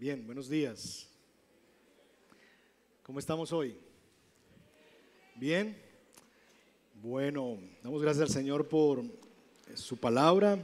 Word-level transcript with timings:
Bien, 0.00 0.24
buenos 0.24 0.48
días. 0.48 1.08
¿Cómo 3.02 3.18
estamos 3.18 3.52
hoy? 3.52 3.74
Bien. 5.34 5.76
Bueno, 7.02 7.58
damos 7.82 8.00
gracias 8.00 8.28
al 8.28 8.32
Señor 8.32 8.68
por 8.68 9.02
su 9.74 9.96
palabra. 9.96 10.56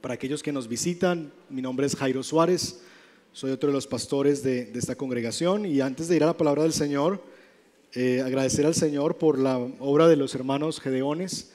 Para 0.00 0.14
aquellos 0.14 0.42
que 0.42 0.52
nos 0.52 0.68
visitan, 0.68 1.30
mi 1.50 1.60
nombre 1.60 1.86
es 1.86 1.94
Jairo 1.94 2.22
Suárez, 2.22 2.80
soy 3.34 3.50
otro 3.50 3.66
de 3.66 3.74
los 3.74 3.86
pastores 3.86 4.42
de, 4.42 4.72
esta 4.74 4.96
congregación 4.96 5.66
y 5.66 5.82
antes 5.82 6.08
de 6.08 6.16
ir 6.16 6.22
a 6.22 6.28
la 6.28 6.38
palabra 6.38 6.62
del 6.62 6.72
Señor, 6.72 7.22
eh, 7.92 8.22
agradecer 8.22 8.64
al 8.64 8.74
Señor 8.74 9.18
por 9.18 9.38
la 9.38 9.58
obra 9.58 10.08
de 10.08 10.16
los 10.16 10.34
hermanos 10.34 10.80
Gedeones 10.80 11.52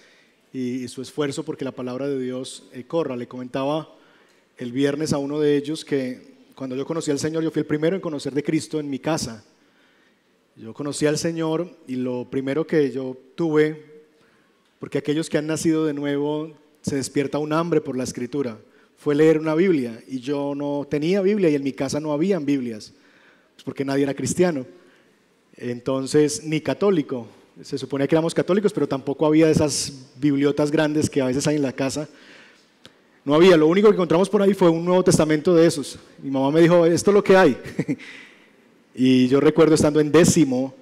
y, 0.54 0.88
su 0.88 1.02
esfuerzo 1.02 1.44
porque 1.44 1.66
la 1.66 1.72
palabra 1.72 2.08
de 2.08 2.20
Dios 2.20 2.70
eh, 2.74 2.84
corra. 2.84 3.16
Le 3.16 3.28
comentaba 3.28 3.92
el 4.56 4.72
viernes 4.72 5.14
a 5.14 5.18
uno 5.18 5.40
de 5.40 5.58
ellos 5.58 5.84
que 5.84 6.38
cuando 6.60 6.76
yo 6.76 6.86
conocí 6.86 7.10
al 7.10 7.20
Señor, 7.20 7.42
yo 7.42 7.52
fui 7.52 7.62
el 7.62 7.66
primero 7.66 7.96
en 7.96 8.02
conocer 8.02 8.34
de 8.34 8.44
Cristo 8.44 8.82
en 8.82 8.90
mi 8.90 9.00
casa. 9.00 9.46
Yo 10.58 10.74
conocí 10.74 11.06
al 11.06 11.18
Señor 11.18 11.74
y 11.88 11.96
lo 11.96 12.30
primero 12.30 12.68
que 12.68 12.92
yo 12.92 13.16
tuve, 13.36 14.04
porque 14.78 14.98
aquellos 14.98 15.30
que 15.30 15.38
han 15.38 15.48
nacido 15.48 15.86
de 15.86 15.94
nuevo 15.94 16.58
se 16.82 16.98
despierta 16.98 17.38
un 17.38 17.54
hambre 17.54 17.80
por 17.80 17.96
la 17.96 18.04
escritura, 18.04 18.60
fue 18.98 19.16
leer 19.16 19.40
una 19.40 19.56
Biblia 19.56 20.04
y 20.06 20.20
yo 20.20 20.54
no 20.54 20.86
tenía 20.92 21.22
Biblia 21.22 21.50
y 21.50 21.56
en 21.56 21.64
mi 21.64 21.72
casa 21.72 22.02
no 22.02 22.12
habían 22.12 22.46
Biblias, 22.46 22.92
pues 23.54 23.64
porque 23.64 23.86
nadie 23.86 24.04
era 24.04 24.14
cristiano. 24.14 24.66
Entonces, 25.56 26.44
ni 26.44 26.60
católico. 26.60 27.26
Se 27.64 27.78
suponía 27.78 28.06
que 28.06 28.16
éramos 28.16 28.34
católicos, 28.34 28.74
pero 28.74 28.86
tampoco 28.86 29.26
había 29.26 29.50
esas 29.50 30.10
bibliotas 30.18 30.72
grandes 30.72 31.10
que 31.10 31.22
a 31.22 31.28
veces 31.28 31.48
hay 31.48 31.56
en 31.56 31.62
la 31.62 31.72
casa. 31.72 32.10
No 33.26 33.36
había, 33.36 33.58
lo 33.58 33.68
único 33.68 33.90
que 33.90 33.96
encontramos 33.96 34.30
por 34.30 34.42
ahí 34.42 34.54
fue 34.54 34.70
un 34.70 34.86
Nuevo 34.86 35.04
Testamento 35.04 35.54
de 35.54 35.68
esos. 35.68 36.00
Mi 36.22 36.32
mamá 36.32 36.52
me 36.52 36.62
dijo, 36.62 36.86
esto 36.86 37.12
es 37.12 37.16
lo 37.16 37.24
que 37.24 37.38
hay. 37.38 37.58
Y 39.02 39.30
yo 39.30 39.40
recuerdo 39.40 39.76
estando 39.76 40.02
en 40.02 40.12
décimo 40.12 40.74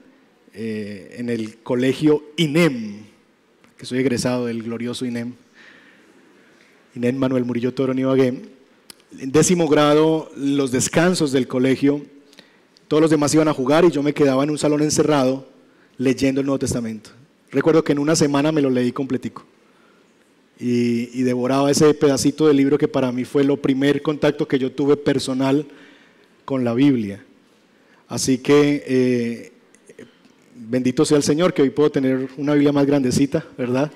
eh, 0.51 1.17
en 1.19 1.29
el 1.29 1.57
colegio 1.57 2.23
INEM, 2.35 3.01
que 3.77 3.85
soy 3.85 3.99
egresado 3.99 4.47
del 4.47 4.63
glorioso 4.63 5.05
INEM, 5.05 5.33
INEM 6.95 7.15
Manuel 7.15 7.45
Murillo 7.45 7.75
Toro 7.75 7.93
Ibagué. 7.93 8.41
En 9.19 9.31
décimo 9.31 9.67
grado, 9.67 10.31
los 10.35 10.71
descansos 10.71 11.31
del 11.31 11.47
colegio, 11.47 12.01
todos 12.87 13.01
los 13.01 13.11
demás 13.11 13.35
iban 13.35 13.49
a 13.49 13.53
jugar 13.53 13.85
y 13.85 13.91
yo 13.91 14.01
me 14.01 14.15
quedaba 14.15 14.43
en 14.43 14.49
un 14.49 14.57
salón 14.57 14.81
encerrado 14.81 15.47
leyendo 15.99 16.41
el 16.41 16.47
Nuevo 16.47 16.57
Testamento. 16.57 17.11
Recuerdo 17.51 17.83
que 17.83 17.91
en 17.91 17.99
una 17.99 18.15
semana 18.15 18.51
me 18.51 18.63
lo 18.63 18.71
leí 18.71 18.91
completico 18.91 19.45
y, 20.59 21.21
devoraba 21.23 21.69
ese 21.69 21.93
pedacito 21.93 22.47
del 22.47 22.57
libro 22.57 22.77
que 22.77 22.87
para 22.87 23.11
mí 23.11 23.25
fue 23.25 23.43
lo 23.43 23.57
primer 23.57 24.01
contacto 24.01 24.47
que 24.47 24.57
yo 24.57 24.71
tuve 24.71 24.97
personal 24.97 25.65
con 26.45 26.63
la 26.63 26.73
Biblia. 26.73 27.23
Así 28.07 28.39
que 28.39 28.83
eh, 28.87 29.51
bendito 30.55 31.05
sea 31.05 31.17
el 31.17 31.23
Señor 31.23 31.53
que 31.53 31.61
hoy 31.61 31.69
puedo 31.69 31.91
tener 31.91 32.29
una 32.37 32.53
Biblia 32.53 32.71
más 32.71 32.85
grandecita, 32.85 33.45
¿verdad? 33.57 33.91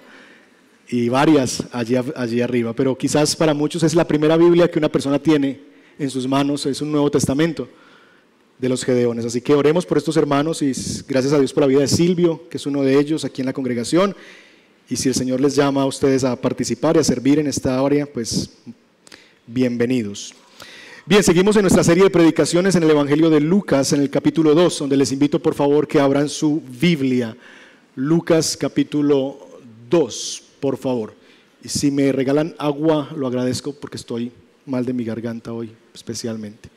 Y 0.89 1.09
varias 1.09 1.63
allí, 1.71 1.95
allí 2.15 2.41
arriba. 2.41 2.73
Pero 2.73 2.97
quizás 2.97 3.35
para 3.35 3.53
muchos 3.53 3.83
es 3.83 3.95
la 3.95 4.07
primera 4.07 4.37
Biblia 4.37 4.69
que 4.69 4.77
una 4.77 4.89
persona 4.89 5.17
tiene 5.17 5.59
en 5.97 6.09
sus 6.09 6.27
manos, 6.27 6.65
es 6.65 6.81
un 6.81 6.91
Nuevo 6.91 7.09
Testamento 7.09 7.67
de 8.59 8.69
los 8.69 8.83
Gedeones. 8.83 9.25
Así 9.25 9.41
que 9.41 9.55
oremos 9.55 9.85
por 9.85 9.97
estos 9.97 10.17
hermanos 10.17 10.61
y 10.61 10.73
gracias 11.07 11.33
a 11.33 11.39
Dios 11.39 11.53
por 11.53 11.61
la 11.61 11.67
vida 11.67 11.79
de 11.79 11.87
Silvio, 11.87 12.47
que 12.49 12.57
es 12.57 12.65
uno 12.67 12.83
de 12.83 12.99
ellos 12.99 13.25
aquí 13.25 13.41
en 13.41 13.47
la 13.47 13.53
congregación. 13.53 14.15
Y 14.91 14.97
si 14.97 15.07
el 15.07 15.15
Señor 15.15 15.39
les 15.39 15.55
llama 15.55 15.83
a 15.83 15.85
ustedes 15.85 16.25
a 16.25 16.35
participar 16.35 16.97
y 16.97 16.99
a 16.99 17.03
servir 17.05 17.39
en 17.39 17.47
esta 17.47 17.79
área, 17.79 18.05
pues 18.05 18.49
bienvenidos. 19.47 20.33
Bien, 21.05 21.23
seguimos 21.23 21.55
en 21.55 21.61
nuestra 21.61 21.85
serie 21.85 22.03
de 22.03 22.09
predicaciones 22.09 22.75
en 22.75 22.83
el 22.83 22.89
Evangelio 22.89 23.29
de 23.29 23.39
Lucas, 23.39 23.93
en 23.93 24.01
el 24.01 24.09
capítulo 24.09 24.53
2, 24.53 24.79
donde 24.79 24.97
les 24.97 25.13
invito 25.13 25.41
por 25.41 25.55
favor 25.55 25.87
que 25.87 26.01
abran 26.01 26.27
su 26.27 26.61
Biblia. 26.77 27.37
Lucas 27.95 28.57
capítulo 28.57 29.39
2, 29.89 30.43
por 30.59 30.75
favor. 30.75 31.13
Y 31.63 31.69
si 31.69 31.89
me 31.89 32.11
regalan 32.11 32.53
agua, 32.57 33.11
lo 33.15 33.27
agradezco 33.27 33.71
porque 33.71 33.95
estoy 33.95 34.29
mal 34.65 34.83
de 34.83 34.91
mi 34.91 35.05
garganta 35.05 35.53
hoy, 35.53 35.71
especialmente. 35.93 36.69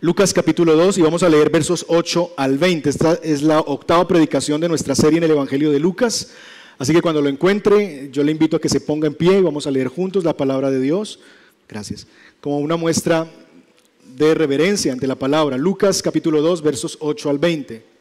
Lucas 0.00 0.34
capítulo 0.34 0.76
2 0.76 0.98
y 0.98 1.02
vamos 1.02 1.22
a 1.22 1.28
leer 1.28 1.50
versos 1.50 1.84
8 1.88 2.34
al 2.36 2.58
20. 2.58 2.90
Esta 2.90 3.14
es 3.22 3.42
la 3.42 3.60
octava 3.60 4.06
predicación 4.06 4.60
de 4.60 4.68
nuestra 4.68 4.94
serie 4.94 5.18
en 5.18 5.24
el 5.24 5.30
Evangelio 5.30 5.70
de 5.70 5.78
Lucas. 5.78 6.32
Así 6.78 6.92
que 6.92 7.00
cuando 7.00 7.22
lo 7.22 7.28
encuentre, 7.28 8.10
yo 8.12 8.22
le 8.22 8.32
invito 8.32 8.56
a 8.56 8.60
que 8.60 8.68
se 8.68 8.80
ponga 8.80 9.06
en 9.06 9.14
pie 9.14 9.38
y 9.38 9.42
vamos 9.42 9.66
a 9.66 9.70
leer 9.70 9.88
juntos 9.88 10.24
la 10.24 10.36
palabra 10.36 10.70
de 10.70 10.80
Dios. 10.80 11.20
Gracias 11.68 12.06
como 12.40 12.58
una 12.58 12.76
muestra 12.76 13.26
de 14.16 14.34
reverencia 14.34 14.92
ante 14.92 15.06
la 15.06 15.16
palabra. 15.16 15.56
Lucas 15.56 16.02
capítulo 16.02 16.42
2, 16.42 16.62
versos 16.62 16.98
8 17.00 17.30
al 17.30 17.38
20. 17.38 17.95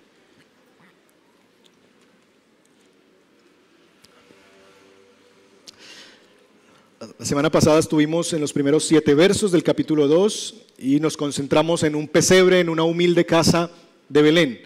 La 7.18 7.26
semana 7.26 7.50
pasada 7.50 7.80
estuvimos 7.80 8.34
en 8.34 8.42
los 8.42 8.52
primeros 8.52 8.84
siete 8.84 9.16
versos 9.16 9.54
del 9.54 9.64
capítulo 9.64 10.10
2 10.10 10.56
y 10.80 11.00
nos 11.00 11.16
concentramos 11.16 11.84
en 11.84 11.96
un 11.96 12.10
pesebre, 12.10 12.60
en 12.60 12.68
una 12.68 12.84
humilde 12.84 13.26
casa 13.26 13.72
de 14.10 14.22
Belén. 14.22 14.60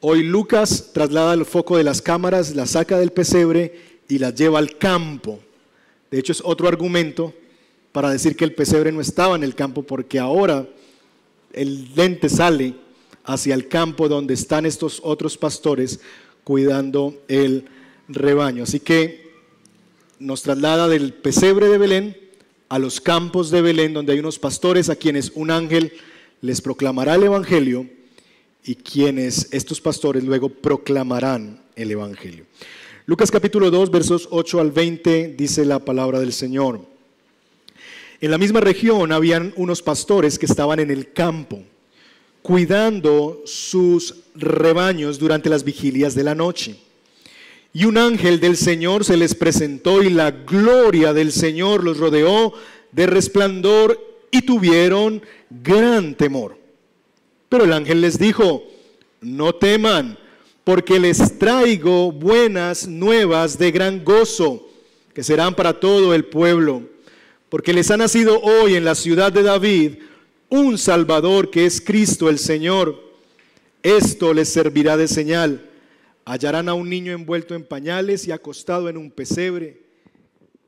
Hoy 0.00 0.22
Lucas 0.22 0.90
traslada 0.92 1.32
el 1.32 1.46
foco 1.46 1.78
de 1.78 1.84
las 1.84 2.02
cámaras, 2.02 2.54
la 2.54 2.66
saca 2.66 2.98
del 2.98 3.12
pesebre 3.12 3.80
y 4.10 4.18
la 4.18 4.28
lleva 4.28 4.58
al 4.58 4.76
campo. 4.76 5.40
De 6.10 6.18
hecho, 6.18 6.32
es 6.32 6.42
otro 6.44 6.68
argumento 6.68 7.32
para 7.92 8.10
decir 8.10 8.36
que 8.36 8.44
el 8.44 8.54
pesebre 8.54 8.92
no 8.92 9.00
estaba 9.00 9.34
en 9.34 9.42
el 9.42 9.54
campo, 9.54 9.82
porque 9.82 10.18
ahora 10.18 10.68
el 11.54 11.94
lente 11.94 12.28
sale 12.28 12.74
hacia 13.24 13.54
el 13.54 13.68
campo 13.68 14.06
donde 14.06 14.34
están 14.34 14.66
estos 14.66 15.00
otros 15.02 15.38
pastores 15.38 16.00
cuidando 16.44 17.14
el 17.26 17.64
rebaño. 18.06 18.64
Así 18.64 18.80
que 18.80 19.25
nos 20.18 20.42
traslada 20.42 20.88
del 20.88 21.12
pesebre 21.12 21.68
de 21.68 21.78
Belén 21.78 22.16
a 22.68 22.78
los 22.78 23.00
campos 23.00 23.50
de 23.50 23.62
Belén, 23.62 23.94
donde 23.94 24.12
hay 24.12 24.18
unos 24.18 24.38
pastores 24.38 24.88
a 24.88 24.96
quienes 24.96 25.32
un 25.34 25.50
ángel 25.50 25.92
les 26.40 26.60
proclamará 26.60 27.14
el 27.14 27.24
Evangelio 27.24 27.88
y 28.64 28.74
quienes 28.74 29.48
estos 29.52 29.80
pastores 29.80 30.24
luego 30.24 30.48
proclamarán 30.48 31.60
el 31.76 31.90
Evangelio. 31.90 32.44
Lucas 33.06 33.30
capítulo 33.30 33.70
2, 33.70 33.90
versos 33.90 34.28
8 34.30 34.60
al 34.60 34.72
20 34.72 35.34
dice 35.38 35.64
la 35.64 35.78
palabra 35.78 36.18
del 36.18 36.32
Señor. 36.32 36.80
En 38.20 38.30
la 38.30 38.38
misma 38.38 38.60
región 38.60 39.12
habían 39.12 39.52
unos 39.56 39.82
pastores 39.82 40.38
que 40.38 40.46
estaban 40.46 40.80
en 40.80 40.90
el 40.90 41.12
campo, 41.12 41.62
cuidando 42.42 43.42
sus 43.44 44.14
rebaños 44.34 45.18
durante 45.18 45.50
las 45.50 45.62
vigilias 45.62 46.14
de 46.14 46.24
la 46.24 46.34
noche. 46.34 46.76
Y 47.76 47.84
un 47.84 47.98
ángel 47.98 48.40
del 48.40 48.56
Señor 48.56 49.04
se 49.04 49.18
les 49.18 49.34
presentó 49.34 50.02
y 50.02 50.08
la 50.08 50.30
gloria 50.30 51.12
del 51.12 51.30
Señor 51.30 51.84
los 51.84 51.98
rodeó 51.98 52.54
de 52.92 53.06
resplandor 53.06 54.00
y 54.30 54.42
tuvieron 54.42 55.20
gran 55.50 56.14
temor. 56.14 56.56
Pero 57.50 57.64
el 57.64 57.74
ángel 57.74 58.00
les 58.00 58.18
dijo, 58.18 58.64
no 59.20 59.54
teman, 59.54 60.18
porque 60.64 60.98
les 60.98 61.38
traigo 61.38 62.12
buenas 62.12 62.88
nuevas 62.88 63.58
de 63.58 63.70
gran 63.70 64.02
gozo, 64.02 64.66
que 65.12 65.22
serán 65.22 65.54
para 65.54 65.78
todo 65.78 66.14
el 66.14 66.24
pueblo 66.24 66.82
porque 67.48 67.72
les 67.72 67.90
ha 67.90 67.96
nacido 67.96 68.40
hoy 68.40 68.74
en 68.74 68.84
la 68.84 68.94
ciudad 68.94 69.32
de 69.32 69.42
David 69.42 69.94
un 70.48 70.78
Salvador 70.78 71.50
que 71.50 71.66
es 71.66 71.80
Cristo 71.80 72.28
el 72.28 72.38
Señor. 72.38 73.02
Esto 73.82 74.34
les 74.34 74.48
servirá 74.48 74.96
de 74.96 75.08
señal. 75.08 75.65
Hallarán 76.26 76.68
a 76.68 76.74
un 76.74 76.90
niño 76.90 77.12
envuelto 77.12 77.54
en 77.54 77.64
pañales 77.64 78.26
y 78.26 78.32
acostado 78.32 78.88
en 78.88 78.98
un 78.98 79.10
pesebre. 79.10 79.86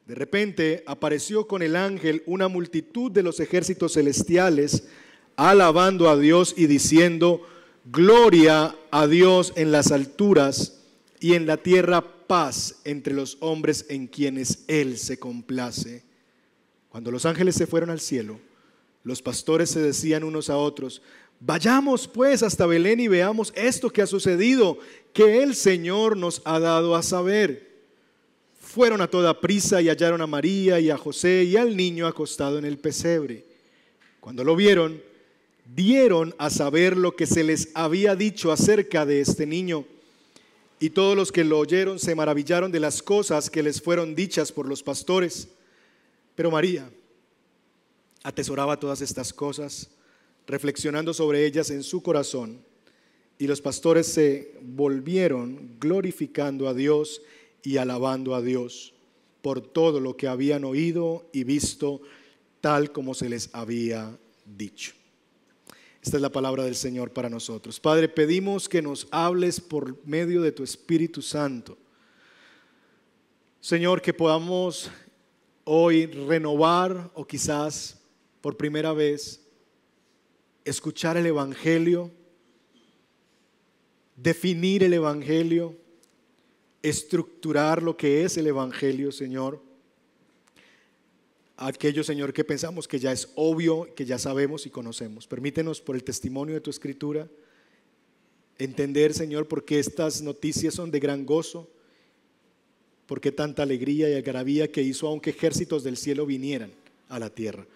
De 0.07 0.15
repente 0.15 0.85
apareció 0.87 1.47
con 1.47 1.63
el 1.63 1.77
ángel 1.77 2.23
una 2.27 2.49
multitud 2.49 3.11
de 3.11 3.25
los 3.25 3.41
ejércitos 3.41 3.95
celestiales, 3.95 4.89
alabando 5.37 6.09
a 6.09 6.17
Dios 6.17 6.55
y 6.57 6.67
diciendo, 6.67 7.43
Gloria 7.85 8.77
a 8.91 9.07
Dios 9.07 9.53
en 9.57 9.73
las 9.73 9.93
alturas 9.93 10.85
y 11.21 11.35
en 11.35 11.47
la 11.47 11.57
tierra 11.57 12.03
paz 12.27 12.77
entre 12.85 13.15
los 13.15 13.37
hombres 13.41 13.87
en 13.89 14.07
quienes 14.07 14.65
Él 14.69 14.97
se 14.97 15.19
complace. 15.19 16.05
Cuando 16.89 17.11
los 17.11 17.27
ángeles 17.27 17.57
se 17.57 17.67
fueron 17.67 17.91
al 17.91 18.01
cielo, 18.01 18.39
los 19.03 19.23
pastores 19.23 19.71
se 19.71 19.81
decían 19.81 20.23
unos 20.23 20.51
a 20.51 20.57
otros, 20.57 21.03
vayamos 21.41 22.07
pues 22.07 22.43
hasta 22.43 22.67
Belén 22.67 23.01
y 23.01 23.09
veamos 23.09 23.53
esto 23.57 23.91
que 23.91 24.03
ha 24.03 24.07
sucedido, 24.07 24.79
que 25.19 25.43
el 25.43 25.57
Señor 25.57 26.17
nos 26.17 26.41
ha 26.45 26.61
dado 26.61 26.95
a 26.95 27.03
saber. 27.03 27.89
Fueron 28.61 29.01
a 29.01 29.11
toda 29.11 29.41
prisa 29.41 29.83
y 29.83 29.89
hallaron 29.89 30.21
a 30.21 30.29
María 30.29 30.79
y 30.79 30.91
a 30.91 30.97
José 30.97 31.43
y 31.43 31.57
al 31.57 31.77
niño 31.77 32.07
acostado 32.07 32.57
en 32.57 32.65
el 32.65 32.79
pesebre. 32.79 33.45
Cuando 34.21 34.45
lo 34.45 34.55
vieron, 34.55 35.03
dieron 35.75 36.37
a 36.39 36.51
saber 36.51 36.97
lo 36.97 37.17
que 37.17 37.27
se 37.27 37.43
les 37.43 37.71
había 37.75 38.15
dicho 38.15 38.53
acerca 38.53 39.05
de 39.05 39.21
este 39.21 39.45
niño. 39.45 39.87
Y 40.79 40.91
todos 40.91 41.17
los 41.17 41.33
que 41.33 41.43
lo 41.43 41.59
oyeron 41.59 41.99
se 41.99 42.15
maravillaron 42.15 42.71
de 42.71 42.79
las 42.79 43.03
cosas 43.03 43.51
que 43.51 43.65
les 43.65 43.83
fueron 43.83 44.15
dichas 44.15 44.53
por 44.53 44.69
los 44.69 44.85
pastores. 44.85 45.49
Pero 46.37 46.53
María 46.53 46.89
atesoraba 48.23 48.79
todas 48.79 49.01
estas 49.01 49.33
cosas, 49.33 49.91
reflexionando 50.47 51.13
sobre 51.13 51.45
ellas 51.45 51.71
en 51.71 51.83
su 51.83 52.05
corazón, 52.05 52.68
y 53.39 53.47
los 53.47 53.61
pastores 53.61 54.07
se 54.07 54.59
volvieron 54.63 55.77
glorificando 55.79 56.69
a 56.69 56.75
Dios 56.75 57.23
y 57.63 57.77
alabando 57.77 58.35
a 58.35 58.43
Dios 58.43 58.95
por 59.43 59.61
todo 59.61 60.01
lo 60.01 60.17
que 60.17 60.27
habían 60.27 60.65
oído 60.65 61.29
y 61.33 61.45
visto, 61.45 62.03
tal 62.61 62.93
como 62.93 63.15
se 63.15 63.29
les 63.29 63.51
había 63.53 64.19
dicho. 64.45 64.93
Esta 66.03 66.17
es 66.17 66.23
la 66.23 66.33
palabra 66.33 66.65
del 66.65 66.75
Señor 66.75 67.13
para 67.13 67.29
nosotros. 67.29 67.81
Padre, 67.81 68.09
pedimos 68.09 68.69
que 68.69 68.83
nos 68.83 69.07
hables 69.11 69.61
por 69.61 70.05
medio 70.07 70.43
de 70.43 70.53
tu 70.53 70.63
Espíritu 70.63 71.23
Santo. 71.23 71.77
Señor, 73.61 74.01
que 74.01 74.15
podamos 74.15 74.91
hoy 75.65 76.07
renovar 76.07 77.11
o 77.15 77.27
quizás 77.27 78.01
por 78.41 78.57
primera 78.57 78.93
vez 78.93 79.45
escuchar 80.65 81.17
el 81.17 81.27
Evangelio, 81.27 82.11
definir 84.23 84.83
el 84.85 84.95
Evangelio, 84.95 85.77
estructurar 86.83 87.83
lo 87.83 87.97
que 87.97 88.25
es 88.25 88.37
el 88.37 88.47
Evangelio, 88.47 89.13
Señor 89.13 89.69
aquello, 91.59 92.05
Señor, 92.05 92.33
que 92.33 92.45
pensamos 92.45 92.87
que 92.87 92.99
ya 92.99 93.13
es 93.13 93.33
obvio, 93.35 93.93
que 93.95 94.05
ya 94.05 94.19
sabemos 94.19 94.65
y 94.65 94.71
conocemos. 94.71 95.27
Permítenos 95.27 95.81
por 95.81 95.97
el 95.97 96.05
testimonio 96.05 96.55
de 96.55 96.61
tu 96.61 96.71
escritura 96.71 97.29
entender, 98.59 99.15
Señor, 99.15 99.47
por 99.47 99.65
qué 99.65 99.79
estas 99.79 100.23
noticias 100.23 100.75
son 100.75 100.91
de 100.91 101.01
gran 101.01 101.27
gozo, 101.27 101.69
por 103.07 103.21
qué 103.21 103.33
tanta 103.33 103.63
alegría 103.63 104.09
y 104.09 104.15
algarabía 104.15 104.71
que 104.71 104.83
hizo 104.83 105.07
aunque 105.07 105.31
ejércitos 105.31 105.85
del 105.85 105.97
cielo 105.97 106.27
vinieran 106.27 106.73
a 107.09 107.19
la 107.19 107.31
tierra. 107.31 107.67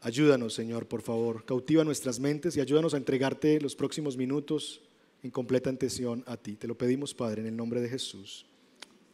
Ayúdanos, 0.00 0.54
Señor, 0.54 0.86
por 0.86 1.02
favor. 1.02 1.44
Cautiva 1.44 1.82
nuestras 1.82 2.20
mentes 2.20 2.56
y 2.56 2.60
ayúdanos 2.60 2.94
a 2.94 2.98
entregarte 2.98 3.60
los 3.60 3.74
próximos 3.74 4.16
minutos 4.16 4.80
en 5.24 5.30
completa 5.30 5.70
atención 5.70 6.22
a 6.26 6.36
ti. 6.36 6.54
Te 6.54 6.68
lo 6.68 6.76
pedimos, 6.76 7.14
Padre, 7.14 7.40
en 7.40 7.48
el 7.48 7.56
nombre 7.56 7.80
de 7.80 7.88
Jesús. 7.88 8.44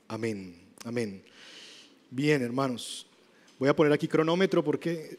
Amén. 0.09 0.57
Amén. 0.85 1.23
Bien, 2.11 2.43
hermanos. 2.43 3.07
Voy 3.61 3.69
a 3.69 3.77
poner 3.77 3.93
aquí 3.93 4.09
cronómetro 4.09 4.65
porque 4.65 5.19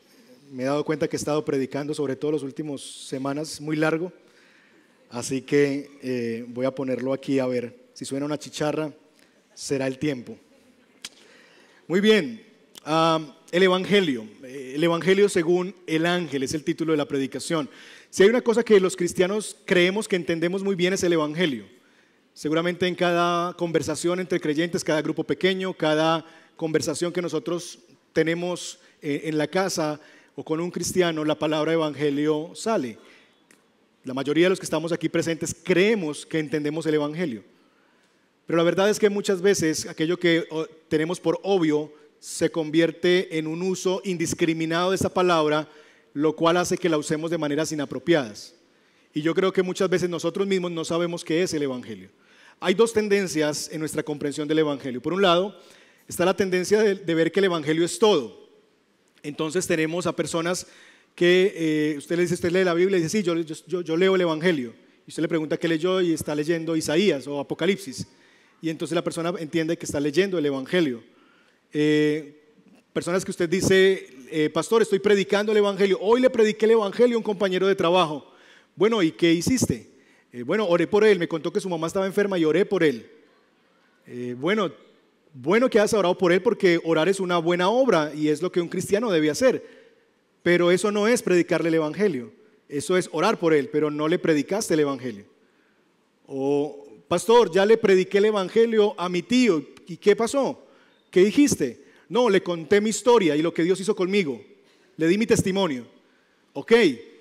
me 0.52 0.64
he 0.64 0.66
dado 0.66 0.84
cuenta 0.84 1.08
que 1.08 1.16
he 1.16 1.18
estado 1.18 1.46
predicando 1.46 1.94
sobre 1.94 2.18
todo 2.18 2.34
las 2.34 2.44
últimas 2.44 2.82
semanas 2.82 3.62
muy 3.62 3.78
largo. 3.78 4.12
Así 5.10 5.42
que 5.42 5.92
eh, 6.02 6.46
voy 6.50 6.66
a 6.66 6.76
ponerlo 6.76 7.14
aquí 7.14 7.40
a 7.40 7.46
ver. 7.46 7.74
Si 7.94 8.04
suena 8.04 8.26
una 8.26 8.38
chicharra, 8.38 8.92
será 9.54 9.88
el 9.88 9.98
tiempo. 9.98 10.38
Muy 11.88 12.02
bien. 12.02 12.44
el 13.54 13.64
Evangelio. 13.64 14.28
Eh, 14.44 14.74
el 14.76 14.84
Evangelio 14.84 15.30
según 15.30 15.74
el 15.88 16.06
ángel 16.06 16.44
es 16.44 16.54
el 16.54 16.66
título 16.66 16.92
de 16.92 16.98
la 16.98 17.08
predicación. 17.08 17.70
Si 18.12 18.24
hay 18.24 18.30
una 18.30 18.42
cosa 18.42 18.62
que 18.62 18.78
los 18.82 18.98
cristianos 18.98 19.56
creemos 19.64 20.06
que 20.06 20.18
entendemos 20.18 20.66
muy 20.66 20.76
bien 20.76 20.92
es 20.92 21.02
el 21.02 21.14
Evangelio. 21.14 21.66
Seguramente 22.34 22.86
en 22.86 22.94
cada 22.94 23.54
conversación 23.54 24.20
entre 24.20 24.42
creyentes, 24.42 24.84
cada 24.84 25.02
grupo 25.02 25.24
pequeño, 25.24 25.74
cada 25.74 26.26
conversación 26.58 27.14
que 27.14 27.22
nosotros 27.22 27.80
tenemos 28.12 28.80
eh, 29.02 29.22
en 29.24 29.38
la 29.38 29.48
casa 29.48 30.02
o 30.36 30.44
con 30.44 30.60
un 30.60 30.72
cristiano, 30.72 31.24
la 31.24 31.40
palabra 31.40 31.72
evangelio 31.72 32.52
sale. 32.54 32.98
La 34.04 34.14
mayoría 34.14 34.48
de 34.48 34.50
los 34.50 34.60
que 34.60 34.66
estamos 34.66 34.92
aquí 34.92 35.08
presentes 35.08 35.56
creemos 35.64 36.26
que 36.26 36.40
entendemos 36.40 36.86
el 36.86 36.96
evangelio. 36.96 37.46
Pero 38.46 38.58
la 38.58 38.64
verdad 38.64 38.90
es 38.90 39.00
que 39.00 39.10
muchas 39.10 39.42
veces 39.42 39.88
aquello 39.88 40.18
que 40.20 40.46
tenemos 40.90 41.22
por 41.22 41.40
obvio 41.44 41.94
se 42.20 42.52
convierte 42.52 43.38
en 43.38 43.48
un 43.48 43.62
uso 43.62 44.02
indiscriminado 44.04 44.90
de 44.90 44.98
esa 44.98 45.14
palabra, 45.14 45.70
lo 46.14 46.36
cual 46.36 46.58
hace 46.58 46.78
que 46.78 46.90
la 46.90 46.98
usemos 46.98 47.32
de 47.32 47.38
maneras 47.38 47.72
inapropiadas. 47.72 48.56
Y 49.14 49.22
yo 49.22 49.34
creo 49.34 49.52
que 49.52 49.64
muchas 49.64 49.90
veces 49.90 50.10
nosotros 50.10 50.48
mismos 50.48 50.72
no 50.72 50.86
sabemos 50.86 51.24
qué 51.24 51.44
es 51.44 51.54
el 51.54 51.64
Evangelio. 51.64 52.10
Hay 52.60 52.74
dos 52.74 52.94
tendencias 52.94 53.70
en 53.72 53.80
nuestra 53.80 54.04
comprensión 54.04 54.48
del 54.48 54.60
Evangelio. 54.60 55.02
Por 55.02 55.14
un 55.14 55.22
lado, 55.22 55.58
está 56.08 56.26
la 56.26 56.36
tendencia 56.36 56.82
de, 56.82 57.16
ver 57.16 57.32
que 57.32 57.40
el 57.40 57.46
Evangelio 57.46 57.84
es 57.84 58.00
todo. 58.00 58.50
Entonces 59.24 59.68
tenemos 59.68 60.08
a 60.08 60.16
personas 60.16 60.68
que 61.16 61.54
eh, 61.56 61.98
usted 61.98 62.16
le 62.16 62.22
dice, 62.24 62.36
usted 62.36 62.52
lee 62.52 62.64
la 62.64 62.74
Biblia 62.74 62.98
y 62.98 63.02
dice, 63.02 63.18
sí, 63.18 63.24
yo, 63.24 63.36
yo, 63.82 63.98
leo 63.98 64.16
el 64.16 64.22
Evangelio. 64.22 64.74
Y 65.06 65.10
usted 65.10 65.24
le 65.24 65.28
pregunta 65.28 65.58
qué 65.58 65.68
leyó 65.68 66.00
y 66.02 66.14
está 66.14 66.36
leyendo 66.36 66.76
Isaías 66.76 67.28
o 67.28 67.40
Apocalipsis. 67.40 68.08
Y 68.62 68.70
entonces 68.70 68.96
la 68.96 69.04
persona 69.04 69.34
entiende 69.40 69.78
que 69.78 69.86
está 69.86 70.00
leyendo 70.00 70.38
el 70.38 70.46
Evangelio. 70.46 71.04
Eh, 71.74 72.42
personas 72.94 73.26
que 73.26 73.32
usted 73.32 73.50
dice, 73.50 74.08
eh, 74.32 74.50
pastor, 74.50 74.82
estoy 74.82 75.00
predicando 75.00 75.52
el 75.52 75.58
Evangelio. 75.58 75.98
Hoy 76.02 76.22
le 76.22 76.30
prediqué 76.30 76.66
el 76.66 76.72
Evangelio 76.72 77.18
a 77.18 77.20
un 77.20 77.24
compañero 77.24 77.68
de 77.68 77.76
trabajo. 77.76 78.26
Bueno, 78.76 79.04
¿y 79.04 79.12
qué 79.12 79.32
hiciste? 79.32 79.90
bueno, 80.46 80.66
oré 80.66 80.88
por 80.88 81.04
él. 81.04 81.20
Me 81.20 81.28
contó 81.28 81.52
que 81.52 81.60
su 81.60 81.68
mamá 81.68 81.88
estaba 81.88 82.06
enferma 82.06 82.40
y 82.40 82.46
oré 82.46 82.66
por 82.66 82.84
él. 82.84 83.10
bueno, 84.38 84.72
bueno 85.34 85.70
que 85.70 85.80
has 85.80 85.94
orado 85.94 86.18
por 86.18 86.32
él 86.32 86.42
porque 86.42 86.80
orar 86.86 87.10
es 87.10 87.20
una 87.20 87.38
buena 87.38 87.70
obra 87.70 88.14
y 88.16 88.30
es 88.30 88.42
lo 88.42 88.50
que 88.50 88.62
un 88.62 88.70
cristiano 88.70 89.12
debe 89.12 89.30
hacer. 89.30 89.62
Pero 90.42 90.72
eso 90.72 90.90
no 90.90 91.08
es 91.08 91.22
predicarle 91.22 91.68
el 91.68 91.76
Evangelio. 91.76 92.32
Eso 92.70 92.96
es 92.96 93.10
orar 93.12 93.38
por 93.38 93.54
él, 93.54 93.68
pero 93.70 93.92
no 93.92 94.08
le 94.08 94.18
predicaste 94.18 94.74
el 94.74 94.80
Evangelio. 94.80 95.26
O, 96.26 96.88
pastor, 97.10 97.52
ya 97.52 97.66
le 97.66 97.78
prediqué 97.78 98.20
el 98.20 98.26
Evangelio 98.26 98.96
a 98.98 99.10
mi 99.10 99.22
tío. 99.22 99.62
¿Y 99.88 99.98
qué 99.98 100.16
pasó? 100.16 100.64
¿Qué 101.10 101.26
dijiste? 101.26 101.91
No, 102.12 102.30
le 102.30 102.44
conté 102.44 102.82
mi 102.82 102.90
historia 102.90 103.38
y 103.38 103.42
lo 103.42 103.54
que 103.54 103.64
Dios 103.64 103.80
hizo 103.80 103.96
conmigo. 103.96 104.44
Le 104.98 105.08
di 105.08 105.18
mi 105.18 105.26
testimonio. 105.26 105.86
Ok, 106.52 106.74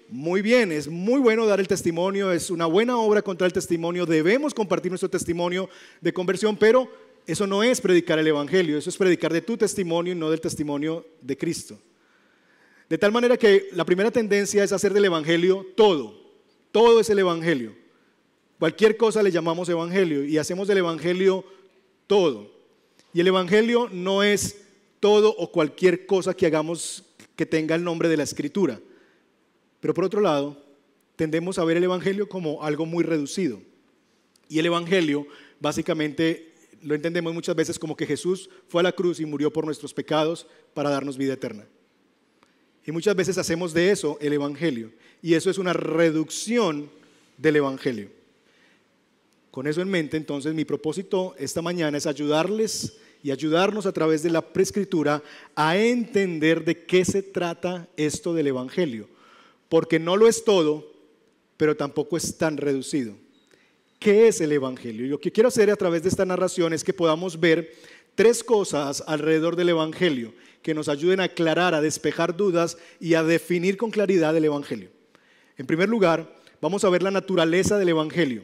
muy 0.09 0.43
bien, 0.43 0.73
es 0.73 0.89
muy 0.89 1.21
bueno 1.21 1.47
dar 1.47 1.61
el 1.61 1.69
testimonio, 1.69 2.33
es 2.33 2.51
una 2.51 2.67
buena 2.67 2.99
obra 2.99 3.23
contra 3.23 3.47
el 3.47 3.53
testimonio. 3.53 4.05
Debemos 4.05 4.53
compartir 4.53 4.91
nuestro 4.91 5.09
testimonio 5.09 5.71
de 6.01 6.13
conversión, 6.13 6.57
pero 6.57 6.91
eso 7.25 7.47
no 7.47 7.63
es 7.63 7.81
predicar 7.81 8.19
el 8.19 8.27
Evangelio, 8.27 8.77
eso 8.77 8.91
es 8.91 8.97
predicar 8.97 9.33
de 9.33 9.43
tu 9.43 9.57
testimonio 9.57 10.13
y 10.13 10.17
no 10.17 10.29
del 10.29 10.41
testimonio 10.41 11.07
de 11.21 11.39
Cristo. 11.39 11.79
De 12.89 12.99
tal 12.99 13.13
manera 13.13 13.37
que 13.37 13.69
la 13.71 13.85
primera 13.85 14.11
tendencia 14.11 14.65
es 14.65 14.73
hacer 14.73 14.93
del 14.93 15.05
Evangelio 15.05 15.69
todo. 15.77 16.21
Todo 16.73 16.99
es 16.99 17.09
el 17.11 17.21
Evangelio. 17.21 17.77
Cualquier 18.59 18.97
cosa 18.97 19.23
le 19.23 19.31
llamamos 19.31 19.69
Evangelio 19.69 20.25
y 20.25 20.37
hacemos 20.37 20.67
del 20.67 20.79
Evangelio 20.79 21.45
todo. 22.09 22.51
Y 23.15 23.21
el 23.21 23.29
Evangelio 23.29 23.89
no 23.93 24.25
es 24.25 24.60
todo 25.01 25.35
o 25.37 25.51
cualquier 25.51 26.07
cosa 26.07 26.35
que 26.35 26.47
hagamos 26.47 27.05
que 27.35 27.47
tenga 27.47 27.75
el 27.75 27.83
nombre 27.83 28.09
de 28.09 28.19
la 28.19 28.23
Escritura. 28.23 28.79
Pero 29.81 29.95
por 29.95 30.05
otro 30.05 30.21
lado, 30.21 30.63
tendemos 31.17 31.59
a 31.59 31.65
ver 31.65 31.79
el 31.79 31.85
Evangelio 31.85 32.29
como 32.29 32.63
algo 32.63 32.87
muy 32.87 33.03
reducido. 33.03 33.61
Y 34.49 34.59
el 34.59 34.67
Evangelio 34.67 35.27
básicamente 35.59 36.53
lo 36.83 36.95
entendemos 36.95 37.35
muchas 37.35 37.57
veces 37.57 37.79
como 37.79 37.97
que 37.97 38.07
Jesús 38.07 38.51
fue 38.69 38.81
a 38.81 38.85
la 38.85 38.93
cruz 38.93 39.21
y 39.21 39.27
murió 39.27 39.53
por 39.53 39.65
nuestros 39.65 39.95
pecados 39.95 40.47
para 40.75 40.91
darnos 40.91 41.17
vida 41.17 41.35
eterna. 41.35 41.67
Y 42.87 42.93
muchas 42.93 43.15
veces 43.15 43.39
hacemos 43.39 43.73
de 43.73 43.91
eso 43.91 44.19
el 44.21 44.33
Evangelio. 44.33 44.93
Y 45.23 45.35
eso 45.35 45.51
es 45.51 45.59
una 45.59 45.73
reducción 45.73 46.91
del 47.37 47.57
Evangelio. 47.57 48.11
Con 49.51 49.67
eso 49.67 49.83
en 49.83 49.89
mente, 49.89 50.17
entonces 50.17 50.55
mi 50.55 50.65
propósito 50.65 51.35
esta 51.39 51.61
mañana 51.61 51.99
es 51.99 52.07
ayudarles 52.07 52.97
y 53.23 53.31
ayudarnos 53.31 53.87
a 53.87 53.93
través 53.93 54.23
de 54.23 54.31
la 54.31 54.41
prescritura 54.41 55.23
a 55.55 55.77
entender 55.77 56.65
de 56.65 56.85
qué 56.85 57.05
se 57.05 57.23
trata 57.23 57.89
esto 57.97 58.35
del 58.35 58.49
Evangelio. 58.49 59.09
Porque 59.69 59.99
no 59.99 60.17
lo 60.17 60.27
es 60.27 60.45
todo, 60.45 60.91
pero 61.57 61.77
tampoco 61.77 62.17
es 62.17 62.39
tan 62.39 62.57
reducido. 62.57 63.15
¿Qué 63.99 64.29
es 64.29 64.41
el 64.41 64.53
Evangelio? 64.53 65.07
Lo 65.07 65.21
que 65.21 65.31
quiero 65.31 65.49
hacer 65.49 65.71
a 65.71 65.77
través 65.77 66.03
de 66.03 66.09
esta 66.09 66.25
narración 66.25 66.73
es 66.73 66.83
que 66.83 66.95
podamos 66.95 67.39
ver 67.39 67.75
tres 68.15 68.43
cosas 68.43 69.05
alrededor 69.07 69.57
del 69.57 69.69
Evangelio 69.69 70.33
que 70.63 70.75
nos 70.75 70.89
ayuden 70.89 71.21
a 71.21 71.25
aclarar, 71.25 71.75
a 71.75 71.81
despejar 71.81 72.37
dudas 72.37 72.79
y 72.99 73.15
a 73.15 73.23
definir 73.23 73.77
con 73.77 73.91
claridad 73.91 74.37
el 74.37 74.45
Evangelio. 74.45 74.91
En 75.57 75.67
primer 75.67 75.89
lugar, 75.89 76.35
vamos 76.61 76.85
a 76.85 76.91
ver 76.91 77.03
la 77.03 77.11
naturaleza 77.11 77.79
del 77.79 77.91
Evangelio. 77.91 78.43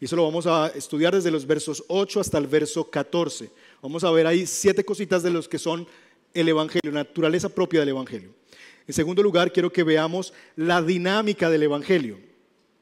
Y 0.00 0.04
eso 0.04 0.16
lo 0.16 0.24
vamos 0.24 0.46
a 0.46 0.68
estudiar 0.68 1.14
desde 1.14 1.30
los 1.30 1.46
versos 1.46 1.84
8 1.88 2.20
hasta 2.20 2.38
el 2.38 2.46
verso 2.46 2.88
14. 2.88 3.50
Vamos 3.80 4.02
a 4.04 4.10
ver 4.10 4.26
ahí 4.26 4.46
siete 4.46 4.84
cositas 4.84 5.22
de 5.22 5.30
los 5.30 5.48
que 5.48 5.58
son 5.58 5.86
el 6.34 6.48
Evangelio, 6.48 6.92
naturaleza 6.92 7.48
propia 7.48 7.80
del 7.80 7.90
Evangelio. 7.90 8.30
En 8.86 8.94
segundo 8.94 9.22
lugar, 9.22 9.52
quiero 9.52 9.72
que 9.72 9.82
veamos 9.82 10.32
la 10.56 10.82
dinámica 10.82 11.50
del 11.50 11.62
Evangelio. 11.62 12.18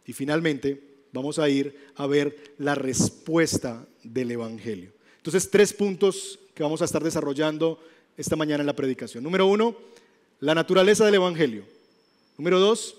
Y 0.07 0.13
finalmente, 0.13 0.81
vamos 1.13 1.39
a 1.39 1.49
ir 1.49 1.77
a 1.97 2.07
ver 2.07 2.55
la 2.59 2.75
respuesta 2.75 3.87
del 4.03 4.31
Evangelio. 4.31 4.93
Entonces, 5.17 5.51
tres 5.51 5.73
puntos 5.73 6.39
que 6.55 6.63
vamos 6.63 6.81
a 6.81 6.85
estar 6.85 7.03
desarrollando 7.03 7.81
esta 8.17 8.37
mañana 8.37 8.63
en 8.63 8.67
la 8.67 8.77
predicación. 8.77 9.25
Número 9.25 9.47
uno, 9.47 9.77
la 10.41 10.55
naturaleza 10.55 11.05
del 11.05 11.17
Evangelio. 11.17 11.65
Número 12.39 12.61
dos, 12.61 12.97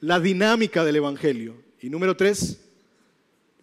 la 0.00 0.20
dinámica 0.20 0.84
del 0.84 0.96
Evangelio. 0.96 1.54
Y 1.82 1.90
número 1.90 2.16
tres, 2.16 2.60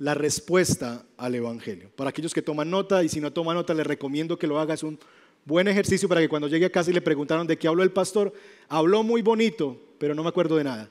la 0.03 0.13
respuesta 0.13 1.05
al 1.15 1.33
Evangelio. 1.33 1.89
Para 1.95 2.10
aquellos 2.10 2.33
que 2.33 2.41
toman 2.41 2.69
nota 2.69 3.03
y 3.03 3.10
si 3.10 3.22
no 3.22 3.31
toman 3.31 3.55
nota, 3.55 3.74
les 3.74 3.88
recomiendo 3.88 4.38
que 4.38 4.48
lo 4.48 4.60
hagas 4.60 4.83
un 4.83 5.00
Buen 5.45 5.67
ejercicio 5.67 6.07
para 6.07 6.22
que 6.22 6.29
cuando 6.29 6.48
llegue 6.48 6.67
a 6.67 6.69
casa 6.69 6.89
y 6.89 6.93
le 6.93 7.01
preguntaron 7.01 7.45
de 7.45 7.57
qué 7.57 7.67
habló 7.67 7.83
el 7.83 7.91
pastor, 7.91 8.33
habló 8.69 9.03
muy 9.03 9.22
bonito, 9.22 9.77
pero 9.98 10.15
no 10.15 10.24
me 10.24 10.29
acuerdo 10.29 10.55
de 10.55 10.63
nada. 10.63 10.89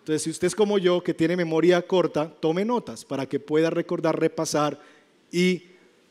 Entonces, 0.00 0.22
si 0.22 0.28
usted 0.28 0.48
es 0.48 0.54
como 0.54 0.76
yo, 0.76 1.02
que 1.02 1.14
tiene 1.14 1.34
memoria 1.34 1.80
corta, 1.80 2.30
tome 2.30 2.66
notas 2.66 3.06
para 3.06 3.24
que 3.26 3.40
pueda 3.40 3.70
recordar, 3.70 4.20
repasar 4.20 4.78
y 5.32 5.62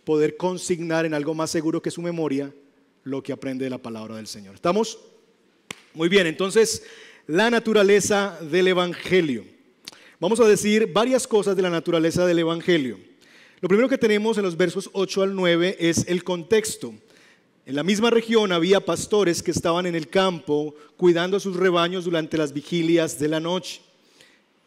poder 0.03 0.35
consignar 0.35 1.05
en 1.05 1.13
algo 1.13 1.35
más 1.35 1.51
seguro 1.51 1.79
que 1.79 1.91
su 1.91 2.01
memoria 2.01 2.51
lo 3.03 3.21
que 3.21 3.33
aprende 3.33 3.65
de 3.65 3.69
la 3.69 3.77
palabra 3.77 4.15
del 4.15 4.25
Señor. 4.25 4.55
¿Estamos? 4.55 4.97
Muy 5.93 6.09
bien, 6.09 6.25
entonces, 6.25 6.83
la 7.27 7.51
naturaleza 7.51 8.39
del 8.41 8.67
Evangelio. 8.67 9.54
Vamos 10.19 10.39
a 10.39 10.48
decir 10.48 10.93
varias 10.93 11.27
cosas 11.27 11.57
de 11.57 11.62
la 11.62 11.69
naturaleza 11.69 12.25
del 12.25 12.39
Evangelio. 12.39 12.98
Lo 13.60 13.67
primero 13.67 13.89
que 13.89 13.98
tenemos 13.98 14.38
en 14.38 14.43
los 14.43 14.55
versos 14.55 14.89
8 14.93 15.24
al 15.24 15.36
9 15.36 15.75
es 15.77 16.07
el 16.07 16.24
contexto. 16.24 16.93
En 17.65 17.75
la 17.75 17.84
misma 17.84 18.10
región 18.12 18.53
había 18.53 18.79
pastores 18.79 19.43
que 19.43 19.51
estaban 19.51 19.86
en 19.86 19.95
el 19.95 20.07
campo 20.07 20.74
cuidando 20.95 21.36
a 21.36 21.41
sus 21.41 21.57
rebaños 21.57 22.05
durante 22.05 22.38
las 22.38 22.53
vigilias 22.53 23.19
de 23.19 23.27
la 23.27 23.41
noche. 23.41 23.81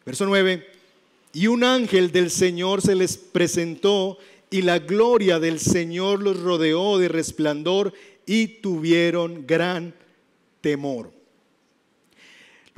Verso 0.05 0.25
9, 0.27 0.67
y 1.33 1.47
un 1.47 1.63
ángel 1.63 2.11
del 2.11 2.29
Señor 2.29 2.83
se 2.83 2.93
les 2.93 3.17
presentó 3.17 4.19
y 4.51 4.61
la 4.61 4.77
gloria 4.77 5.39
del 5.39 5.59
Señor 5.59 6.21
los 6.21 6.39
rodeó 6.39 6.99
de 6.99 7.07
resplandor 7.07 7.93
y 8.27 8.47
tuvieron 8.47 9.47
gran 9.47 9.95
temor. 10.61 11.18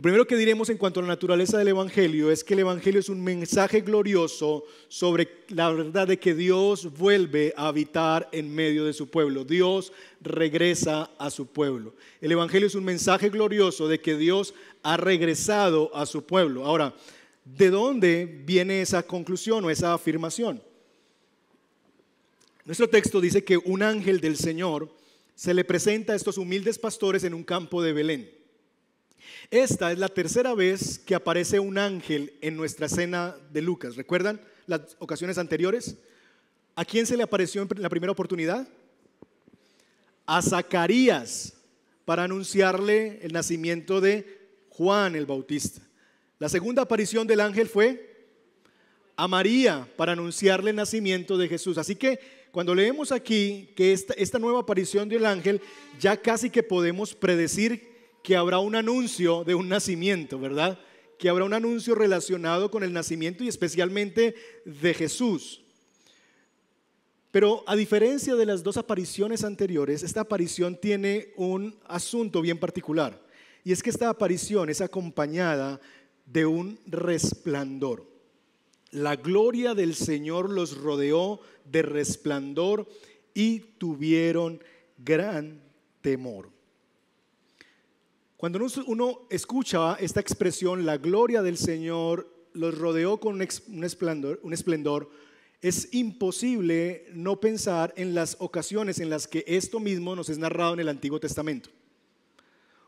Lo 0.01 0.03
primero 0.03 0.25
que 0.25 0.35
diremos 0.35 0.67
en 0.71 0.79
cuanto 0.79 0.99
a 0.99 1.03
la 1.03 1.09
naturaleza 1.09 1.59
del 1.59 1.67
Evangelio 1.67 2.31
es 2.31 2.43
que 2.43 2.55
el 2.55 2.61
Evangelio 2.61 2.99
es 2.99 3.07
un 3.07 3.23
mensaje 3.23 3.81
glorioso 3.81 4.63
sobre 4.87 5.43
la 5.49 5.69
verdad 5.69 6.07
de 6.07 6.17
que 6.17 6.33
Dios 6.33 6.91
vuelve 6.97 7.53
a 7.55 7.67
habitar 7.67 8.27
en 8.31 8.51
medio 8.51 8.83
de 8.83 8.93
su 8.93 9.11
pueblo. 9.11 9.45
Dios 9.45 9.93
regresa 10.19 11.11
a 11.19 11.29
su 11.29 11.45
pueblo. 11.45 11.93
El 12.19 12.31
Evangelio 12.31 12.65
es 12.65 12.73
un 12.73 12.83
mensaje 12.83 13.29
glorioso 13.29 13.87
de 13.87 14.01
que 14.01 14.17
Dios 14.17 14.55
ha 14.81 14.97
regresado 14.97 15.95
a 15.95 16.07
su 16.07 16.25
pueblo. 16.25 16.65
Ahora, 16.65 16.95
¿de 17.45 17.69
dónde 17.69 18.25
viene 18.43 18.81
esa 18.81 19.03
conclusión 19.03 19.63
o 19.65 19.69
esa 19.69 19.93
afirmación? 19.93 20.63
Nuestro 22.65 22.89
texto 22.89 23.21
dice 23.21 23.43
que 23.43 23.57
un 23.57 23.83
ángel 23.83 24.19
del 24.19 24.35
Señor 24.35 24.89
se 25.35 25.53
le 25.53 25.63
presenta 25.63 26.13
a 26.13 26.15
estos 26.15 26.39
humildes 26.39 26.79
pastores 26.79 27.23
en 27.23 27.35
un 27.35 27.43
campo 27.43 27.83
de 27.83 27.93
Belén. 27.93 28.40
Esta 29.51 29.91
es 29.91 29.99
la 29.99 30.07
tercera 30.07 30.55
vez 30.55 30.97
que 30.97 31.13
aparece 31.13 31.59
un 31.59 31.77
ángel 31.77 32.33
en 32.39 32.55
nuestra 32.55 32.85
escena 32.85 33.35
de 33.51 33.61
Lucas. 33.61 33.97
¿Recuerdan 33.97 34.39
las 34.65 34.95
ocasiones 34.97 35.37
anteriores? 35.37 35.97
¿A 36.73 36.85
quién 36.85 37.05
se 37.05 37.17
le 37.17 37.23
apareció 37.23 37.61
en 37.61 37.81
la 37.81 37.89
primera 37.89 38.13
oportunidad? 38.13 38.65
A 40.25 40.41
Zacarías 40.41 41.53
para 42.05 42.23
anunciarle 42.23 43.19
el 43.23 43.33
nacimiento 43.33 43.99
de 43.99 44.39
Juan 44.69 45.17
el 45.17 45.25
Bautista. 45.25 45.81
La 46.39 46.47
segunda 46.47 46.83
aparición 46.83 47.27
del 47.27 47.41
ángel 47.41 47.67
fue 47.67 48.29
a 49.17 49.27
María 49.27 49.85
para 49.97 50.13
anunciarle 50.13 50.69
el 50.69 50.77
nacimiento 50.77 51.37
de 51.37 51.49
Jesús. 51.49 51.77
Así 51.77 51.97
que 51.97 52.21
cuando 52.53 52.73
leemos 52.73 53.11
aquí 53.11 53.73
que 53.75 53.91
esta, 53.91 54.13
esta 54.13 54.39
nueva 54.39 54.61
aparición 54.61 55.09
del 55.09 55.25
ángel, 55.25 55.59
ya 55.99 56.15
casi 56.15 56.49
que 56.49 56.63
podemos 56.63 57.13
predecir 57.13 57.90
que 58.23 58.35
habrá 58.35 58.59
un 58.59 58.75
anuncio 58.75 59.43
de 59.43 59.55
un 59.55 59.69
nacimiento, 59.69 60.39
¿verdad? 60.39 60.79
Que 61.17 61.29
habrá 61.29 61.45
un 61.45 61.53
anuncio 61.53 61.95
relacionado 61.95 62.71
con 62.71 62.83
el 62.83 62.93
nacimiento 62.93 63.43
y 63.43 63.47
especialmente 63.47 64.35
de 64.65 64.93
Jesús. 64.93 65.61
Pero 67.31 67.63
a 67.65 67.75
diferencia 67.75 68.35
de 68.35 68.45
las 68.45 68.61
dos 68.61 68.77
apariciones 68.77 69.43
anteriores, 69.43 70.03
esta 70.03 70.21
aparición 70.21 70.75
tiene 70.75 71.31
un 71.37 71.79
asunto 71.87 72.41
bien 72.41 72.59
particular. 72.59 73.21
Y 73.63 73.71
es 73.71 73.81
que 73.81 73.89
esta 73.89 74.09
aparición 74.09 74.69
es 74.69 74.81
acompañada 74.81 75.79
de 76.25 76.45
un 76.45 76.79
resplandor. 76.87 78.05
La 78.91 79.15
gloria 79.15 79.73
del 79.73 79.95
Señor 79.95 80.49
los 80.49 80.77
rodeó 80.77 81.39
de 81.63 81.81
resplandor 81.81 82.87
y 83.33 83.59
tuvieron 83.59 84.61
gran 84.97 85.61
temor. 86.01 86.49
Cuando 88.41 88.59
uno 88.87 89.27
escucha 89.29 89.93
esta 89.99 90.19
expresión, 90.19 90.83
la 90.83 90.97
gloria 90.97 91.43
del 91.43 91.59
Señor 91.59 92.27
los 92.53 92.75
rodeó 92.75 93.19
con 93.19 93.35
un 93.35 93.83
esplendor, 93.83 94.39
un 94.41 94.51
esplendor, 94.51 95.11
es 95.61 95.93
imposible 95.93 97.05
no 97.13 97.39
pensar 97.39 97.93
en 97.97 98.15
las 98.15 98.37
ocasiones 98.39 98.99
en 98.99 99.11
las 99.11 99.27
que 99.27 99.43
esto 99.45 99.79
mismo 99.79 100.15
nos 100.15 100.27
es 100.29 100.39
narrado 100.39 100.73
en 100.73 100.79
el 100.79 100.89
Antiguo 100.89 101.19
Testamento. 101.19 101.69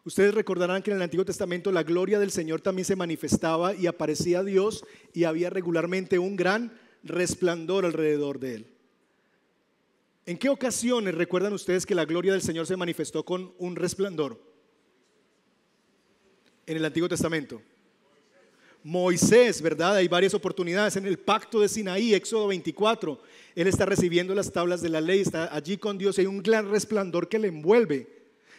Ustedes 0.05 0.33
recordarán 0.33 0.81
que 0.81 0.89
en 0.89 0.97
el 0.97 1.03
Antiguo 1.03 1.23
Testamento 1.23 1.71
la 1.71 1.83
gloria 1.83 2.17
del 2.17 2.31
Señor 2.31 2.61
también 2.61 2.85
se 2.85 2.95
manifestaba 2.95 3.75
y 3.75 3.85
aparecía 3.85 4.43
Dios 4.43 4.83
y 5.13 5.25
había 5.25 5.51
regularmente 5.51 6.17
un 6.17 6.35
gran 6.35 6.73
resplandor 7.03 7.85
alrededor 7.85 8.39
de 8.39 8.55
él. 8.55 8.67
¿En 10.25 10.39
qué 10.39 10.49
ocasiones 10.49 11.13
recuerdan 11.13 11.53
ustedes 11.53 11.85
que 11.85 11.93
la 11.93 12.05
gloria 12.05 12.31
del 12.31 12.41
Señor 12.41 12.65
se 12.65 12.75
manifestó 12.75 13.23
con 13.23 13.53
un 13.59 13.75
resplandor? 13.75 14.52
En 16.65 16.77
el 16.77 16.85
Antiguo 16.85 17.09
Testamento? 17.09 17.61
Moisés, 18.83 19.61
¿verdad? 19.61 19.95
Hay 19.95 20.07
varias 20.07 20.33
oportunidades. 20.33 20.97
En 20.97 21.05
el 21.05 21.17
pacto 21.17 21.61
de 21.61 21.69
Sinaí, 21.69 22.13
Éxodo 22.13 22.47
24, 22.47 23.19
él 23.55 23.67
está 23.67 23.85
recibiendo 23.85 24.35
las 24.35 24.51
tablas 24.51 24.81
de 24.81 24.89
la 24.89 24.99
ley, 24.99 25.21
está 25.21 25.53
allí 25.55 25.77
con 25.77 25.97
Dios 25.97 26.17
y 26.17 26.21
hay 26.21 26.27
un 26.27 26.43
gran 26.43 26.69
resplandor 26.69 27.29
que 27.29 27.39
le 27.39 27.47
envuelve. 27.47 28.07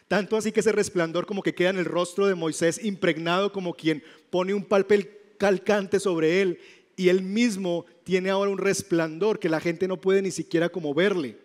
Tanto 0.08 0.36
así 0.36 0.52
que 0.52 0.60
ese 0.60 0.72
resplandor 0.72 1.26
como 1.26 1.42
que 1.42 1.54
queda 1.54 1.70
en 1.70 1.78
el 1.78 1.84
rostro 1.84 2.26
de 2.26 2.34
Moisés 2.34 2.82
impregnado 2.82 3.52
como 3.52 3.74
quien 3.74 4.02
pone 4.30 4.54
un 4.54 4.64
papel 4.64 5.10
calcante 5.38 6.00
sobre 6.00 6.40
él 6.40 6.58
y 6.96 7.08
él 7.08 7.22
mismo 7.22 7.84
tiene 8.04 8.30
ahora 8.30 8.50
un 8.50 8.58
resplandor 8.58 9.38
que 9.38 9.48
la 9.48 9.60
gente 9.60 9.88
no 9.88 10.00
puede 10.00 10.22
ni 10.22 10.30
siquiera 10.30 10.68
como 10.68 10.94
verle. 10.94 11.38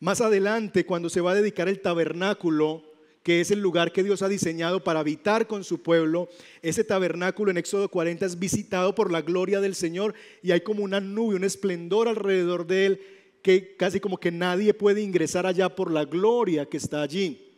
Más 0.00 0.20
adelante, 0.20 0.86
cuando 0.86 1.10
se 1.10 1.20
va 1.20 1.32
a 1.32 1.34
dedicar 1.34 1.68
el 1.68 1.80
tabernáculo, 1.80 2.84
que 3.28 3.42
es 3.42 3.50
el 3.50 3.60
lugar 3.60 3.92
que 3.92 4.02
Dios 4.02 4.22
ha 4.22 4.28
diseñado 4.30 4.82
para 4.82 5.00
habitar 5.00 5.46
con 5.46 5.62
su 5.62 5.82
pueblo. 5.82 6.30
Ese 6.62 6.82
tabernáculo 6.82 7.50
en 7.50 7.58
Éxodo 7.58 7.90
40 7.90 8.24
es 8.24 8.38
visitado 8.38 8.94
por 8.94 9.12
la 9.12 9.20
gloria 9.20 9.60
del 9.60 9.74
Señor 9.74 10.14
y 10.42 10.52
hay 10.52 10.62
como 10.62 10.82
una 10.82 10.98
nube, 10.98 11.34
un 11.34 11.44
esplendor 11.44 12.08
alrededor 12.08 12.66
de 12.66 12.86
él 12.86 13.00
que 13.42 13.76
casi 13.76 14.00
como 14.00 14.16
que 14.16 14.32
nadie 14.32 14.72
puede 14.72 15.02
ingresar 15.02 15.44
allá 15.44 15.68
por 15.68 15.90
la 15.90 16.06
gloria 16.06 16.64
que 16.64 16.78
está 16.78 17.02
allí. 17.02 17.52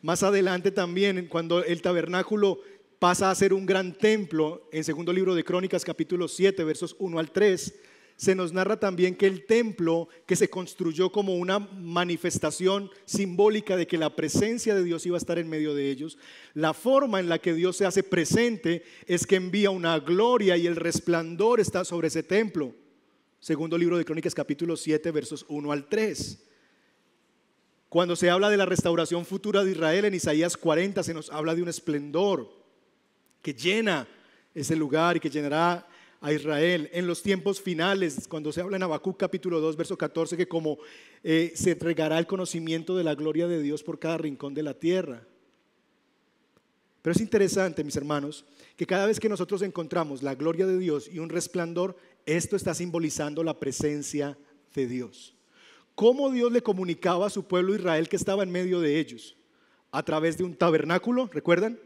Más 0.00 0.22
adelante 0.22 0.70
también, 0.70 1.26
cuando 1.26 1.64
el 1.64 1.82
tabernáculo 1.82 2.60
pasa 3.00 3.32
a 3.32 3.34
ser 3.34 3.52
un 3.52 3.66
gran 3.66 3.98
templo, 3.98 4.68
en 4.70 4.84
segundo 4.84 5.12
libro 5.12 5.34
de 5.34 5.42
Crónicas 5.42 5.84
capítulo 5.84 6.28
7, 6.28 6.62
versos 6.62 6.94
1 7.00 7.18
al 7.18 7.32
3, 7.32 7.74
se 8.16 8.34
nos 8.34 8.52
narra 8.52 8.80
también 8.80 9.14
que 9.14 9.26
el 9.26 9.44
templo 9.44 10.08
que 10.24 10.36
se 10.36 10.48
construyó 10.48 11.12
como 11.12 11.34
una 11.34 11.58
manifestación 11.58 12.90
simbólica 13.04 13.76
de 13.76 13.86
que 13.86 13.98
la 13.98 14.16
presencia 14.16 14.74
de 14.74 14.82
Dios 14.84 15.04
iba 15.04 15.16
a 15.16 15.18
estar 15.18 15.38
en 15.38 15.50
medio 15.50 15.74
de 15.74 15.90
ellos, 15.90 16.16
la 16.54 16.72
forma 16.72 17.20
en 17.20 17.28
la 17.28 17.38
que 17.38 17.52
Dios 17.52 17.76
se 17.76 17.84
hace 17.84 18.02
presente 18.02 18.82
es 19.06 19.26
que 19.26 19.36
envía 19.36 19.70
una 19.70 19.98
gloria 19.98 20.56
y 20.56 20.66
el 20.66 20.76
resplandor 20.76 21.60
está 21.60 21.84
sobre 21.84 22.08
ese 22.08 22.22
templo. 22.22 22.74
Segundo 23.38 23.76
libro 23.76 23.98
de 23.98 24.04
Crónicas 24.06 24.34
capítulo 24.34 24.78
7 24.78 25.10
versos 25.10 25.44
1 25.48 25.70
al 25.70 25.86
3. 25.86 26.42
Cuando 27.90 28.16
se 28.16 28.30
habla 28.30 28.48
de 28.48 28.56
la 28.56 28.66
restauración 28.66 29.26
futura 29.26 29.62
de 29.62 29.72
Israel 29.72 30.06
en 30.06 30.14
Isaías 30.14 30.56
40 30.56 31.02
se 31.02 31.14
nos 31.14 31.30
habla 31.30 31.54
de 31.54 31.62
un 31.62 31.68
esplendor 31.68 32.50
que 33.42 33.52
llena 33.52 34.08
ese 34.54 34.74
lugar 34.74 35.18
y 35.18 35.20
que 35.20 35.28
llenará 35.28 35.86
a 36.20 36.32
Israel 36.32 36.88
en 36.92 37.06
los 37.06 37.22
tiempos 37.22 37.60
finales, 37.60 38.26
cuando 38.28 38.52
se 38.52 38.60
habla 38.60 38.76
en 38.76 38.82
Habacuc 38.82 39.18
capítulo 39.18 39.60
2, 39.60 39.76
verso 39.76 39.96
14, 39.98 40.36
que 40.36 40.48
como 40.48 40.78
eh, 41.22 41.52
se 41.54 41.72
entregará 41.72 42.18
el 42.18 42.26
conocimiento 42.26 42.96
de 42.96 43.04
la 43.04 43.14
gloria 43.14 43.46
de 43.46 43.62
Dios 43.62 43.82
por 43.82 43.98
cada 43.98 44.18
rincón 44.18 44.54
de 44.54 44.62
la 44.62 44.74
tierra. 44.74 45.22
Pero 47.02 47.14
es 47.14 47.20
interesante, 47.20 47.84
mis 47.84 47.96
hermanos, 47.96 48.44
que 48.76 48.86
cada 48.86 49.06
vez 49.06 49.20
que 49.20 49.28
nosotros 49.28 49.62
encontramos 49.62 50.22
la 50.22 50.34
gloria 50.34 50.66
de 50.66 50.78
Dios 50.78 51.08
y 51.12 51.20
un 51.20 51.28
resplandor, 51.28 51.96
esto 52.26 52.56
está 52.56 52.74
simbolizando 52.74 53.44
la 53.44 53.60
presencia 53.60 54.36
de 54.74 54.86
Dios. 54.88 55.36
¿Cómo 55.94 56.30
Dios 56.30 56.50
le 56.50 56.62
comunicaba 56.62 57.26
a 57.26 57.30
su 57.30 57.44
pueblo 57.44 57.74
Israel 57.74 58.08
que 58.08 58.16
estaba 58.16 58.42
en 58.42 58.50
medio 58.50 58.80
de 58.80 58.98
ellos? 58.98 59.36
A 59.92 60.02
través 60.02 60.36
de 60.36 60.44
un 60.44 60.56
tabernáculo, 60.56 61.30
¿recuerdan? 61.32 61.78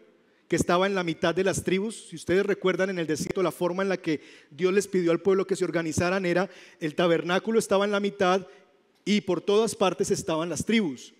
Que 0.51 0.57
estaba 0.57 0.89
en 0.89 0.97
la 0.97 1.05
mitad 1.05 1.33
de 1.33 1.45
las 1.45 1.63
tribus. 1.63 2.09
Si 2.09 2.17
ustedes 2.17 2.45
recuerdan 2.45 2.91
en 2.91 2.99
el 2.99 3.07
desierto, 3.07 3.41
la 3.41 3.53
forma 3.53 3.85
en 3.85 3.89
la 3.89 3.99
que 3.99 4.21
Dios 4.51 4.75
les 4.75 4.89
pidió 4.89 5.13
al 5.13 5.21
pueblo 5.21 5.47
que 5.47 5.55
se 5.55 5.65
organizaran 5.65 6.27
era 6.27 6.51
el 6.81 6.97
tabernáculo 6.97 7.57
estaba 7.57 7.85
en 7.85 7.93
la 7.93 8.01
mitad 8.01 8.45
y 9.05 9.21
por 9.21 9.41
todas 9.41 9.77
partes 9.77 10.11
estaban 10.11 10.49
las 10.49 10.65
tribus. 10.65 11.15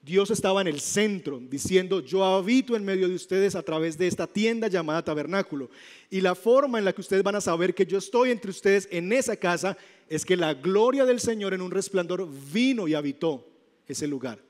Dios 0.00 0.30
estaba 0.30 0.62
en 0.62 0.66
el 0.66 0.80
centro, 0.80 1.38
diciendo, 1.40 2.00
yo 2.00 2.24
habito 2.24 2.74
en 2.74 2.86
medio 2.86 3.06
de 3.06 3.16
ustedes 3.16 3.54
a 3.54 3.62
través 3.62 3.98
de 3.98 4.06
esta 4.06 4.26
tienda 4.26 4.66
llamada 4.66 5.04
tabernáculo. 5.04 5.68
Y 6.08 6.22
la 6.22 6.34
forma 6.34 6.78
en 6.78 6.86
la 6.86 6.94
que 6.94 7.02
ustedes 7.02 7.22
van 7.22 7.36
a 7.36 7.42
saber 7.42 7.74
que 7.74 7.84
yo 7.84 7.98
estoy 7.98 8.30
entre 8.30 8.50
ustedes 8.50 8.88
en 8.90 9.12
esa 9.12 9.36
casa 9.36 9.76
es 10.08 10.24
que 10.24 10.38
la 10.38 10.54
gloria 10.54 11.04
del 11.04 11.20
Señor 11.20 11.52
en 11.52 11.60
un 11.60 11.70
resplandor 11.70 12.26
vino 12.50 12.88
y 12.88 12.94
habitó 12.94 13.46
ese 13.86 14.06
lugar. 14.06 14.49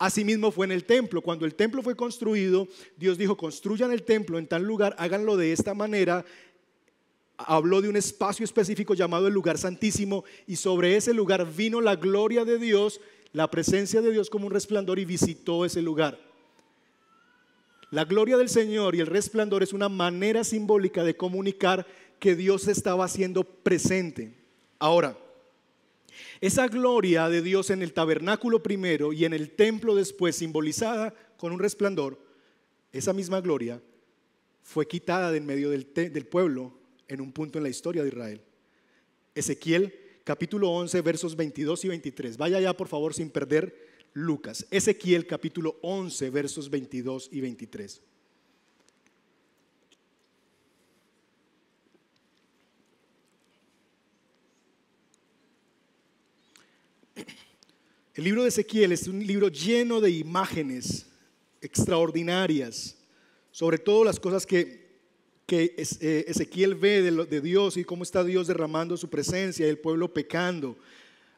Asimismo 0.00 0.50
fue 0.50 0.64
en 0.64 0.72
el 0.72 0.86
templo. 0.86 1.20
Cuando 1.20 1.44
el 1.44 1.54
templo 1.54 1.82
fue 1.82 1.94
construido, 1.94 2.66
Dios 2.96 3.18
dijo, 3.18 3.36
construyan 3.36 3.92
el 3.92 4.02
templo 4.02 4.38
en 4.38 4.46
tal 4.46 4.62
lugar, 4.62 4.96
háganlo 4.98 5.36
de 5.36 5.52
esta 5.52 5.74
manera. 5.74 6.24
Habló 7.36 7.82
de 7.82 7.90
un 7.90 7.96
espacio 7.96 8.42
específico 8.42 8.94
llamado 8.94 9.26
el 9.26 9.34
lugar 9.34 9.58
santísimo 9.58 10.24
y 10.46 10.56
sobre 10.56 10.96
ese 10.96 11.12
lugar 11.12 11.46
vino 11.54 11.82
la 11.82 11.96
gloria 11.96 12.46
de 12.46 12.58
Dios, 12.58 13.02
la 13.34 13.50
presencia 13.50 14.00
de 14.00 14.10
Dios 14.10 14.30
como 14.30 14.46
un 14.46 14.54
resplandor 14.54 14.98
y 14.98 15.04
visitó 15.04 15.66
ese 15.66 15.82
lugar. 15.82 16.18
La 17.90 18.06
gloria 18.06 18.38
del 18.38 18.48
Señor 18.48 18.94
y 18.94 19.00
el 19.00 19.06
resplandor 19.06 19.62
es 19.62 19.74
una 19.74 19.90
manera 19.90 20.44
simbólica 20.44 21.04
de 21.04 21.14
comunicar 21.14 21.86
que 22.18 22.34
Dios 22.34 22.68
estaba 22.68 23.04
haciendo 23.04 23.44
presente. 23.44 24.32
Ahora, 24.78 25.18
esa 26.40 26.68
gloria 26.68 27.28
de 27.28 27.42
Dios 27.42 27.70
en 27.70 27.82
el 27.82 27.92
tabernáculo 27.92 28.62
primero 28.62 29.12
y 29.12 29.24
en 29.24 29.32
el 29.32 29.50
templo 29.50 29.94
después, 29.94 30.36
simbolizada 30.36 31.14
con 31.36 31.52
un 31.52 31.58
resplandor, 31.58 32.18
esa 32.92 33.12
misma 33.12 33.40
gloria 33.40 33.80
fue 34.62 34.86
quitada 34.86 35.30
de 35.30 35.38
en 35.38 35.46
medio 35.46 35.70
del, 35.70 36.26
pueblo 36.26 36.78
en 37.08 37.20
un 37.20 37.32
punto 37.32 37.58
en 37.58 37.64
la 37.64 37.70
historia 37.70 38.02
de 38.02 38.08
Israel. 38.08 38.42
Ezequiel 39.34 39.94
capítulo 40.24 40.70
11 40.70 41.00
versos 41.00 41.36
22 41.36 41.84
y 41.84 41.88
23. 41.88 42.36
Vaya 42.36 42.60
ya 42.60 42.76
por 42.76 42.88
favor 42.88 43.14
sin 43.14 43.30
perder 43.30 43.88
Lucas. 44.12 44.66
Ezequiel 44.70 45.26
capítulo 45.26 45.76
11 45.82 46.30
versos 46.30 46.70
22 46.70 47.28
y 47.32 47.40
23. 47.40 48.02
El 58.20 58.24
libro 58.24 58.42
de 58.42 58.50
Ezequiel 58.50 58.92
es 58.92 59.08
un 59.08 59.26
libro 59.26 59.48
lleno 59.48 59.98
de 59.98 60.10
imágenes 60.10 61.06
extraordinarias, 61.62 62.98
sobre 63.50 63.78
todo 63.78 64.04
las 64.04 64.20
cosas 64.20 64.44
que, 64.44 64.90
que 65.46 65.74
eh, 65.78 66.24
Ezequiel 66.28 66.74
ve 66.74 67.00
de, 67.00 67.40
Dios 67.40 67.78
y 67.78 67.84
cómo 67.84 68.02
está 68.02 68.22
Dios 68.22 68.46
derramando 68.46 68.98
su 68.98 69.08
presencia 69.08 69.64
y 69.64 69.70
el 69.70 69.78
pueblo 69.78 70.12
pecando. 70.12 70.76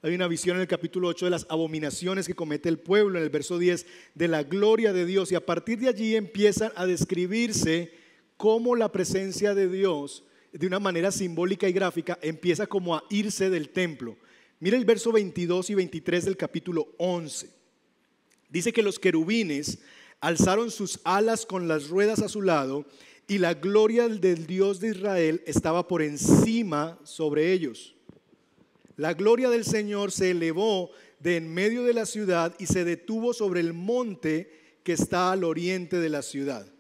Hay 0.03 0.13
una 0.13 0.27
visión 0.27 0.57
en 0.57 0.63
el 0.63 0.67
capítulo 0.67 1.07
8 1.07 1.27
de 1.27 1.31
las 1.31 1.47
abominaciones 1.49 2.27
que 2.27 2.35
comete 2.35 2.69
el 2.69 2.81
pueblo, 2.81 3.17
en 3.17 3.23
el 3.23 3.31
verso 3.31 3.61
10 3.61 3.87
de 4.17 4.27
la 4.27 4.43
gloria 4.43 4.93
de 4.93 5.07
Dios. 5.07 5.31
Y 5.31 5.37
a 5.37 5.47
partir 5.47 5.79
de 5.79 5.89
allí 5.89 6.17
empiezan 6.17 6.73
a 6.75 6.85
describirse 6.85 7.93
cómo 8.37 8.75
la 8.75 8.91
presencia 8.91 9.55
de 9.55 9.69
Dios, 9.69 10.25
de 10.51 10.67
una 10.67 10.81
manera 10.81 11.13
simbólica 11.13 11.69
y 11.69 11.73
gráfica, 11.73 12.19
empieza 12.23 12.67
como 12.67 12.97
a 12.97 13.05
irse 13.09 13.51
del 13.51 13.69
templo. 13.69 14.17
Mira 14.63 14.77
el 14.77 14.85
verso 14.85 15.11
22 15.11 15.71
y 15.71 15.75
23 15.75 16.25
del 16.25 16.37
capítulo 16.37 16.95
11. 16.99 17.51
Dice 18.49 18.73
que 18.73 18.85
los 18.85 19.01
querubines 19.01 19.81
alzaron 20.21 20.71
sus 20.71 21.01
alas 21.03 21.47
con 21.47 21.67
las 21.67 21.89
ruedas 21.89 22.21
a 22.21 22.29
su 22.29 22.43
lado 22.43 22.87
y 23.27 23.39
la 23.39 23.55
gloria 23.55 24.07
del 24.07 24.47
Dios 24.47 24.79
de 24.79 24.91
Israel 24.91 25.43
estaba 25.47 25.89
por 25.89 26.01
encima 26.01 26.97
sobre 27.03 27.53
ellos. 27.53 27.97
La 28.95 29.15
gloria 29.15 29.51
del 29.51 29.65
Señor 29.65 30.13
se 30.13 30.31
elevó 30.31 30.93
de 31.19 31.39
en 31.39 31.53
medio 31.53 31.83
de 31.83 31.95
la 31.95 32.07
ciudad 32.07 32.55
y 32.61 32.67
se 32.67 32.85
detuvo 32.85 33.35
sobre 33.35 33.59
el 33.59 33.73
monte 33.73 34.79
que 34.85 34.93
está 34.93 35.33
al 35.33 35.43
oriente 35.43 35.99
de 35.99 36.09
la 36.09 36.23
ciudad. 36.23 36.73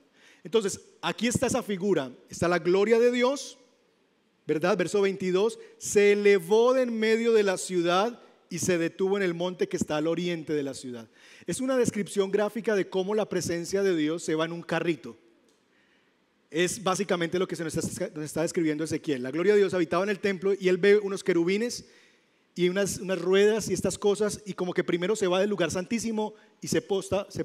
Entonces, 0.44 0.80
aquí 1.00 1.26
está 1.26 1.48
esa 1.48 1.64
figura. 1.64 2.12
Está 2.28 2.46
la 2.46 2.60
gloria 2.60 3.00
de 3.00 3.10
Dios, 3.10 3.58
¿verdad? 4.46 4.76
Verso 4.76 5.00
22, 5.00 5.58
se 5.78 6.12
elevó 6.12 6.74
de 6.74 6.82
en 6.82 6.98
medio 6.98 7.32
de 7.32 7.42
la 7.42 7.56
ciudad 7.56 8.20
y 8.52 8.58
se 8.58 8.76
detuvo 8.76 9.16
en 9.16 9.22
el 9.22 9.32
monte 9.32 9.68
que 9.68 9.76
está 9.78 9.96
al 9.96 10.06
oriente 10.06 10.52
de 10.52 10.62
la 10.62 10.74
ciudad. 10.74 11.08
Es 11.46 11.60
una 11.60 11.76
descripción 11.76 12.30
gráfica 12.30 12.74
de 12.74 12.88
cómo 12.88 13.14
la 13.14 13.28
presencia 13.28 13.82
de 13.82 13.96
Dios 13.96 14.22
se 14.22 14.34
va 14.34 14.44
en 14.44 14.52
un 14.52 14.62
carrito. 14.62 15.16
Es 16.50 16.82
básicamente 16.82 17.38
lo 17.38 17.48
que 17.48 17.56
se 17.56 17.64
nos 17.64 17.74
está, 17.74 18.42
describiendo 18.42 18.84
Ezequiel. 18.84 19.22
La 19.22 19.30
gloria 19.30 19.54
de 19.54 19.60
Dios 19.60 19.72
habitaba 19.72 20.04
en 20.04 20.10
el 20.10 20.20
templo 20.20 20.52
y 20.52 20.68
él 20.68 20.76
ve 20.76 20.98
unos 20.98 21.24
querubines 21.24 21.86
y 22.54 22.68
unas, 22.68 22.98
ruedas 23.18 23.70
y 23.70 23.72
estas 23.72 23.96
cosas 23.96 24.42
y 24.44 24.52
como 24.52 24.74
que 24.74 24.84
primero 24.84 25.16
se 25.16 25.28
va 25.28 25.40
del 25.40 25.48
lugar 25.48 25.70
santísimo 25.70 26.34
y 26.60 26.68
se, 26.68 26.86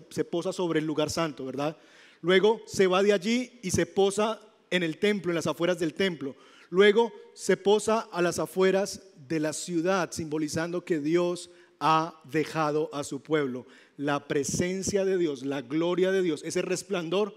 se 0.10 0.26
posa 0.26 0.52
sobre 0.52 0.80
el 0.80 0.86
lugar 0.86 1.10
santo, 1.10 1.46
¿verdad? 1.46 1.78
Luego 2.20 2.62
se 2.66 2.88
va 2.88 3.02
de 3.02 3.14
allí 3.14 3.60
y 3.64 3.72
se 3.72 3.86
posa 3.86 4.42
en 4.70 4.84
el 4.84 4.98
templo, 4.98 5.32
en 5.32 5.36
las 5.36 5.48
afueras 5.48 5.80
del 5.80 5.94
templo. 5.94 6.36
Luego 6.70 7.12
se 7.34 7.58
posa 7.58 8.02
a 8.12 8.22
las 8.22 8.40
afueras 8.40 9.02
de 9.28 9.40
la 9.40 9.54
ciudad, 9.54 10.12
simbolizando 10.12 10.84
que 10.84 11.00
Dios 11.00 11.50
ha 11.80 12.22
dejado 12.26 12.90
a 12.94 13.04
su 13.04 13.22
pueblo. 13.22 13.66
La 13.96 14.28
presencia 14.28 15.06
de 15.06 15.18
Dios, 15.18 15.46
la 15.46 15.62
gloria 15.62 16.12
de 16.12 16.22
Dios, 16.22 16.42
ese 16.44 16.62
resplandor 16.62 17.36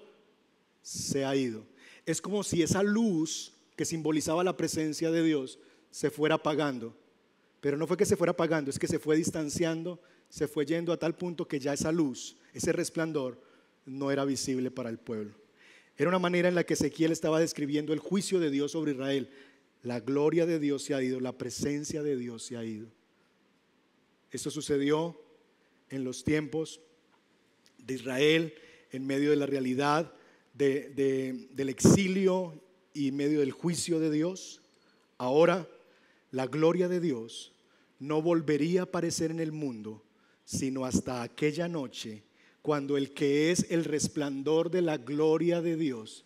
se 0.82 1.24
ha 1.24 1.36
ido. 1.36 1.64
Es 2.06 2.20
como 2.20 2.42
si 2.42 2.62
esa 2.62 2.82
luz 2.82 3.52
que 3.76 3.84
simbolizaba 3.84 4.44
la 4.44 4.56
presencia 4.56 5.10
de 5.10 5.22
Dios 5.22 5.58
se 5.90 6.10
fuera 6.10 6.36
apagando. 6.36 6.96
Pero 7.60 7.76
no 7.76 7.86
fue 7.86 7.96
que 7.96 8.06
se 8.06 8.16
fuera 8.16 8.32
apagando, 8.32 8.70
es 8.70 8.78
que 8.78 8.88
se 8.88 8.98
fue 8.98 9.16
distanciando, 9.16 10.00
se 10.28 10.48
fue 10.48 10.64
yendo 10.64 10.92
a 10.92 10.96
tal 10.96 11.16
punto 11.16 11.46
que 11.46 11.60
ya 11.60 11.74
esa 11.74 11.92
luz, 11.92 12.36
ese 12.54 12.72
resplandor, 12.72 13.40
no 13.84 14.10
era 14.10 14.24
visible 14.24 14.70
para 14.70 14.88
el 14.88 14.98
pueblo. 14.98 15.34
Era 16.00 16.08
una 16.08 16.18
manera 16.18 16.48
en 16.48 16.54
la 16.54 16.64
que 16.64 16.72
Ezequiel 16.72 17.12
estaba 17.12 17.40
describiendo 17.40 17.92
el 17.92 17.98
juicio 17.98 18.40
de 18.40 18.50
Dios 18.50 18.72
sobre 18.72 18.92
Israel. 18.92 19.28
La 19.82 20.00
gloria 20.00 20.46
de 20.46 20.58
Dios 20.58 20.82
se 20.82 20.94
ha 20.94 21.02
ido, 21.02 21.20
la 21.20 21.36
presencia 21.36 22.02
de 22.02 22.16
Dios 22.16 22.42
se 22.42 22.56
ha 22.56 22.64
ido. 22.64 22.88
Esto 24.30 24.50
sucedió 24.50 25.20
en 25.90 26.04
los 26.04 26.24
tiempos 26.24 26.80
de 27.76 27.92
Israel, 27.92 28.54
en 28.92 29.06
medio 29.06 29.28
de 29.28 29.36
la 29.36 29.44
realidad 29.44 30.14
del 30.54 31.68
exilio 31.68 32.58
y 32.94 33.08
en 33.08 33.16
medio 33.16 33.40
del 33.40 33.52
juicio 33.52 34.00
de 34.00 34.10
Dios. 34.10 34.62
Ahora 35.18 35.68
la 36.30 36.46
gloria 36.46 36.88
de 36.88 37.00
Dios 37.00 37.52
no 37.98 38.22
volvería 38.22 38.80
a 38.80 38.84
aparecer 38.84 39.30
en 39.30 39.40
el 39.40 39.52
mundo, 39.52 40.02
sino 40.46 40.86
hasta 40.86 41.20
aquella 41.20 41.68
noche 41.68 42.22
cuando 42.62 42.96
el 42.96 43.12
que 43.12 43.50
es 43.50 43.66
el 43.70 43.84
resplandor 43.84 44.70
de 44.70 44.82
la 44.82 44.98
gloria 44.98 45.62
de 45.62 45.76
Dios 45.76 46.24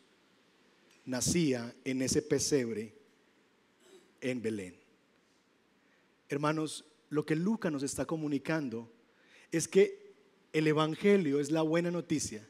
nacía 1.04 1.74
en 1.84 2.02
ese 2.02 2.22
pesebre 2.22 2.94
en 4.20 4.42
Belén. 4.42 4.74
Hermanos, 6.28 6.84
lo 7.10 7.24
que 7.24 7.36
Lucas 7.36 7.70
nos 7.70 7.82
está 7.82 8.06
comunicando 8.06 8.90
es 9.52 9.68
que 9.68 10.14
el 10.52 10.66
Evangelio 10.66 11.40
es 11.40 11.50
la 11.50 11.62
buena 11.62 11.90
noticia 11.90 12.48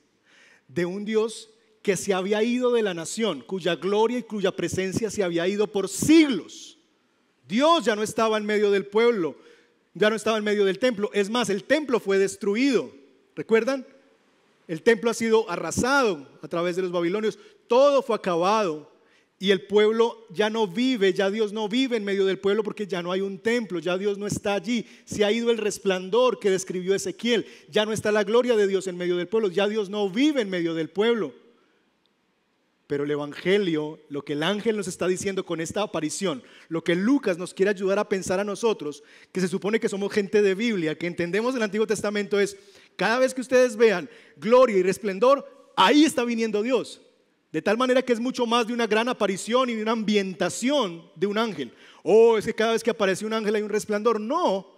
de 0.68 0.86
un 0.86 1.04
Dios 1.04 1.50
que 1.82 1.96
se 1.96 2.14
había 2.14 2.42
ido 2.42 2.72
de 2.72 2.82
la 2.82 2.94
nación, 2.94 3.42
cuya 3.42 3.76
gloria 3.76 4.18
y 4.18 4.22
cuya 4.22 4.56
presencia 4.56 5.10
se 5.10 5.22
había 5.22 5.46
ido 5.46 5.70
por 5.70 5.88
siglos. 5.88 6.78
Dios 7.46 7.84
ya 7.84 7.94
no 7.94 8.02
estaba 8.02 8.38
en 8.38 8.46
medio 8.46 8.70
del 8.70 8.86
pueblo, 8.86 9.36
ya 9.92 10.08
no 10.08 10.16
estaba 10.16 10.38
en 10.38 10.44
medio 10.44 10.64
del 10.64 10.78
templo. 10.78 11.10
Es 11.12 11.28
más, 11.28 11.50
el 11.50 11.64
templo 11.64 12.00
fue 12.00 12.16
destruido. 12.16 13.03
¿Recuerdan? 13.34 13.86
El 14.66 14.82
templo 14.82 15.10
ha 15.10 15.14
sido 15.14 15.50
arrasado 15.50 16.26
a 16.40 16.48
través 16.48 16.76
de 16.76 16.82
los 16.82 16.92
babilonios, 16.92 17.38
todo 17.68 18.02
fue 18.02 18.16
acabado 18.16 18.90
y 19.38 19.50
el 19.50 19.66
pueblo 19.66 20.26
ya 20.30 20.48
no 20.48 20.66
vive, 20.66 21.12
ya 21.12 21.30
Dios 21.30 21.52
no 21.52 21.68
vive 21.68 21.96
en 21.96 22.04
medio 22.04 22.24
del 22.24 22.38
pueblo 22.38 22.62
porque 22.62 22.86
ya 22.86 23.02
no 23.02 23.12
hay 23.12 23.20
un 23.20 23.38
templo, 23.38 23.78
ya 23.78 23.98
Dios 23.98 24.16
no 24.16 24.26
está 24.26 24.54
allí, 24.54 24.86
se 25.04 25.24
ha 25.24 25.32
ido 25.32 25.50
el 25.50 25.58
resplandor 25.58 26.38
que 26.38 26.50
describió 26.50 26.94
Ezequiel, 26.94 27.44
ya 27.68 27.84
no 27.84 27.92
está 27.92 28.10
la 28.12 28.24
gloria 28.24 28.56
de 28.56 28.66
Dios 28.66 28.86
en 28.86 28.96
medio 28.96 29.16
del 29.16 29.28
pueblo, 29.28 29.50
ya 29.50 29.68
Dios 29.68 29.90
no 29.90 30.08
vive 30.08 30.40
en 30.40 30.50
medio 30.50 30.72
del 30.72 30.88
pueblo. 30.88 31.34
Pero 32.86 33.04
el 33.04 33.10
Evangelio, 33.10 33.98
lo 34.10 34.24
que 34.24 34.34
el 34.34 34.42
ángel 34.42 34.76
nos 34.76 34.88
está 34.88 35.08
diciendo 35.08 35.46
con 35.46 35.60
esta 35.60 35.82
aparición, 35.82 36.42
lo 36.68 36.84
que 36.84 36.94
Lucas 36.94 37.38
nos 37.38 37.54
quiere 37.54 37.70
ayudar 37.70 37.98
a 37.98 38.08
pensar 38.10 38.40
a 38.40 38.44
nosotros, 38.44 39.02
que 39.32 39.40
se 39.40 39.48
supone 39.48 39.80
que 39.80 39.88
somos 39.88 40.12
gente 40.12 40.42
de 40.42 40.54
Biblia, 40.54 40.96
que 40.96 41.06
entendemos 41.06 41.54
el 41.54 41.62
Antiguo 41.62 41.86
Testamento, 41.86 42.38
es 42.38 42.58
cada 42.96 43.18
vez 43.18 43.34
que 43.34 43.40
ustedes 43.40 43.76
vean 43.76 44.08
gloria 44.36 44.76
y 44.76 44.82
resplendor, 44.82 45.72
ahí 45.76 46.04
está 46.04 46.24
viniendo 46.24 46.62
Dios. 46.62 47.00
De 47.52 47.62
tal 47.62 47.78
manera 47.78 48.02
que 48.02 48.12
es 48.12 48.20
mucho 48.20 48.46
más 48.46 48.66
de 48.66 48.72
una 48.72 48.86
gran 48.86 49.08
aparición 49.08 49.70
y 49.70 49.74
de 49.74 49.82
una 49.82 49.92
ambientación 49.92 51.08
de 51.14 51.26
un 51.26 51.38
ángel. 51.38 51.72
Oh, 52.02 52.36
es 52.36 52.44
que 52.44 52.54
cada 52.54 52.72
vez 52.72 52.82
que 52.82 52.90
aparece 52.90 53.24
un 53.24 53.32
ángel 53.32 53.54
hay 53.54 53.62
un 53.62 53.68
resplandor. 53.68 54.20
No, 54.20 54.74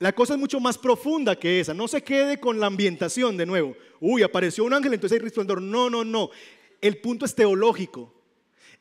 la 0.00 0.12
cosa 0.12 0.34
es 0.34 0.40
mucho 0.40 0.58
más 0.58 0.76
profunda 0.76 1.36
que 1.36 1.60
esa. 1.60 1.74
No 1.74 1.86
se 1.86 2.02
quede 2.02 2.40
con 2.40 2.58
la 2.58 2.66
ambientación 2.66 3.36
de 3.36 3.46
nuevo. 3.46 3.76
Uy, 4.00 4.22
apareció 4.22 4.64
un 4.64 4.74
ángel, 4.74 4.94
entonces 4.94 5.16
hay 5.16 5.22
resplandor. 5.22 5.62
No, 5.62 5.88
no, 5.88 6.04
no 6.04 6.30
el 6.80 6.98
punto 6.98 7.24
es 7.24 7.34
teológico. 7.34 8.14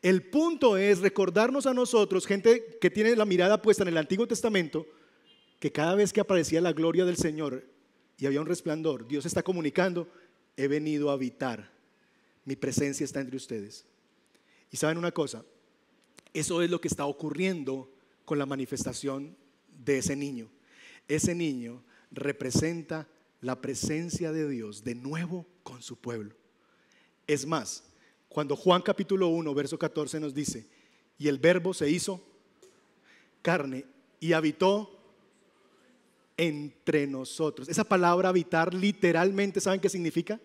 El 0.02 0.23
punto 0.23 0.78
es 0.78 1.00
recordarnos 1.00 1.65
a 1.65 1.73
nosotros, 1.73 2.28
gente 2.28 2.78
que 2.80 2.91
tiene 2.91 3.15
la 3.15 3.26
mirada 3.26 3.62
puesta 3.62 3.84
en 3.84 3.89
el 3.89 3.97
Antiguo 3.97 4.28
Testamento, 4.28 4.86
que 5.60 5.71
cada 5.71 5.95
vez 5.95 6.13
que 6.13 6.21
aparecía 6.21 6.62
la 6.62 6.73
gloria 6.73 7.04
del 7.04 7.17
Señor 7.17 7.63
y 8.17 8.25
había 8.25 8.41
un 8.41 8.47
resplandor, 8.47 9.08
Dios 9.08 9.25
está 9.25 9.43
comunicando, 9.43 10.10
he 10.56 10.67
venido 10.67 11.10
a 11.10 11.13
habitar, 11.13 11.71
mi 12.45 12.56
presencia 12.56 13.03
está 13.03 13.21
entre 13.21 13.38
ustedes. 13.38 13.86
Y 14.71 14.77
saben 14.77 14.97
una 14.97 15.12
cosa, 15.12 15.45
eso 16.34 16.62
es 16.62 16.69
lo 16.69 16.82
que 16.82 16.88
está 16.88 17.06
ocurriendo 17.06 17.89
con 18.25 18.38
la 18.38 18.45
manifestación 18.45 19.36
de 19.86 19.99
ese 19.99 20.15
niño. 20.15 20.49
Ese 21.08 21.36
niño 21.36 21.84
representa 22.12 23.08
la 23.41 23.62
presencia 23.62 24.32
de 24.32 24.49
Dios 24.49 24.84
de 24.84 24.95
nuevo 24.95 25.45
con 25.63 25.82
su 25.82 25.95
pueblo. 25.97 26.36
Es 27.27 27.45
más, 27.45 27.84
cuando 28.30 28.56
Juan 28.56 28.82
capítulo 28.82 29.27
1, 29.27 29.53
verso 29.53 29.77
14 29.77 30.19
nos 30.19 30.34
dice, 30.34 30.67
y 31.17 31.27
el 31.27 31.38
verbo 31.38 31.73
se 31.73 31.89
hizo 31.89 32.21
carne 33.41 33.86
y 34.19 34.34
habitó 34.34 34.96
entre 36.38 37.08
nosotros. 37.08 37.67
Esa 37.67 37.84
palabra 37.84 38.30
habitar 38.30 38.73
literalmente, 38.73 39.60
¿saben 39.60 39.80
qué 39.80 39.89
significa? 39.89 40.39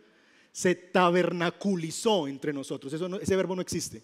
Se 0.51 0.75
tabernaculizó 0.75 2.27
entre 2.27 2.53
nosotros. 2.53 2.93
Eso 2.93 3.21
ese 3.21 3.37
verbo 3.37 3.55
no 3.55 3.63
existe. 3.63 4.03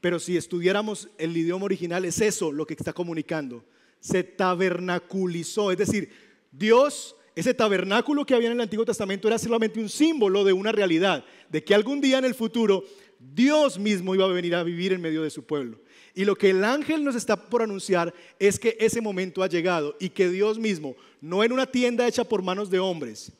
Pero 0.00 0.18
si 0.18 0.36
estudiáramos 0.36 1.08
el 1.16 1.36
idioma 1.36 1.64
original, 1.64 2.04
es 2.04 2.20
eso 2.20 2.50
lo 2.50 2.66
que 2.66 2.74
está 2.74 2.92
comunicando. 2.92 3.64
Se 4.00 4.24
tabernaculizó. 4.24 5.70
Es 5.70 5.78
decir, 5.78 6.10
Dios, 6.50 7.14
ese 7.36 7.54
tabernáculo 7.54 8.26
que 8.26 8.34
había 8.34 8.48
en 8.48 8.54
el 8.54 8.60
Antiguo 8.60 8.84
Testamento 8.84 9.28
era 9.28 9.38
solamente 9.38 9.80
un 9.80 9.88
símbolo 9.88 10.44
de 10.44 10.52
una 10.52 10.72
realidad, 10.72 11.24
de 11.48 11.62
que 11.62 11.74
algún 11.74 12.00
día 12.00 12.18
en 12.18 12.24
el 12.24 12.34
futuro 12.34 12.84
Dios 13.18 13.78
mismo 13.78 14.14
iba 14.14 14.24
a 14.24 14.28
venir 14.28 14.54
a 14.54 14.64
vivir 14.64 14.92
en 14.92 15.00
medio 15.00 15.22
de 15.22 15.30
su 15.30 15.44
pueblo. 15.44 15.78
Y 16.14 16.24
lo 16.24 16.36
que 16.36 16.50
el 16.50 16.64
ángel 16.64 17.04
nos 17.04 17.14
está 17.14 17.36
por 17.36 17.62
anunciar 17.62 18.12
es 18.38 18.58
que 18.58 18.76
ese 18.78 19.00
momento 19.00 19.42
ha 19.42 19.48
llegado 19.48 19.96
y 19.98 20.10
que 20.10 20.28
Dios 20.28 20.58
mismo, 20.58 20.94
no 21.20 21.42
en 21.42 21.52
una 21.52 21.66
tienda 21.66 22.06
hecha 22.06 22.24
por 22.24 22.42
manos 22.42 22.70
de 22.70 22.78
hombres, 22.78 23.32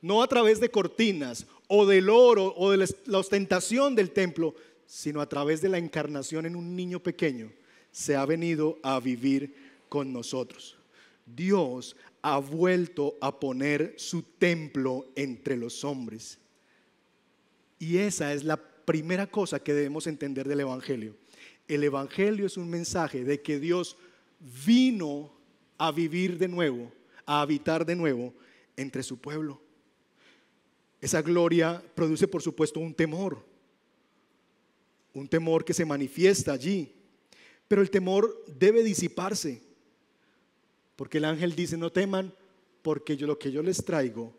no 0.00 0.22
a 0.22 0.28
través 0.28 0.58
de 0.58 0.70
cortinas 0.70 1.46
o 1.68 1.84
del 1.84 2.08
oro 2.08 2.54
o 2.56 2.70
de 2.70 2.88
la 3.06 3.18
ostentación 3.18 3.94
del 3.94 4.10
templo, 4.10 4.54
sino 4.86 5.20
a 5.20 5.28
través 5.28 5.60
de 5.60 5.68
la 5.68 5.78
encarnación 5.78 6.46
en 6.46 6.56
un 6.56 6.74
niño 6.74 7.00
pequeño, 7.00 7.50
se 7.90 8.16
ha 8.16 8.24
venido 8.24 8.78
a 8.82 9.00
vivir 9.00 9.54
con 9.88 10.12
nosotros. 10.12 10.76
Dios 11.26 11.96
ha 12.22 12.38
vuelto 12.38 13.16
a 13.20 13.38
poner 13.38 13.94
su 13.96 14.22
templo 14.22 15.06
entre 15.14 15.56
los 15.56 15.84
hombres. 15.84 16.38
Y 17.78 17.98
esa 17.98 18.32
es 18.32 18.44
la 18.44 18.56
primera 18.56 19.26
cosa 19.26 19.58
que 19.58 19.74
debemos 19.74 20.06
entender 20.06 20.48
del 20.48 20.60
Evangelio. 20.60 21.16
El 21.68 21.84
Evangelio 21.84 22.46
es 22.46 22.56
un 22.56 22.68
mensaje 22.68 23.24
de 23.24 23.40
que 23.40 23.58
Dios 23.58 23.96
vino 24.64 25.32
a 25.78 25.90
vivir 25.90 26.38
de 26.38 26.48
nuevo, 26.48 26.92
a 27.26 27.40
habitar 27.40 27.86
de 27.86 27.96
nuevo 27.96 28.34
entre 28.76 29.02
su 29.02 29.18
pueblo. 29.18 29.60
Esa 31.00 31.22
gloria 31.22 31.82
produce, 31.94 32.28
por 32.28 32.42
supuesto, 32.42 32.80
un 32.80 32.94
temor, 32.94 33.44
un 35.12 35.28
temor 35.28 35.64
que 35.64 35.74
se 35.74 35.84
manifiesta 35.84 36.52
allí, 36.52 36.92
pero 37.68 37.82
el 37.82 37.90
temor 37.90 38.44
debe 38.46 38.82
disiparse, 38.82 39.62
porque 40.96 41.18
el 41.18 41.24
ángel 41.24 41.54
dice, 41.54 41.76
no 41.76 41.90
teman, 41.90 42.34
porque 42.82 43.16
yo, 43.16 43.26
lo 43.26 43.38
que 43.38 43.50
yo 43.50 43.62
les 43.62 43.84
traigo 43.84 44.34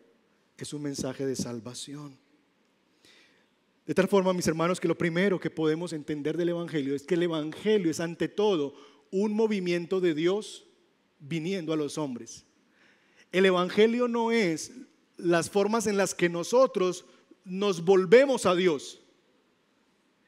es 0.58 0.72
un 0.72 0.82
mensaje 0.82 1.26
de 1.26 1.36
salvación. 1.36 2.16
De 3.86 3.94
tal 3.94 4.08
forma, 4.08 4.32
mis 4.32 4.48
hermanos, 4.48 4.80
que 4.80 4.88
lo 4.88 4.98
primero 4.98 5.38
que 5.38 5.50
podemos 5.50 5.92
entender 5.92 6.36
del 6.36 6.48
Evangelio 6.48 6.94
es 6.94 7.04
que 7.04 7.14
el 7.14 7.22
Evangelio 7.22 7.90
es 7.90 8.00
ante 8.00 8.28
todo 8.28 8.74
un 9.12 9.32
movimiento 9.32 10.00
de 10.00 10.12
Dios 10.12 10.66
viniendo 11.20 11.72
a 11.72 11.76
los 11.76 11.96
hombres. 11.96 12.44
El 13.30 13.46
Evangelio 13.46 14.08
no 14.08 14.32
es 14.32 14.72
las 15.16 15.50
formas 15.50 15.86
en 15.86 15.96
las 15.96 16.14
que 16.14 16.28
nosotros 16.28 17.04
nos 17.44 17.84
volvemos 17.84 18.44
a 18.44 18.56
Dios. 18.56 19.00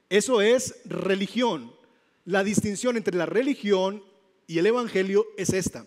Eso 0.08 0.40
es 0.40 0.80
religión. 0.84 1.72
La 2.24 2.44
distinción 2.44 2.96
entre 2.96 3.16
la 3.16 3.26
religión 3.26 4.04
y 4.46 4.58
el 4.58 4.66
Evangelio 4.66 5.26
es 5.36 5.52
esta. 5.52 5.84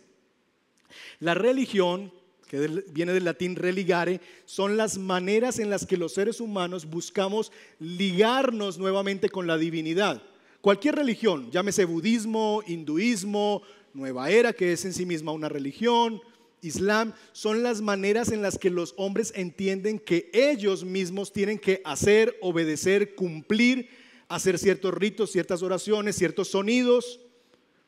La 1.20 1.36
religión 1.36 2.12
que 2.52 2.84
viene 2.92 3.14
del 3.14 3.24
latín 3.24 3.56
religare, 3.56 4.20
son 4.44 4.76
las 4.76 4.98
maneras 4.98 5.58
en 5.58 5.70
las 5.70 5.86
que 5.86 5.96
los 5.96 6.14
seres 6.14 6.42
humanos 6.42 6.86
buscamos 6.86 7.50
ligarnos 7.80 8.78
nuevamente 8.78 9.30
con 9.30 9.48
la 9.48 9.58
divinidad. 9.58 10.22
Cualquier 10.60 10.96
religión, 10.96 11.50
llámese 11.50 11.86
budismo, 11.86 12.62
hinduismo, 12.68 13.62
nueva 13.94 14.32
era, 14.32 14.52
que 14.52 14.74
es 14.74 14.84
en 14.84 14.92
sí 14.92 15.06
misma 15.06 15.32
una 15.32 15.48
religión, 15.48 16.20
Islam, 16.62 17.14
son 17.32 17.64
las 17.64 17.80
maneras 17.80 18.34
en 18.34 18.42
las 18.42 18.58
que 18.58 18.70
los 18.70 18.96
hombres 18.98 19.32
entienden 19.34 19.98
que 19.98 20.30
ellos 20.34 20.84
mismos 20.84 21.32
tienen 21.32 21.58
que 21.58 21.82
hacer, 21.86 22.38
obedecer, 22.42 23.16
cumplir, 23.16 23.88
hacer 24.28 24.60
ciertos 24.60 24.94
ritos, 24.94 25.32
ciertas 25.32 25.64
oraciones, 25.64 26.18
ciertos 26.18 26.50
sonidos, 26.50 27.22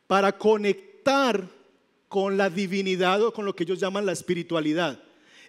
para 0.07 0.37
conectar 0.37 1.49
con 2.13 2.37
la 2.37 2.51
divinidad 2.51 3.23
o 3.23 3.33
con 3.33 3.43
lo 3.43 3.55
que 3.55 3.63
ellos 3.63 3.79
llaman 3.79 4.05
la 4.05 4.11
espiritualidad. 4.11 5.01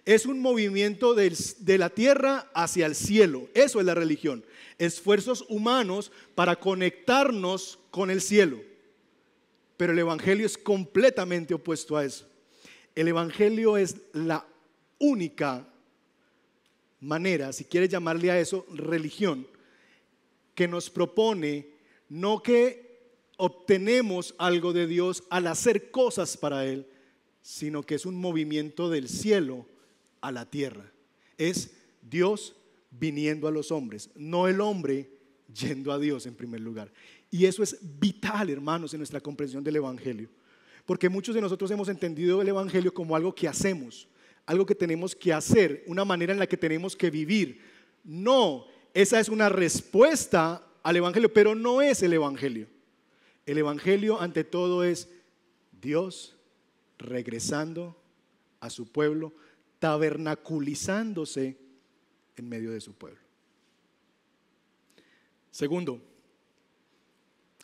Es 0.03 0.25
un 0.25 0.39
movimiento 0.39 1.13
de 1.13 1.77
la 1.77 1.91
tierra 1.91 2.49
hacia 2.55 2.87
el 2.87 2.95
cielo. 2.95 3.47
Eso 3.53 3.79
es 3.79 3.85
la 3.85 3.93
religión. 3.93 4.43
Esfuerzos 4.79 5.45
humanos 5.47 6.11
para 6.33 6.55
conectarnos 6.55 7.77
con 7.91 8.09
el 8.09 8.19
cielo. 8.19 8.59
Pero 9.77 9.93
el 9.93 9.99
Evangelio 9.99 10.43
es 10.43 10.57
completamente 10.57 11.53
opuesto 11.53 11.97
a 11.97 12.03
eso. 12.03 12.27
El 12.95 13.09
Evangelio 13.09 13.77
es 13.77 13.97
la 14.13 14.43
única 14.97 15.69
manera, 16.99 17.53
si 17.53 17.65
quieres 17.65 17.89
llamarle 17.89 18.31
a 18.31 18.39
eso 18.39 18.65
religión, 18.73 19.45
que 20.55 20.67
nos 20.67 20.89
propone 20.89 21.67
no 22.09 22.41
que 22.41 22.84
obtenemos 23.37 24.35
algo 24.37 24.73
de 24.73 24.87
Dios 24.87 25.23
al 25.29 25.47
hacer 25.47 25.91
cosas 25.91 26.37
para 26.37 26.65
Él, 26.65 26.87
sino 27.41 27.83
que 27.83 27.95
es 27.95 28.05
un 28.05 28.15
movimiento 28.15 28.89
del 28.89 29.07
cielo 29.07 29.67
a 30.21 30.31
la 30.31 30.49
tierra. 30.49 30.91
Es 31.37 31.75
Dios 32.01 32.55
viniendo 32.91 33.47
a 33.47 33.51
los 33.51 33.71
hombres, 33.71 34.09
no 34.15 34.47
el 34.47 34.61
hombre 34.61 35.09
yendo 35.53 35.91
a 35.91 35.99
Dios 35.99 36.25
en 36.25 36.35
primer 36.35 36.61
lugar. 36.61 36.91
Y 37.29 37.45
eso 37.45 37.63
es 37.63 37.77
vital, 37.99 38.49
hermanos, 38.49 38.93
en 38.93 38.99
nuestra 38.99 39.19
comprensión 39.19 39.63
del 39.63 39.75
Evangelio. 39.77 40.29
Porque 40.85 41.09
muchos 41.09 41.35
de 41.35 41.41
nosotros 41.41 41.69
hemos 41.71 41.89
entendido 41.89 42.41
el 42.41 42.47
Evangelio 42.47 42.93
como 42.93 43.15
algo 43.15 43.33
que 43.33 43.47
hacemos, 43.47 44.07
algo 44.45 44.65
que 44.65 44.75
tenemos 44.75 45.15
que 45.15 45.33
hacer, 45.33 45.83
una 45.87 46.05
manera 46.05 46.31
en 46.31 46.39
la 46.39 46.47
que 46.47 46.57
tenemos 46.57 46.95
que 46.95 47.09
vivir. 47.09 47.61
No, 48.03 48.65
esa 48.93 49.19
es 49.19 49.29
una 49.29 49.49
respuesta 49.49 50.65
al 50.83 50.95
Evangelio, 50.95 51.33
pero 51.33 51.55
no 51.55 51.81
es 51.81 52.03
el 52.03 52.13
Evangelio. 52.13 52.67
El 53.45 53.57
Evangelio 53.57 54.19
ante 54.19 54.43
todo 54.43 54.83
es 54.83 55.09
Dios 55.81 56.35
regresando 56.97 57.95
a 58.59 58.69
su 58.69 58.91
pueblo, 58.91 59.33
tabernaculizándose 59.79 61.57
en 62.35 62.49
medio 62.49 62.71
de 62.71 62.81
su 62.81 62.93
pueblo. 62.93 63.19
Segundo, 65.51 66.01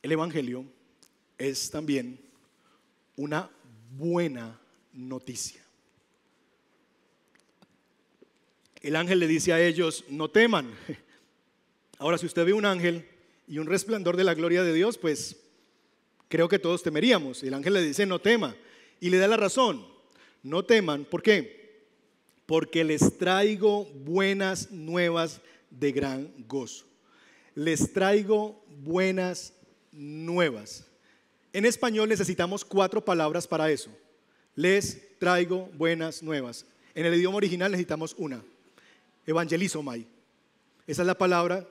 el 0.02 0.12
Evangelio 0.12 0.66
es 1.38 1.72
también 1.72 2.20
una 3.16 3.50
buena 3.98 4.60
noticia. 4.94 5.62
El 8.82 8.96
ángel 8.96 9.20
le 9.20 9.28
dice 9.28 9.54
a 9.54 9.62
ellos, 9.62 10.06
no 10.10 10.30
teman. 10.30 10.74
Ahora, 11.98 12.18
si 12.18 12.26
usted 12.26 12.46
ve 12.46 12.54
un 12.54 12.66
ángel 12.66 13.08
y 13.48 13.60
un 13.60 13.68
resplandor 13.68 14.18
de 14.18 14.24
la 14.24 14.34
gloria 14.34 14.64
de 14.64 14.74
Dios, 14.74 14.98
pues 14.98 15.41
creo 16.32 16.48
que 16.48 16.58
todos 16.58 16.82
temeríamos. 16.82 17.44
El 17.44 17.54
ángel 17.54 17.74
le 17.74 17.84
dice, 17.84 18.06
no 18.06 18.18
tema. 18.18 18.56
Y 19.02 19.10
le 19.10 19.18
da 19.18 19.28
la 19.28 19.38
razón, 19.38 19.86
no 20.42 20.64
teman. 20.64 21.04
¿Por 21.04 21.22
qué? 21.22 21.84
Porque 22.46 22.84
les 22.84 23.18
traigo 23.18 23.86
buenas 24.06 24.72
nuevas 24.72 25.42
de 25.70 25.92
gran 25.92 26.34
gozo. 26.48 26.86
Les 27.54 27.92
traigo 27.92 28.64
buenas 28.82 29.54
nuevas. 29.92 30.88
En 31.52 31.66
español 31.66 32.08
necesitamos 32.08 32.64
cuatro 32.64 33.04
palabras 33.04 33.46
para 33.46 33.70
eso. 33.70 33.92
Les 34.56 35.18
traigo 35.20 35.70
buenas 35.74 36.24
nuevas. 36.24 36.66
En 36.96 37.06
el 37.06 37.14
idioma 37.14 37.38
original 37.38 37.72
necesitamos 37.72 38.16
una. 38.18 38.42
Evangelizomai. 39.26 40.08
Esa 40.88 41.02
es 41.02 41.08
la 41.08 41.18
palabra 41.18 41.68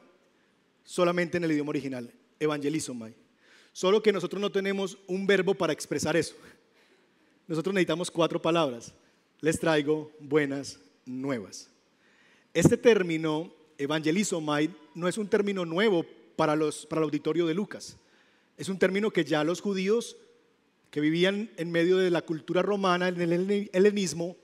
solamente 0.85 1.39
en 1.39 1.45
el 1.45 1.53
idioma 1.53 1.71
original. 1.71 2.13
Evangelizomai. 2.39 3.20
Solo 3.81 4.03
que 4.03 4.13
nosotros 4.13 4.43
no 4.43 4.53
tenemos 4.53 4.99
un 5.07 5.27
verbo 5.27 5.55
para 5.55 5.73
expresar 5.73 6.15
eso. 6.15 6.35
Nosotros 7.49 7.73
necesitamos 7.73 8.11
cuatro 8.11 8.39
palabras. 8.43 8.93
Les 9.41 9.59
traigo 9.59 10.13
buenas 10.21 10.79
nuevas. 11.07 11.71
Este 12.53 12.77
término, 12.77 13.51
evangelizomai, 13.79 14.69
no 14.95 15.09
es 15.09 15.17
un 15.17 15.29
término 15.29 15.65
nuevo 15.65 16.05
para, 16.37 16.55
para 16.91 17.01
el 17.01 17.05
auditorio 17.05 17.47
de 17.47 17.55
Lucas. 17.55 17.97
Es 18.59 18.69
un 18.69 18.79
término 18.79 19.11
que 19.11 19.25
ya 19.25 19.45
los 19.45 19.63
judíos 19.63 20.19
que 20.91 21.01
vivían 21.01 21.51
en 21.57 21.73
medio 21.73 21.97
de 21.97 22.11
la 22.11 22.21
cultura 22.21 22.61
romana, 22.61 23.09
en 23.09 23.19
el 23.19 23.71
helenismo, 23.73 24.37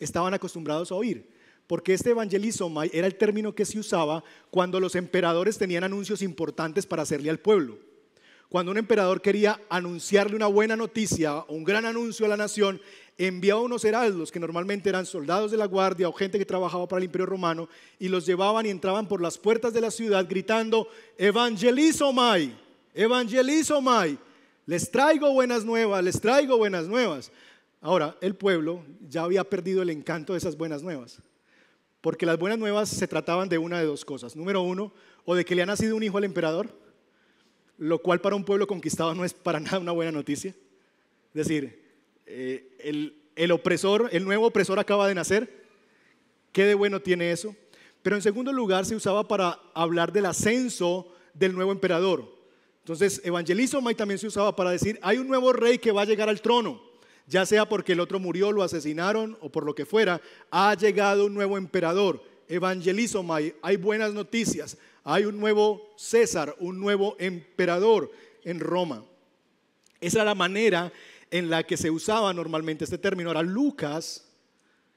estaban 0.00 0.34
acostumbrados 0.34 0.92
a 0.92 0.96
oír. 0.96 1.30
Porque 1.66 1.94
este 1.94 2.10
evangelizomai 2.10 2.90
era 2.92 3.06
el 3.06 3.14
término 3.14 3.54
que 3.54 3.64
se 3.64 3.78
usaba 3.78 4.22
cuando 4.50 4.78
los 4.80 4.96
emperadores 4.96 5.56
tenían 5.56 5.82
anuncios 5.82 6.20
importantes 6.20 6.84
para 6.84 7.04
hacerle 7.04 7.30
al 7.30 7.38
pueblo. 7.38 7.91
Cuando 8.52 8.70
un 8.70 8.76
emperador 8.76 9.22
quería 9.22 9.58
anunciarle 9.70 10.36
una 10.36 10.46
buena 10.46 10.76
noticia 10.76 11.42
un 11.48 11.64
gran 11.64 11.86
anuncio 11.86 12.26
a 12.26 12.28
la 12.28 12.36
nación, 12.36 12.82
enviaba 13.16 13.62
unos 13.62 13.82
heraldos 13.82 14.30
que 14.30 14.38
normalmente 14.38 14.90
eran 14.90 15.06
soldados 15.06 15.50
de 15.50 15.56
la 15.56 15.64
guardia 15.64 16.06
o 16.06 16.12
gente 16.12 16.38
que 16.38 16.44
trabajaba 16.44 16.86
para 16.86 16.98
el 16.98 17.04
imperio 17.04 17.24
romano 17.24 17.66
y 17.98 18.08
los 18.08 18.26
llevaban 18.26 18.66
y 18.66 18.68
entraban 18.68 19.08
por 19.08 19.22
las 19.22 19.38
puertas 19.38 19.72
de 19.72 19.80
la 19.80 19.90
ciudad 19.90 20.26
gritando, 20.28 20.86
evangelizo 21.16 22.12
mai, 22.12 22.54
evangelizo 22.92 23.80
mai, 23.80 24.18
les 24.66 24.90
traigo 24.90 25.32
buenas 25.32 25.64
nuevas, 25.64 26.04
les 26.04 26.20
traigo 26.20 26.58
buenas 26.58 26.86
nuevas. 26.86 27.32
Ahora, 27.80 28.18
el 28.20 28.34
pueblo 28.34 28.84
ya 29.08 29.22
había 29.22 29.44
perdido 29.44 29.80
el 29.80 29.88
encanto 29.88 30.34
de 30.34 30.40
esas 30.40 30.58
buenas 30.58 30.82
nuevas, 30.82 31.22
porque 32.02 32.26
las 32.26 32.38
buenas 32.38 32.58
nuevas 32.58 32.90
se 32.90 33.08
trataban 33.08 33.48
de 33.48 33.56
una 33.56 33.78
de 33.78 33.86
dos 33.86 34.04
cosas. 34.04 34.36
Número 34.36 34.60
uno, 34.60 34.92
o 35.24 35.34
de 35.34 35.46
que 35.46 35.54
le 35.54 35.62
ha 35.62 35.66
nacido 35.66 35.96
un 35.96 36.02
hijo 36.02 36.18
al 36.18 36.24
emperador, 36.24 36.81
lo 37.82 37.98
cual 37.98 38.20
para 38.20 38.36
un 38.36 38.44
pueblo 38.44 38.68
conquistado 38.68 39.12
no 39.12 39.24
es 39.24 39.34
para 39.34 39.58
nada 39.60 39.80
una 39.80 39.90
buena 39.90 40.12
noticia. 40.12 40.54
Es 41.34 41.46
decir, 41.46 41.82
eh, 42.26 42.76
el, 42.78 43.16
el 43.34 43.50
opresor, 43.50 44.08
el 44.12 44.24
nuevo 44.24 44.46
opresor 44.46 44.78
acaba 44.78 45.08
de 45.08 45.16
nacer. 45.16 45.62
¿Qué 46.52 46.64
de 46.64 46.74
bueno 46.74 47.00
tiene 47.00 47.32
eso? 47.32 47.56
Pero 48.02 48.14
en 48.14 48.22
segundo 48.22 48.52
lugar 48.52 48.86
se 48.86 48.94
usaba 48.94 49.26
para 49.26 49.58
hablar 49.74 50.12
del 50.12 50.26
ascenso 50.26 51.12
del 51.34 51.54
nuevo 51.54 51.72
emperador. 51.72 52.32
Entonces, 52.80 53.20
evangelizomai 53.24 53.96
también 53.96 54.18
se 54.18 54.28
usaba 54.28 54.54
para 54.54 54.70
decir, 54.70 54.98
hay 55.02 55.18
un 55.18 55.26
nuevo 55.26 55.52
rey 55.52 55.78
que 55.78 55.92
va 55.92 56.02
a 56.02 56.04
llegar 56.04 56.28
al 56.28 56.40
trono, 56.40 56.80
ya 57.26 57.46
sea 57.46 57.68
porque 57.68 57.92
el 57.92 58.00
otro 58.00 58.20
murió, 58.20 58.52
lo 58.52 58.62
asesinaron 58.62 59.36
o 59.40 59.50
por 59.50 59.64
lo 59.64 59.74
que 59.74 59.86
fuera, 59.86 60.20
ha 60.50 60.74
llegado 60.74 61.26
un 61.26 61.34
nuevo 61.34 61.56
emperador. 61.58 62.22
Evangelizomai, 62.48 63.54
hay 63.62 63.76
buenas 63.76 64.12
noticias, 64.12 64.76
hay 65.04 65.24
un 65.24 65.38
nuevo 65.38 65.92
César, 65.96 66.54
un 66.58 66.78
nuevo 66.78 67.16
emperador 67.18 68.10
en 68.44 68.60
Roma. 68.60 69.04
Esa 70.00 70.18
era 70.18 70.26
la 70.26 70.34
manera 70.34 70.92
en 71.30 71.48
la 71.48 71.64
que 71.64 71.76
se 71.76 71.90
usaba 71.90 72.32
normalmente 72.32 72.84
este 72.84 72.98
término. 72.98 73.30
Ahora 73.30 73.42
Lucas, 73.42 74.28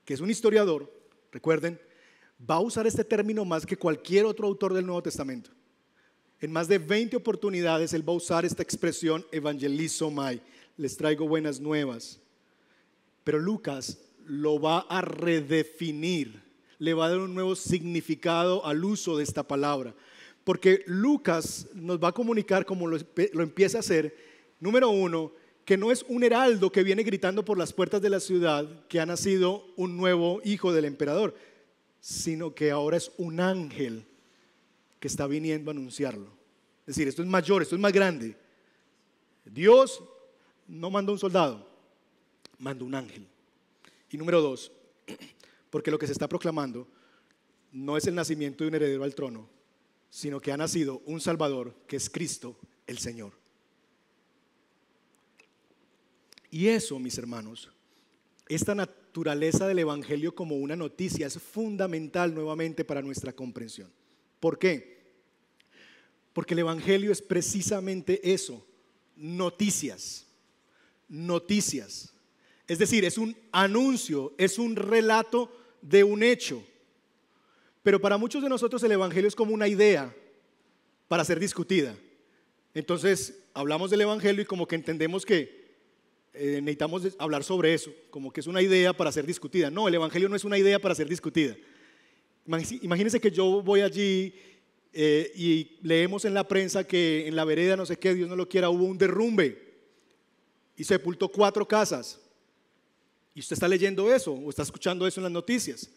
que 0.04 0.13
es 0.13 0.20
un 0.20 0.30
historiador, 0.30 0.91
recuerden, 1.32 1.80
va 2.50 2.56
a 2.56 2.60
usar 2.60 2.86
este 2.88 3.04
término 3.04 3.46
más 3.46 3.65
que 3.65 3.78
cualquier 3.78 4.26
otro 4.26 4.48
autor 4.48 4.74
del 4.74 4.86
Nuevo 4.86 5.02
Testamento. 5.02 5.52
En 6.41 6.52
más 6.52 6.68
de 6.68 6.78
20 6.78 7.15
oportunidades 7.15 7.94
él 7.94 8.08
va 8.08 8.13
a 8.13 8.18
usar 8.18 8.46
esta 8.46 8.62
expresión 8.62 9.26
evangelizomai, 9.32 10.41
les 10.78 10.98
traigo 10.98 11.28
buenas 11.28 11.60
nuevas. 11.60 12.20
Pero 13.24 13.39
Lucas 13.39 13.98
lo 14.26 14.60
va 14.60 14.80
a 14.89 15.02
redefinir 15.02 16.44
le 16.86 16.93
va 16.93 17.08
a 17.08 17.10
dar 17.10 17.19
un 17.19 17.34
nuevo 17.34 17.56
significado 17.56 18.63
al 18.63 18.86
uso 18.86 19.17
de 19.17 19.24
esta 19.24 19.41
palabra. 19.41 19.95
Porque 20.43 20.84
Lucas 20.86 21.67
nos 21.74 22.02
va 22.02 22.10
a 22.10 22.13
comunicar, 22.13 22.63
como 22.63 22.86
lo, 22.86 23.00
empieza 23.41 23.78
a 23.78 23.80
hacer, 23.80 24.15
número 24.60 24.91
uno, 24.91 25.32
que 25.65 25.78
no 25.78 25.91
es 25.91 26.06
un 26.08 26.24
heraldo 26.24 26.71
que 26.71 26.84
viene 26.84 27.02
gritando 27.02 27.43
por 27.43 27.58
las 27.58 27.74
puertas 27.74 28.04
de 28.04 28.12
la 28.12 28.19
ciudad 28.19 28.86
que 28.88 29.00
ha 29.00 29.06
nacido 29.08 29.65
un 29.76 29.98
nuevo 29.98 30.41
hijo 30.45 30.71
del 30.71 30.86
emperador, 30.86 31.36
sino 32.00 32.54
que 32.54 32.69
ahora 32.69 32.98
es 32.98 33.12
un 33.17 33.39
ángel 33.39 34.06
que 35.00 35.08
está 35.08 35.26
viniendo 35.26 35.71
a 35.71 35.74
anunciarlo. 35.74 36.30
Es 36.82 36.95
decir, 36.95 37.08
esto 37.08 37.24
es 37.24 37.28
mayor, 37.28 37.63
esto 37.63 37.74
es 37.74 37.82
más 37.82 37.93
grande. 37.93 38.38
Dios 39.43 40.04
no 40.67 40.91
mandó 40.91 41.13
un 41.13 41.19
soldado, 41.19 41.67
mandó 42.60 42.86
un 42.86 42.93
ángel. 42.93 43.26
Y 44.12 44.17
número 44.17 44.39
dos, 44.39 44.71
porque 45.76 45.92
lo 45.92 46.00
que 46.00 46.08
se 46.08 46.14
está 46.14 46.30
proclamando 46.30 46.88
no 47.74 47.98
es 47.98 48.08
el 48.08 48.16
nacimiento 48.16 48.64
de 48.64 48.70
un 48.70 48.76
heredero 48.76 49.04
al 49.04 49.14
trono, 49.14 49.50
sino 50.10 50.40
que 50.40 50.54
ha 50.54 50.56
nacido 50.56 51.02
un 51.06 51.20
Salvador 51.20 51.76
que 51.86 51.98
es 51.98 52.10
Cristo 52.10 52.58
el 52.88 52.98
Señor. 52.98 53.34
Y 56.50 56.68
eso, 56.68 56.98
mis 56.98 57.18
hermanos, 57.18 57.70
esta 58.48 58.74
naturaleza 58.74 59.68
del 59.68 59.80
Evangelio 59.80 60.34
como 60.34 60.56
una 60.56 60.78
noticia 60.78 61.28
es 61.28 61.42
fundamental 61.42 62.34
nuevamente 62.34 62.86
para 62.86 63.02
nuestra 63.02 63.34
comprensión. 63.34 63.92
¿Por 64.40 64.58
qué? 64.58 65.04
Porque 66.32 66.54
el 66.54 66.60
Evangelio 66.60 67.12
es 67.12 67.22
precisamente 67.22 68.32
eso, 68.32 68.66
noticias, 69.18 70.26
noticias. 71.10 72.14
Es 72.66 72.80
decir, 72.80 73.04
es 73.04 73.18
un 73.18 73.36
anuncio, 73.52 74.34
es 74.38 74.58
un 74.58 74.78
relato 74.78 75.64
de 75.86 76.04
un 76.04 76.24
hecho. 76.24 76.63
Pero 77.84 78.02
para 78.02 78.17
muchos 78.17 78.41
de 78.41 78.50
nosotros 78.50 78.82
el 78.84 78.91
Evangelio 78.91 79.28
es 79.28 79.36
como 79.36 79.54
una 79.54 79.67
idea 79.67 80.13
para 81.08 81.24
ser 81.24 81.39
discutida. 81.39 81.95
Entonces 82.74 83.43
hablamos 83.54 83.91
del 83.91 84.02
Evangelio 84.02 84.41
y 84.41 84.45
como 84.45 84.67
que 84.67 84.76
entendemos 84.76 85.26
que 85.26 85.65
eh, 86.34 86.60
necesitamos 86.62 87.15
hablar 87.19 87.43
sobre 87.43 87.74
eso, 87.74 87.93
como 88.10 88.34
que 88.34 88.41
es 88.41 88.48
una 88.48 88.62
idea 88.62 88.93
para 88.93 89.12
ser 89.12 89.26
discutida. 89.26 89.69
No, 89.69 89.88
el 89.88 89.93
Evangelio 89.93 90.28
no 90.28 90.36
es 90.36 90.43
una 90.43 90.58
idea 90.58 90.80
para 90.80 90.95
ser 90.95 91.08
discutida. 91.08 91.56
Imagínense 92.48 93.19
que 93.19 93.32
yo 93.32 93.62
voy 93.62 93.82
allí 93.82 94.34
eh, 94.91 95.32
y 95.36 95.78
leemos 95.82 96.26
en 96.26 96.34
la 96.34 96.48
prensa 96.48 96.86
que 96.86 97.28
en 97.28 97.36
la 97.36 97.45
vereda, 97.45 97.76
no 97.76 97.86
sé 97.86 97.98
qué, 97.98 98.13
Dios 98.13 98.30
no 98.30 98.36
lo 98.36 98.50
quiera, 98.50 98.69
hubo 98.69 98.86
un 98.86 98.98
derrumbe 98.98 99.76
y 100.76 100.84
sepultó 100.84 101.30
cuatro 101.30 101.67
casas. 101.67 102.19
Y 103.36 103.41
usted 103.41 103.54
está 103.54 103.67
leyendo 103.67 104.12
eso 104.12 104.34
o 104.34 104.50
está 104.50 104.63
escuchando 104.63 105.06
eso 105.06 105.19
en 105.19 105.24
las 105.26 105.32
noticias. 105.32 105.89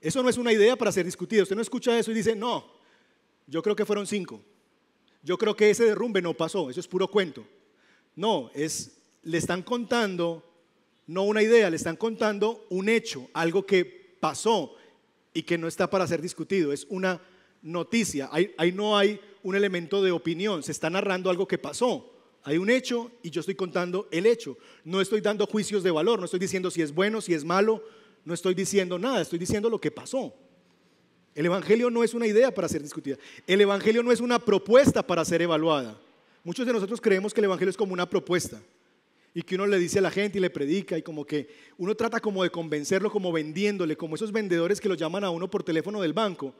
Eso 0.00 0.22
no 0.22 0.30
es 0.30 0.38
una 0.38 0.52
idea 0.52 0.74
para 0.74 0.90
ser 0.90 1.04
discutida. 1.04 1.42
Usted 1.42 1.54
no 1.54 1.62
escucha 1.62 1.96
eso 1.98 2.10
y 2.10 2.14
dice, 2.14 2.34
no, 2.34 2.66
yo 3.46 3.62
creo 3.62 3.76
que 3.76 3.84
fueron 3.84 4.06
cinco. 4.06 4.42
Yo 5.22 5.36
creo 5.36 5.54
que 5.54 5.68
ese 5.68 5.84
derrumbe 5.84 6.22
no 6.22 6.32
pasó, 6.34 6.70
eso 6.70 6.80
es 6.80 6.88
puro 6.88 7.08
cuento. 7.08 7.46
No, 8.14 8.50
es, 8.54 8.96
le 9.24 9.36
están 9.36 9.62
contando, 9.62 10.42
no 11.06 11.24
una 11.24 11.42
idea, 11.42 11.68
le 11.68 11.76
están 11.76 11.96
contando 11.96 12.64
un 12.70 12.88
hecho, 12.88 13.28
algo 13.34 13.66
que 13.66 14.16
pasó 14.18 14.74
y 15.34 15.42
que 15.42 15.58
no 15.58 15.68
está 15.68 15.90
para 15.90 16.06
ser 16.06 16.22
discutido. 16.22 16.72
Es 16.72 16.86
una 16.88 17.20
noticia, 17.60 18.30
ahí 18.32 18.72
no 18.72 18.96
hay 18.96 19.20
un 19.42 19.54
elemento 19.54 20.02
de 20.02 20.12
opinión, 20.12 20.62
se 20.62 20.72
está 20.72 20.88
narrando 20.88 21.28
algo 21.28 21.46
que 21.46 21.58
pasó. 21.58 22.15
Hay 22.46 22.58
un 22.58 22.70
hecho 22.70 23.10
y 23.24 23.30
yo 23.30 23.40
estoy 23.40 23.56
contando 23.56 24.06
el 24.12 24.24
hecho. 24.24 24.56
No 24.84 25.00
estoy 25.00 25.20
dando 25.20 25.48
juicios 25.48 25.82
de 25.82 25.90
valor, 25.90 26.20
no 26.20 26.26
estoy 26.26 26.38
diciendo 26.38 26.70
si 26.70 26.80
es 26.80 26.94
bueno, 26.94 27.20
si 27.20 27.34
es 27.34 27.44
malo, 27.44 27.82
no 28.24 28.32
estoy 28.32 28.54
diciendo 28.54 29.00
nada, 29.00 29.20
estoy 29.20 29.40
diciendo 29.40 29.68
lo 29.68 29.80
que 29.80 29.90
pasó. 29.90 30.32
El 31.34 31.46
Evangelio 31.46 31.90
no 31.90 32.04
es 32.04 32.14
una 32.14 32.24
idea 32.24 32.54
para 32.54 32.68
ser 32.68 32.82
discutida. 32.82 33.16
El 33.48 33.62
Evangelio 33.62 34.00
no 34.04 34.12
es 34.12 34.20
una 34.20 34.38
propuesta 34.38 35.04
para 35.04 35.24
ser 35.24 35.42
evaluada. 35.42 36.00
Muchos 36.44 36.64
de 36.64 36.72
nosotros 36.72 37.00
creemos 37.00 37.34
que 37.34 37.40
el 37.40 37.46
Evangelio 37.46 37.70
es 37.70 37.76
como 37.76 37.92
una 37.92 38.08
propuesta 38.08 38.62
y 39.34 39.42
que 39.42 39.56
uno 39.56 39.66
le 39.66 39.80
dice 39.80 39.98
a 39.98 40.02
la 40.02 40.12
gente 40.12 40.38
y 40.38 40.40
le 40.40 40.48
predica 40.48 40.96
y 40.96 41.02
como 41.02 41.24
que 41.24 41.48
uno 41.78 41.96
trata 41.96 42.20
como 42.20 42.44
de 42.44 42.50
convencerlo, 42.50 43.10
como 43.10 43.32
vendiéndole, 43.32 43.96
como 43.96 44.14
esos 44.14 44.30
vendedores 44.30 44.80
que 44.80 44.88
lo 44.88 44.94
llaman 44.94 45.24
a 45.24 45.30
uno 45.30 45.50
por 45.50 45.64
teléfono 45.64 46.00
del 46.00 46.12
banco 46.12 46.54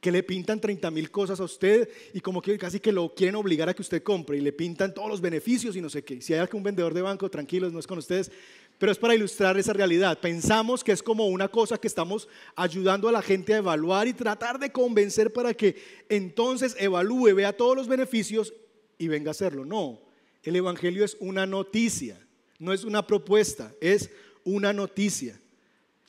que 0.00 0.10
le 0.10 0.22
pintan 0.22 0.60
30 0.60 0.90
mil 0.90 1.10
cosas 1.10 1.40
a 1.40 1.44
usted 1.44 1.88
y 2.14 2.20
como 2.20 2.40
que 2.40 2.56
casi 2.56 2.80
que 2.80 2.90
lo 2.90 3.14
quieren 3.14 3.36
obligar 3.36 3.68
a 3.68 3.74
que 3.74 3.82
usted 3.82 4.02
compre 4.02 4.38
y 4.38 4.40
le 4.40 4.52
pintan 4.52 4.94
todos 4.94 5.10
los 5.10 5.20
beneficios 5.20 5.76
y 5.76 5.80
no 5.82 5.90
sé 5.90 6.02
qué. 6.02 6.22
Si 6.22 6.32
hay 6.32 6.40
algún 6.40 6.62
vendedor 6.62 6.94
de 6.94 7.02
banco, 7.02 7.30
tranquilos, 7.30 7.72
no 7.72 7.78
es 7.78 7.86
con 7.86 7.98
ustedes, 7.98 8.32
pero 8.78 8.90
es 8.90 8.98
para 8.98 9.14
ilustrar 9.14 9.58
esa 9.58 9.74
realidad. 9.74 10.18
Pensamos 10.18 10.82
que 10.82 10.92
es 10.92 11.02
como 11.02 11.26
una 11.26 11.48
cosa 11.48 11.78
que 11.78 11.86
estamos 11.86 12.28
ayudando 12.56 13.10
a 13.10 13.12
la 13.12 13.20
gente 13.20 13.52
a 13.52 13.58
evaluar 13.58 14.08
y 14.08 14.14
tratar 14.14 14.58
de 14.58 14.72
convencer 14.72 15.34
para 15.34 15.52
que 15.52 15.76
entonces 16.08 16.74
evalúe, 16.78 17.34
vea 17.34 17.52
todos 17.54 17.76
los 17.76 17.86
beneficios 17.86 18.54
y 18.96 19.08
venga 19.08 19.28
a 19.28 19.32
hacerlo. 19.32 19.66
No, 19.66 20.00
el 20.42 20.56
Evangelio 20.56 21.04
es 21.04 21.18
una 21.20 21.44
noticia, 21.44 22.18
no 22.58 22.72
es 22.72 22.84
una 22.84 23.06
propuesta, 23.06 23.74
es 23.82 24.08
una 24.44 24.72
noticia. 24.72 25.38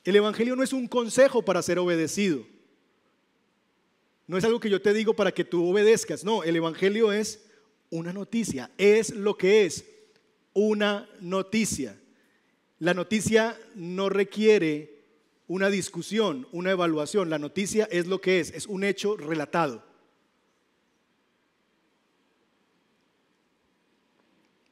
El 0.04 0.16
Evangelio 0.16 0.56
no 0.56 0.62
es 0.62 0.72
un 0.72 0.88
consejo 0.88 1.44
para 1.44 1.60
ser 1.60 1.78
obedecido. 1.78 2.51
No 4.32 4.38
es 4.38 4.44
algo 4.44 4.60
que 4.60 4.70
yo 4.70 4.80
te 4.80 4.94
digo 4.94 5.12
para 5.12 5.30
que 5.30 5.44
tú 5.44 5.68
obedezcas. 5.68 6.24
No, 6.24 6.42
el 6.42 6.56
Evangelio 6.56 7.12
es 7.12 7.44
una 7.90 8.14
noticia. 8.14 8.70
Es 8.78 9.14
lo 9.14 9.36
que 9.36 9.66
es 9.66 9.84
una 10.54 11.06
noticia. 11.20 12.00
La 12.78 12.94
noticia 12.94 13.60
no 13.74 14.08
requiere 14.08 15.02
una 15.48 15.68
discusión, 15.68 16.48
una 16.50 16.70
evaluación. 16.70 17.28
La 17.28 17.38
noticia 17.38 17.86
es 17.90 18.06
lo 18.06 18.22
que 18.22 18.40
es. 18.40 18.52
Es 18.52 18.66
un 18.66 18.84
hecho 18.84 19.18
relatado. 19.18 19.84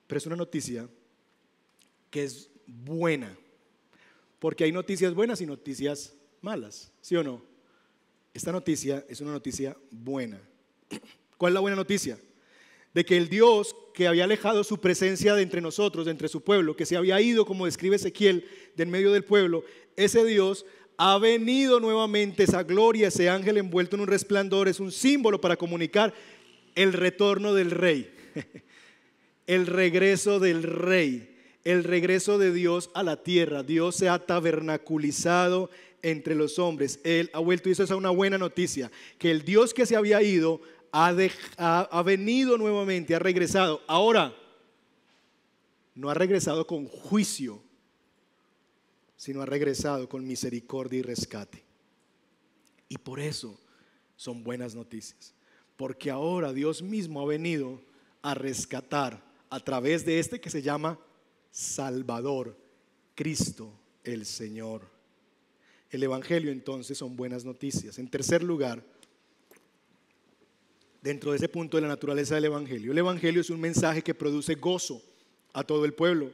Pero 0.07 0.17
es 0.17 0.25
una 0.25 0.37
noticia 0.37 0.89
que 2.09 2.25
es 2.25 2.49
buena. 2.67 3.37
Porque 4.39 4.65
hay 4.65 4.73
noticias 4.73 5.13
buenas 5.13 5.43
y 5.43 5.45
noticias 5.45 6.15
malas. 6.41 6.95
¿Sí 7.03 7.15
o 7.15 7.23
no? 7.23 7.50
Esta 8.33 8.53
noticia 8.53 9.05
es 9.09 9.21
una 9.21 9.33
noticia 9.33 9.77
buena. 9.91 10.41
¿Cuál 11.37 11.53
es 11.53 11.55
la 11.55 11.61
buena 11.61 11.77
noticia? 11.77 12.19
De 12.95 13.05
que 13.05 13.17
el 13.17 13.29
Dios 13.29 13.75
que 13.95 14.07
había 14.07 14.25
alejado 14.25 14.65
su 14.65 14.81
presencia 14.81 15.35
de 15.35 15.43
entre 15.43 15.61
nosotros, 15.61 16.05
de 16.05 16.13
entre 16.13 16.29
su 16.29 16.43
pueblo, 16.43 16.77
que 16.77 16.87
se 16.87 16.97
había 16.97 17.21
ido, 17.21 17.45
como 17.45 17.67
describe 17.67 17.97
Ezequiel, 17.97 18.45
del 18.77 18.89
medio 18.89 19.13
del 19.13 19.25
pueblo, 19.25 19.65
ese 19.97 20.25
Dios 20.25 20.65
ha 20.97 21.19
venido 21.19 21.81
nuevamente, 21.81 22.43
esa 22.43 22.63
gloria, 22.63 23.09
ese 23.09 23.31
ángel 23.31 23.57
envuelto 23.57 23.97
en 23.97 24.03
un 24.03 24.09
resplandor, 24.09 24.69
es 24.69 24.81
un 24.81 24.93
símbolo 24.93 25.41
para 25.41 25.57
comunicar 25.57 26.13
el 26.75 26.93
retorno 26.93 27.55
del 27.55 27.71
rey. 27.71 28.13
el 29.47 29.67
regreso 29.67 30.39
del 30.39 30.63
rey, 30.63 31.37
el 31.65 31.85
regreso 31.85 32.39
de 32.39 32.53
Dios 32.53 32.91
a 32.95 33.03
la 33.03 33.23
tierra. 33.23 33.63
Dios 33.63 33.97
se 33.97 34.09
ha 34.09 34.19
tabernaculizado 34.19 35.71
entre 36.03 36.35
los 36.35 36.59
hombres. 36.59 37.01
Él 37.05 37.31
ha 37.33 37.39
vuelto 37.39 37.69
y 37.69 37.73
eso 37.73 37.85
es 37.85 37.91
una 37.91 38.11
buena 38.11 38.39
noticia, 38.39 38.91
que 39.19 39.31
el 39.31 39.45
Dios 39.45 39.75
que 39.75 39.87
se 39.87 39.97
había 39.97 40.23
ido 40.23 40.61
ha, 40.93 41.15
ha 41.59 42.03
venido 42.03 42.59
nuevamente, 42.59 43.15
ha 43.15 43.19
regresado. 43.19 43.83
Ahora, 43.87 44.35
no 45.95 46.09
ha 46.09 46.15
regresado 46.15 46.67
con 46.67 46.87
juicio, 46.87 47.63
sino 49.17 49.43
ha 49.43 49.47
regresado 49.47 50.09
con 50.09 50.27
misericordia 50.27 50.99
y 50.99 51.03
rescate. 51.03 51.63
Y 52.89 52.99
por 52.99 53.21
eso 53.21 53.59
son 54.17 54.43
buenas 54.43 54.75
noticias, 54.75 55.35
porque 55.77 56.11
ahora 56.11 56.53
Dios 56.53 56.83
mismo 56.83 57.21
ha 57.21 57.27
venido 57.27 57.81
a 58.23 58.35
rescatar 58.35 59.23
a 59.49 59.61
través 59.61 60.05
de 60.05 60.19
este 60.19 60.41
que 60.41 60.51
se 60.51 60.63
llama 60.63 60.99
Salvador, 61.51 62.57
Cristo 63.15 63.73
el 64.05 64.25
Señor. 64.25 65.00
El 65.91 66.03
Evangelio 66.03 66.53
entonces 66.53 66.97
son 66.97 67.17
buenas 67.17 67.45
noticias. 67.45 67.99
En 67.99 68.09
tercer 68.09 68.43
lugar, 68.43 68.83
dentro 71.03 71.33
de 71.33 71.39
ese 71.39 71.49
punto 71.49 71.77
de 71.77 71.83
la 71.83 71.89
naturaleza 71.89 72.37
del 72.37 72.45
Evangelio, 72.45 72.93
el 72.93 72.99
Evangelio 72.99 73.41
es 73.41 73.51
un 73.51 73.61
mensaje 73.61 74.03
que 74.03 74.15
produce 74.15 74.55
gozo 74.55 75.03
a 75.53 75.65
todo 75.65 75.85
el 75.85 75.95
pueblo. 75.95 76.31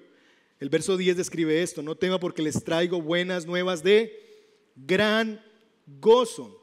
El 0.61 0.69
verso 0.69 0.97
10 0.97 1.17
describe 1.17 1.63
esto, 1.63 1.83
no 1.83 1.95
tema 1.95 2.21
porque 2.21 2.43
les 2.43 2.63
traigo 2.63 3.01
buenas 3.01 3.47
nuevas 3.47 3.83
de 3.83 4.13
gran 4.75 5.41
gozo. 6.01 6.63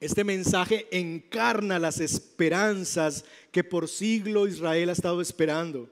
Este 0.00 0.24
mensaje 0.24 0.86
encarna 0.90 1.78
las 1.78 2.00
esperanzas 2.00 3.24
que 3.50 3.64
por 3.64 3.88
siglo 3.88 4.46
Israel 4.46 4.88
ha 4.88 4.92
estado 4.92 5.20
esperando. 5.20 5.90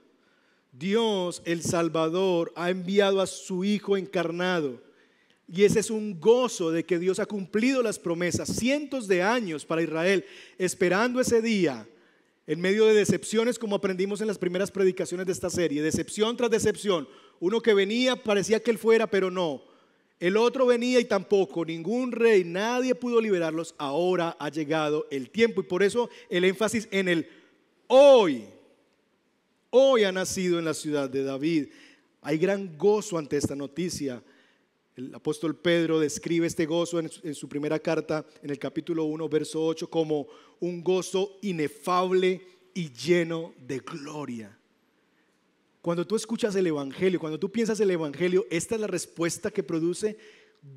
Dios, 0.72 1.42
el 1.44 1.62
Salvador, 1.62 2.52
ha 2.54 2.70
enviado 2.70 3.20
a 3.20 3.26
su 3.26 3.64
Hijo 3.64 3.96
encarnado. 3.96 4.85
Y 5.48 5.64
ese 5.64 5.80
es 5.80 5.90
un 5.90 6.18
gozo 6.20 6.72
de 6.72 6.84
que 6.84 6.98
Dios 6.98 7.20
ha 7.20 7.26
cumplido 7.26 7.82
las 7.82 7.98
promesas, 7.98 8.48
cientos 8.48 9.06
de 9.06 9.22
años 9.22 9.64
para 9.64 9.82
Israel, 9.82 10.24
esperando 10.58 11.20
ese 11.20 11.40
día, 11.40 11.86
en 12.48 12.60
medio 12.60 12.86
de 12.86 12.94
decepciones 12.94 13.58
como 13.58 13.76
aprendimos 13.76 14.20
en 14.20 14.26
las 14.26 14.38
primeras 14.38 14.70
predicaciones 14.70 15.26
de 15.26 15.32
esta 15.32 15.50
serie, 15.50 15.82
decepción 15.82 16.36
tras 16.36 16.50
decepción. 16.50 17.08
Uno 17.38 17.60
que 17.60 17.74
venía 17.74 18.16
parecía 18.16 18.60
que 18.60 18.70
él 18.72 18.78
fuera, 18.78 19.06
pero 19.08 19.30
no. 19.30 19.62
El 20.18 20.36
otro 20.36 20.66
venía 20.66 20.98
y 20.98 21.04
tampoco, 21.04 21.64
ningún 21.64 22.10
rey, 22.10 22.42
nadie 22.42 22.94
pudo 22.94 23.20
liberarlos. 23.20 23.74
Ahora 23.78 24.36
ha 24.40 24.48
llegado 24.48 25.06
el 25.10 25.30
tiempo 25.30 25.60
y 25.60 25.64
por 25.64 25.82
eso 25.82 26.08
el 26.30 26.44
énfasis 26.44 26.88
en 26.90 27.08
el 27.08 27.28
hoy. 27.86 28.44
Hoy 29.70 30.04
ha 30.04 30.12
nacido 30.12 30.58
en 30.58 30.64
la 30.64 30.74
ciudad 30.74 31.10
de 31.10 31.22
David. 31.22 31.68
Hay 32.22 32.38
gran 32.38 32.78
gozo 32.78 33.18
ante 33.18 33.36
esta 33.36 33.54
noticia. 33.54 34.22
El 34.96 35.14
apóstol 35.14 35.54
Pedro 35.54 36.00
describe 36.00 36.46
este 36.46 36.64
gozo 36.64 36.98
en, 36.98 37.34
su 37.34 37.48
primera 37.50 37.78
carta, 37.78 38.24
en 38.42 38.48
el 38.48 38.58
capítulo 38.58 39.04
1, 39.04 39.28
verso 39.28 39.62
8, 39.62 39.90
como 39.90 40.26
un 40.58 40.82
gozo 40.82 41.36
inefable 41.42 42.40
y 42.72 42.90
lleno 42.90 43.52
de 43.58 43.80
gloria. 43.80 44.58
Cuando 45.82 46.06
tú 46.06 46.16
escuchas 46.16 46.56
el 46.56 46.66
Evangelio, 46.66 47.20
cuando 47.20 47.38
tú 47.38 47.52
piensas 47.52 47.78
el 47.80 47.90
Evangelio, 47.90 48.46
esta 48.50 48.74
es 48.74 48.80
la 48.80 48.86
respuesta 48.86 49.50
que 49.50 49.62
produce 49.62 50.16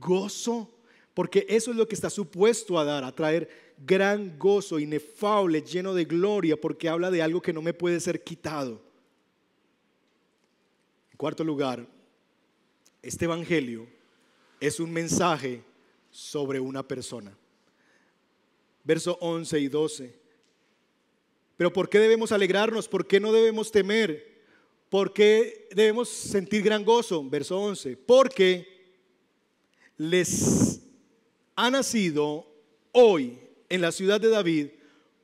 gozo, 0.02 0.70
porque 1.14 1.46
eso 1.48 1.72
es 1.72 1.78
lo 1.78 1.88
que 1.88 1.96
está 1.96 2.10
supuesto 2.10 2.78
a 2.78 2.84
dar, 2.84 3.06
a 3.06 3.16
traer 3.16 3.74
gran 3.78 4.38
gozo, 4.38 4.80
inefable, 4.80 5.62
lleno 5.62 5.94
de 5.94 6.04
gloria, 6.04 6.60
porque 6.60 6.90
habla 6.90 7.10
de 7.10 7.22
algo 7.22 7.42
que 7.42 7.54
no 7.54 7.62
me 7.62 7.74
puede 7.74 8.02
ser 8.02 8.22
quitado. 8.22 8.82
En 11.10 11.16
cuarto 11.16 11.46
lugar, 11.46 11.88
este 13.02 13.24
Evangelio 13.24 13.88
es 14.60 14.80
un 14.80 14.92
mensaje 14.92 15.64
sobre 16.12 16.60
una 16.60 16.88
persona. 16.88 17.36
Verso 18.84 19.18
11 19.22 19.60
y 19.60 19.68
12. 19.68 20.20
Pero 21.58 21.74
¿por 21.74 21.90
qué 21.90 22.00
debemos 22.00 22.32
alegrarnos? 22.32 22.88
¿Por 22.88 23.06
qué 23.06 23.20
no 23.20 23.32
debemos 23.32 23.72
temer? 23.72 24.40
¿Por 24.90 25.14
qué 25.14 25.68
debemos 25.72 26.10
sentir 26.10 26.64
gran 26.64 26.84
gozo? 26.84 27.24
Verso 27.30 27.60
11. 27.60 27.98
Porque 27.98 28.68
les 29.98 30.82
ha 31.56 31.70
nacido 31.70 32.48
hoy 32.92 33.38
en 33.68 33.82
la 33.82 33.92
ciudad 33.92 34.20
de 34.20 34.30
David 34.30 34.68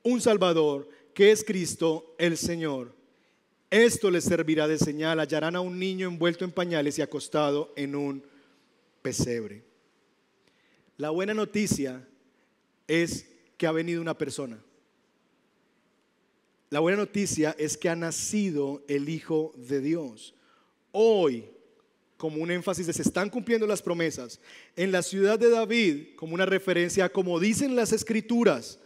un 0.03 0.21
Salvador 0.21 0.87
que 1.13 1.31
es 1.31 1.43
Cristo 1.43 2.13
el 2.17 2.37
Señor. 2.37 2.93
Esto 3.71 4.11
les 4.11 4.25
servirá 4.25 4.67
de 4.67 4.77
señal. 4.77 5.19
Hallarán 5.19 5.55
a 5.55 5.61
un 5.61 5.79
niño 5.79 6.07
envuelto 6.07 6.45
en 6.45 6.51
pañales 6.51 6.99
y 6.99 7.01
acostado 7.01 7.73
en 7.75 7.95
un 7.95 8.23
pesebre. 9.05 9.63
La 10.97 11.11
buena 11.11 11.35
noticia 11.35 12.07
es 12.87 13.27
que 13.55 13.67
ha 13.67 13.71
venido 13.71 14.01
una 14.01 14.17
persona. 14.17 14.59
La 16.71 16.79
buena 16.79 16.97
noticia 16.97 17.55
es 17.59 17.77
que 17.77 17.87
ha 17.87 17.95
nacido 17.95 18.83
el 18.87 19.07
Hijo 19.07 19.53
de 19.57 19.79
Dios. 19.79 20.33
Hoy, 20.91 21.45
como 22.17 22.41
un 22.41 22.49
énfasis 22.49 22.87
de 22.87 22.93
se 22.93 23.03
están 23.03 23.29
cumpliendo 23.29 23.67
las 23.67 23.83
promesas, 23.83 24.39
en 24.75 24.91
la 24.91 25.03
ciudad 25.03 25.37
de 25.37 25.51
David, 25.51 26.15
como 26.15 26.33
una 26.33 26.47
referencia 26.47 27.07
como 27.09 27.39
dicen 27.39 27.75
las 27.75 27.93
escrituras, 27.93 28.79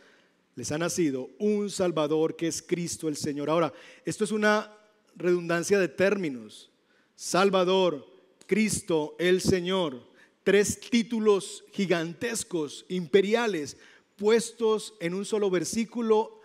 les 0.55 0.69
ha 0.73 0.77
nacido 0.77 1.29
un 1.39 1.69
Salvador 1.69 2.36
que 2.36 2.47
es 2.47 2.62
Cristo 2.62 3.08
el 3.08 3.15
Señor. 3.15 3.49
Ahora, 3.49 3.71
esto 4.03 4.25
es 4.25 4.34
una 4.34 4.69
redundancia 5.15 5.79
de 5.79 5.88
términos. 5.88 6.69
Salvador, 7.15 8.05
Cristo 8.47 9.15
el 9.17 9.39
Señor. 9.39 10.09
Tres 10.43 10.80
títulos 10.80 11.63
gigantescos, 11.71 12.86
imperiales, 12.89 13.78
puestos 14.15 14.93
en 14.99 15.13
un 15.13 15.25
solo 15.25 15.49
versículo 15.49 16.39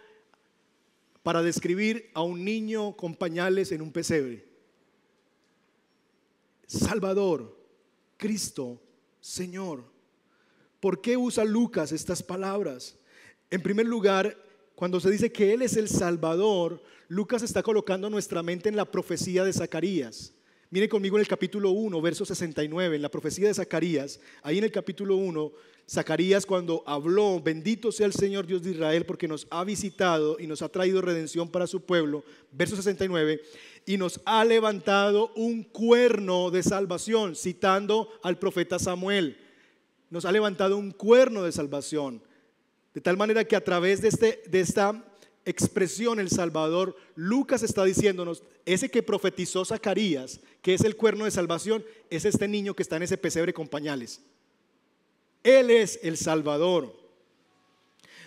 para 1.22 1.42
describir 1.42 2.10
a 2.14 2.22
un 2.22 2.44
niño 2.44 2.96
con 2.96 3.14
pañales 3.14 3.72
en 3.72 3.82
un 3.82 3.92
pesebre. 3.92 4.46
Salvador, 6.66 7.56
Cristo, 8.16 8.80
Señor. 9.20 9.84
¿Por 10.80 11.00
qué 11.00 11.16
usa 11.16 11.44
Lucas 11.44 11.92
estas 11.92 12.22
palabras? 12.22 12.96
En 13.50 13.62
primer 13.62 13.86
lugar, 13.86 14.36
cuando 14.74 15.00
se 15.00 15.10
dice 15.10 15.32
que 15.32 15.54
Él 15.54 15.62
es 15.62 15.76
el 15.76 15.88
Salvador, 15.88 16.82
Lucas 17.08 17.42
está 17.42 17.62
colocando 17.62 18.10
nuestra 18.10 18.42
mente 18.42 18.68
en 18.68 18.76
la 18.76 18.90
profecía 18.90 19.44
de 19.44 19.52
Zacarías. 19.52 20.34
Miren 20.74 20.88
conmigo 20.88 21.16
en 21.16 21.20
el 21.20 21.28
capítulo 21.28 21.70
1, 21.70 22.02
verso 22.02 22.24
69, 22.24 22.96
en 22.96 23.02
la 23.02 23.08
profecía 23.08 23.46
de 23.46 23.54
Zacarías, 23.54 24.18
ahí 24.42 24.58
en 24.58 24.64
el 24.64 24.72
capítulo 24.72 25.14
1, 25.14 25.52
Zacarías 25.88 26.44
cuando 26.44 26.82
habló, 26.84 27.40
bendito 27.40 27.92
sea 27.92 28.06
el 28.06 28.12
Señor 28.12 28.44
Dios 28.44 28.60
de 28.64 28.72
Israel 28.72 29.06
porque 29.06 29.28
nos 29.28 29.46
ha 29.50 29.62
visitado 29.62 30.36
y 30.40 30.48
nos 30.48 30.62
ha 30.62 30.68
traído 30.68 31.00
redención 31.00 31.48
para 31.48 31.68
su 31.68 31.82
pueblo, 31.82 32.24
verso 32.50 32.74
69, 32.74 33.40
y 33.86 33.96
nos 33.98 34.20
ha 34.24 34.44
levantado 34.44 35.30
un 35.36 35.62
cuerno 35.62 36.50
de 36.50 36.64
salvación, 36.64 37.36
citando 37.36 38.08
al 38.24 38.40
profeta 38.40 38.80
Samuel, 38.80 39.36
nos 40.10 40.24
ha 40.24 40.32
levantado 40.32 40.76
un 40.76 40.90
cuerno 40.90 41.44
de 41.44 41.52
salvación, 41.52 42.20
de 42.92 43.00
tal 43.00 43.16
manera 43.16 43.44
que 43.44 43.54
a 43.54 43.62
través 43.62 44.02
de, 44.02 44.08
este, 44.08 44.42
de 44.48 44.58
esta 44.58 45.04
expresión 45.44 46.20
el 46.20 46.30
Salvador, 46.30 46.96
Lucas 47.14 47.62
está 47.62 47.84
diciéndonos, 47.84 48.42
ese 48.64 48.90
que 48.90 49.02
profetizó 49.02 49.64
Zacarías, 49.64 50.40
que 50.62 50.74
es 50.74 50.82
el 50.82 50.96
cuerno 50.96 51.24
de 51.24 51.30
salvación, 51.30 51.84
es 52.10 52.24
este 52.24 52.48
niño 52.48 52.74
que 52.74 52.82
está 52.82 52.96
en 52.96 53.02
ese 53.02 53.18
pesebre 53.18 53.52
con 53.52 53.68
pañales. 53.68 54.20
Él 55.42 55.70
es 55.70 56.00
el 56.02 56.16
Salvador. 56.16 56.94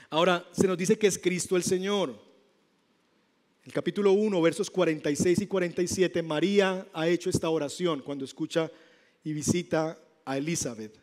Ahora, 0.10 0.47
se 0.51 0.67
nos 0.67 0.77
dice 0.77 0.97
que 0.97 1.08
es 1.08 1.17
Cristo 1.17 1.58
el 1.58 1.63
Señor. 1.63 2.17
El 3.65 3.73
capítulo 3.73 4.13
1, 4.13 4.41
versos 4.41 4.69
46 4.69 5.41
y 5.41 5.47
47, 5.47 6.21
María 6.23 6.88
ha 6.93 7.08
hecho 7.08 7.30
esta 7.30 7.49
oración 7.49 8.02
cuando 8.02 8.23
escucha 8.23 8.71
y 9.23 9.33
visita 9.33 10.00
a 10.23 10.37
Elizabeth. 10.37 10.98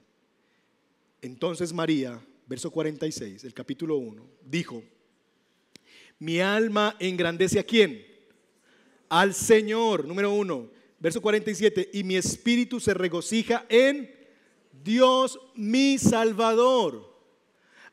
Entonces 1.21 1.73
María, 1.73 2.25
verso 2.47 2.71
46, 2.71 3.45
el 3.45 3.53
capítulo 3.53 3.97
1, 3.97 4.25
dijo, 4.47 4.83
mi 6.19 6.41
alma 6.41 6.97
engrandece 6.99 7.59
a 7.59 7.65
quién? 7.65 8.05
Al 9.09 9.35
Señor, 9.35 10.07
número 10.07 10.33
uno. 10.33 10.71
Verso 10.99 11.21
47, 11.21 11.91
y 11.93 12.03
mi 12.03 12.17
espíritu 12.17 12.81
se 12.81 12.95
regocija 12.95 13.67
en 13.69 14.11
Dios 14.83 15.39
mi 15.55 15.99
Salvador. 15.99 17.15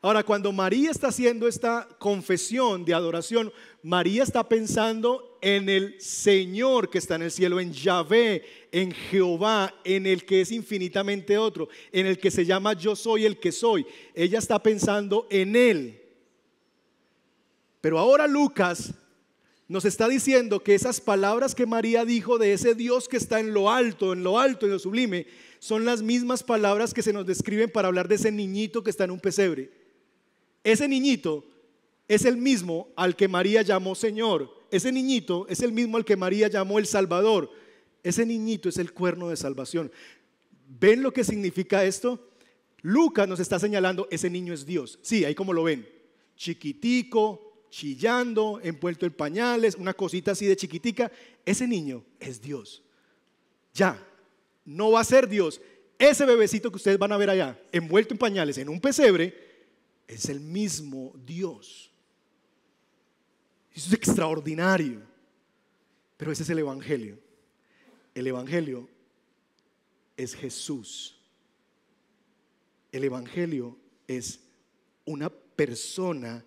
Ahora, 0.04 0.24
cuando 0.24 0.50
María 0.50 0.90
está 0.90 1.08
haciendo 1.08 1.46
esta 1.46 1.86
confesión 2.00 2.84
de 2.84 2.92
adoración, 2.92 3.52
María 3.84 4.24
está 4.24 4.48
pensando 4.48 5.38
en 5.40 5.68
el 5.68 6.00
Señor 6.00 6.90
que 6.90 6.98
está 6.98 7.14
en 7.14 7.22
el 7.22 7.30
cielo, 7.30 7.60
en 7.60 7.72
Yahvé, 7.72 8.44
en 8.72 8.90
Jehová, 8.90 9.72
en 9.84 10.06
el 10.06 10.24
que 10.24 10.40
es 10.40 10.50
infinitamente 10.50 11.38
otro, 11.38 11.68
en 11.92 12.06
el 12.06 12.18
que 12.18 12.32
se 12.32 12.44
llama 12.44 12.72
yo 12.72 12.96
soy 12.96 13.24
el 13.24 13.38
que 13.38 13.52
soy. 13.52 13.86
Ella 14.12 14.40
está 14.40 14.60
pensando 14.60 15.28
en 15.30 15.54
Él. 15.54 16.01
Pero 17.82 17.98
ahora 17.98 18.26
Lucas 18.26 18.94
nos 19.68 19.84
está 19.84 20.08
diciendo 20.08 20.62
que 20.62 20.74
esas 20.74 21.00
palabras 21.00 21.54
que 21.54 21.66
María 21.66 22.04
dijo 22.04 22.38
de 22.38 22.52
ese 22.52 22.74
Dios 22.74 23.08
que 23.08 23.16
está 23.16 23.40
en 23.40 23.52
lo 23.52 23.70
alto, 23.70 24.12
en 24.12 24.22
lo 24.22 24.38
alto, 24.38 24.64
en 24.64 24.72
lo 24.72 24.78
sublime, 24.78 25.26
son 25.58 25.84
las 25.84 26.00
mismas 26.00 26.42
palabras 26.42 26.94
que 26.94 27.02
se 27.02 27.12
nos 27.12 27.26
describen 27.26 27.70
para 27.70 27.88
hablar 27.88 28.08
de 28.08 28.14
ese 28.14 28.30
niñito 28.30 28.82
que 28.82 28.90
está 28.90 29.04
en 29.04 29.10
un 29.10 29.20
pesebre. 29.20 29.70
Ese 30.62 30.86
niñito 30.86 31.44
es 32.06 32.24
el 32.24 32.36
mismo 32.36 32.92
al 32.96 33.16
que 33.16 33.28
María 33.28 33.62
llamó 33.62 33.94
Señor. 33.94 34.50
Ese 34.70 34.92
niñito 34.92 35.46
es 35.48 35.60
el 35.60 35.72
mismo 35.72 35.96
al 35.96 36.04
que 36.04 36.16
María 36.16 36.48
llamó 36.48 36.78
el 36.78 36.86
Salvador. 36.86 37.50
Ese 38.04 38.24
niñito 38.24 38.68
es 38.68 38.76
el 38.76 38.92
cuerno 38.92 39.28
de 39.28 39.36
salvación. 39.36 39.90
¿Ven 40.68 41.02
lo 41.02 41.12
que 41.12 41.24
significa 41.24 41.84
esto? 41.84 42.28
Lucas 42.82 43.26
nos 43.26 43.40
está 43.40 43.58
señalando, 43.58 44.06
ese 44.10 44.30
niño 44.30 44.54
es 44.54 44.66
Dios. 44.66 45.00
Sí, 45.02 45.24
ahí 45.24 45.34
como 45.34 45.52
lo 45.52 45.64
ven. 45.64 45.88
Chiquitico, 46.36 47.51
chillando, 47.72 48.60
envuelto 48.62 49.06
en 49.06 49.14
pañales, 49.14 49.76
una 49.76 49.94
cosita 49.94 50.32
así 50.32 50.46
de 50.46 50.56
chiquitica. 50.56 51.10
Ese 51.44 51.66
niño 51.66 52.04
es 52.20 52.40
Dios. 52.40 52.82
Ya, 53.72 53.98
no 54.66 54.92
va 54.92 55.00
a 55.00 55.04
ser 55.04 55.26
Dios. 55.26 55.58
Ese 55.98 56.26
bebecito 56.26 56.70
que 56.70 56.76
ustedes 56.76 56.98
van 56.98 57.12
a 57.12 57.16
ver 57.16 57.30
allá, 57.30 57.58
envuelto 57.72 58.12
en 58.12 58.18
pañales, 58.18 58.58
en 58.58 58.68
un 58.68 58.78
pesebre, 58.78 59.34
es 60.06 60.26
el 60.28 60.38
mismo 60.38 61.14
Dios. 61.24 61.90
Eso 63.72 63.88
es 63.88 63.94
extraordinario. 63.94 65.00
Pero 66.18 66.30
ese 66.30 66.42
es 66.42 66.50
el 66.50 66.58
Evangelio. 66.58 67.18
El 68.14 68.26
Evangelio 68.26 68.86
es 70.14 70.34
Jesús. 70.34 71.18
El 72.92 73.04
Evangelio 73.04 73.78
es 74.06 74.40
una 75.06 75.30
persona 75.30 76.44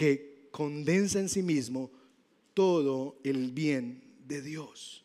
que 0.00 0.48
condensa 0.50 1.20
en 1.20 1.28
sí 1.28 1.42
mismo 1.42 1.90
todo 2.54 3.18
el 3.22 3.50
bien 3.50 4.02
de 4.26 4.40
Dios. 4.40 5.04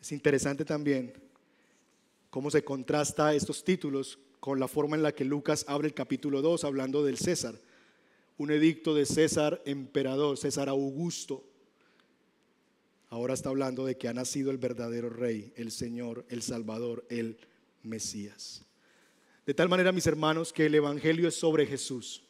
Es 0.00 0.10
interesante 0.10 0.64
también 0.64 1.12
cómo 2.28 2.50
se 2.50 2.64
contrasta 2.64 3.36
estos 3.36 3.62
títulos 3.62 4.18
con 4.40 4.58
la 4.58 4.66
forma 4.66 4.96
en 4.96 5.04
la 5.04 5.12
que 5.12 5.24
Lucas 5.24 5.64
abre 5.68 5.86
el 5.86 5.94
capítulo 5.94 6.42
2 6.42 6.64
hablando 6.64 7.04
del 7.04 7.18
César. 7.18 7.54
Un 8.36 8.50
edicto 8.50 8.96
de 8.96 9.06
César 9.06 9.62
emperador, 9.64 10.36
César 10.36 10.68
Augusto. 10.68 11.44
Ahora 13.10 13.34
está 13.34 13.50
hablando 13.50 13.86
de 13.86 13.96
que 13.96 14.08
ha 14.08 14.12
nacido 14.12 14.50
el 14.50 14.58
verdadero 14.58 15.08
rey, 15.08 15.52
el 15.54 15.70
Señor, 15.70 16.26
el 16.28 16.42
Salvador, 16.42 17.06
el 17.10 17.38
Mesías. 17.84 18.64
De 19.46 19.54
tal 19.54 19.68
manera, 19.68 19.92
mis 19.92 20.08
hermanos, 20.08 20.52
que 20.52 20.66
el 20.66 20.74
Evangelio 20.74 21.28
es 21.28 21.36
sobre 21.36 21.64
Jesús. 21.64 22.24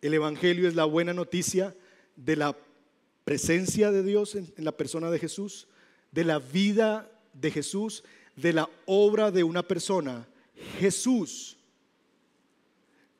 El 0.00 0.14
Evangelio 0.14 0.68
es 0.68 0.74
la 0.74 0.84
buena 0.84 1.12
noticia 1.12 1.74
de 2.14 2.36
la 2.36 2.56
presencia 3.24 3.90
de 3.90 4.02
Dios 4.02 4.34
en, 4.36 4.52
la 4.56 4.72
persona 4.72 5.10
de 5.10 5.18
Jesús, 5.18 5.66
de 6.12 6.24
la 6.24 6.38
vida 6.38 7.10
de 7.34 7.50
Jesús, 7.50 8.04
de 8.36 8.52
la 8.52 8.70
obra 8.86 9.30
de 9.30 9.42
una 9.42 9.62
persona, 9.62 10.26
Jesús. 10.78 11.56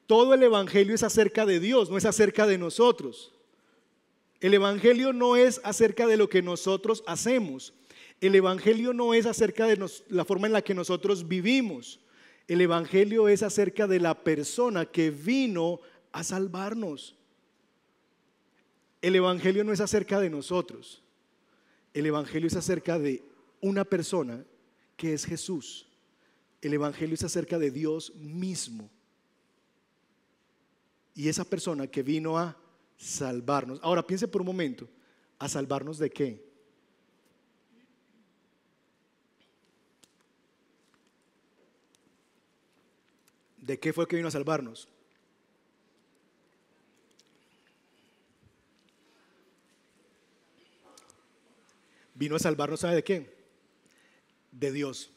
Todo 0.07 0.35
el 0.35 0.43
Evangelio 0.43 0.95
es 0.95 1.03
acerca 1.03 1.45
de 1.45 1.61
Dios, 1.61 1.91
no 1.91 1.99
es 1.99 2.05
acerca 2.05 2.47
de 2.47 2.59
nosotros. 2.59 3.33
El 4.41 4.55
Evangelio 4.55 5.13
no 5.13 5.37
es 5.37 5.61
acerca 5.65 6.07
de 6.07 6.17
lo 6.17 6.29
que 6.29 6.43
nosotros 6.43 7.03
hacemos. 7.07 7.75
El 8.21 8.35
Evangelio 8.35 8.93
no 8.93 9.15
es 9.15 9.27
acerca 9.27 9.67
de 9.67 9.77
la 10.09 10.25
forma 10.25 10.47
en 10.47 10.53
la 10.53 10.63
que 10.63 10.75
nosotros 10.75 11.27
vivimos. 11.27 12.01
El 12.47 12.61
Evangelio 12.61 13.29
es 13.29 13.43
acerca 13.43 13.87
de 13.87 14.01
la 14.01 14.15
persona 14.15 14.87
que 14.87 15.11
vino 15.11 15.81
a 16.13 16.25
salvarnos. 16.25 17.17
El 19.01 19.17
Evangelio 19.17 19.65
no 19.65 19.73
es 19.73 19.81
acerca 19.81 20.21
de 20.21 20.31
nosotros. 20.31 21.03
El 21.95 22.07
Evangelio 22.07 22.49
es 22.49 22.57
acerca 22.57 22.99
de 22.99 23.23
una 23.61 23.85
persona 23.85 24.45
que 24.97 25.15
es 25.15 25.25
Jesús. 25.25 25.87
El 26.61 26.75
Evangelio 26.75 27.15
es 27.15 27.25
acerca 27.25 27.59
de 27.59 27.71
Dios 27.71 28.15
mismo. 28.17 28.91
Y 31.15 31.29
esa 31.29 31.45
persona 31.45 31.87
que 31.87 32.03
vino 32.03 32.39
a 32.39 32.57
salvarnos. 32.97 33.81
Ahora 33.83 34.07
piense 34.07 34.29
por 34.29 34.43
un 34.43 34.47
momento, 34.47 34.89
¿a 35.39 35.49
salvarnos 35.49 35.99
de 35.99 36.11
qué? 36.11 36.49
¿De 43.59 43.79
qué 43.79 43.93
fue 43.93 44.07
que 44.09 44.17
vino 44.17 44.29
a 44.29 44.33
salvarnos? 44.33 44.89
Vino 52.19 52.35
a 52.35 52.41
salvarnos, 52.41 52.81
¿sabe 52.81 52.97
de 52.97 53.05
qué? 53.05 53.33
De 54.51 54.73
Dios. 54.73 55.13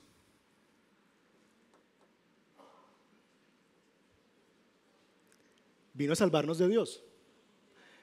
Vino 5.95 6.13
a 6.13 6.15
salvarnos 6.15 6.59
de 6.59 6.67
Dios. 6.67 7.03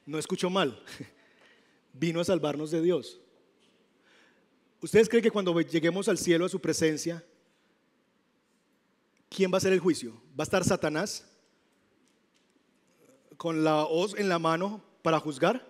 No 0.05 0.19
escucho 0.19 0.51
mal. 0.51 0.83
Vino 1.93 2.21
a 2.21 2.25
salvarnos 2.25 2.73
de 2.73 2.83
Dios. 2.83 3.21
¿Ustedes 4.81 5.09
creen 5.09 5.23
que 5.23 5.31
cuando 5.31 5.61
lleguemos 5.61 6.09
al 6.09 6.19
cielo 6.19 6.47
a 6.47 6.49
su 6.49 6.61
presencia, 6.61 7.25
quién 9.29 9.53
va 9.53 9.57
a 9.57 9.59
hacer 9.59 9.73
el 9.73 9.79
juicio? 9.79 10.21
¿Va 10.31 10.43
a 10.43 10.43
estar 10.43 10.65
Satanás 10.65 11.25
con 13.37 13.63
la 13.63 13.85
hoz 13.85 14.17
en 14.19 14.29
la 14.29 14.41
mano 14.41 14.83
para 15.03 15.21
juzgar? 15.21 15.65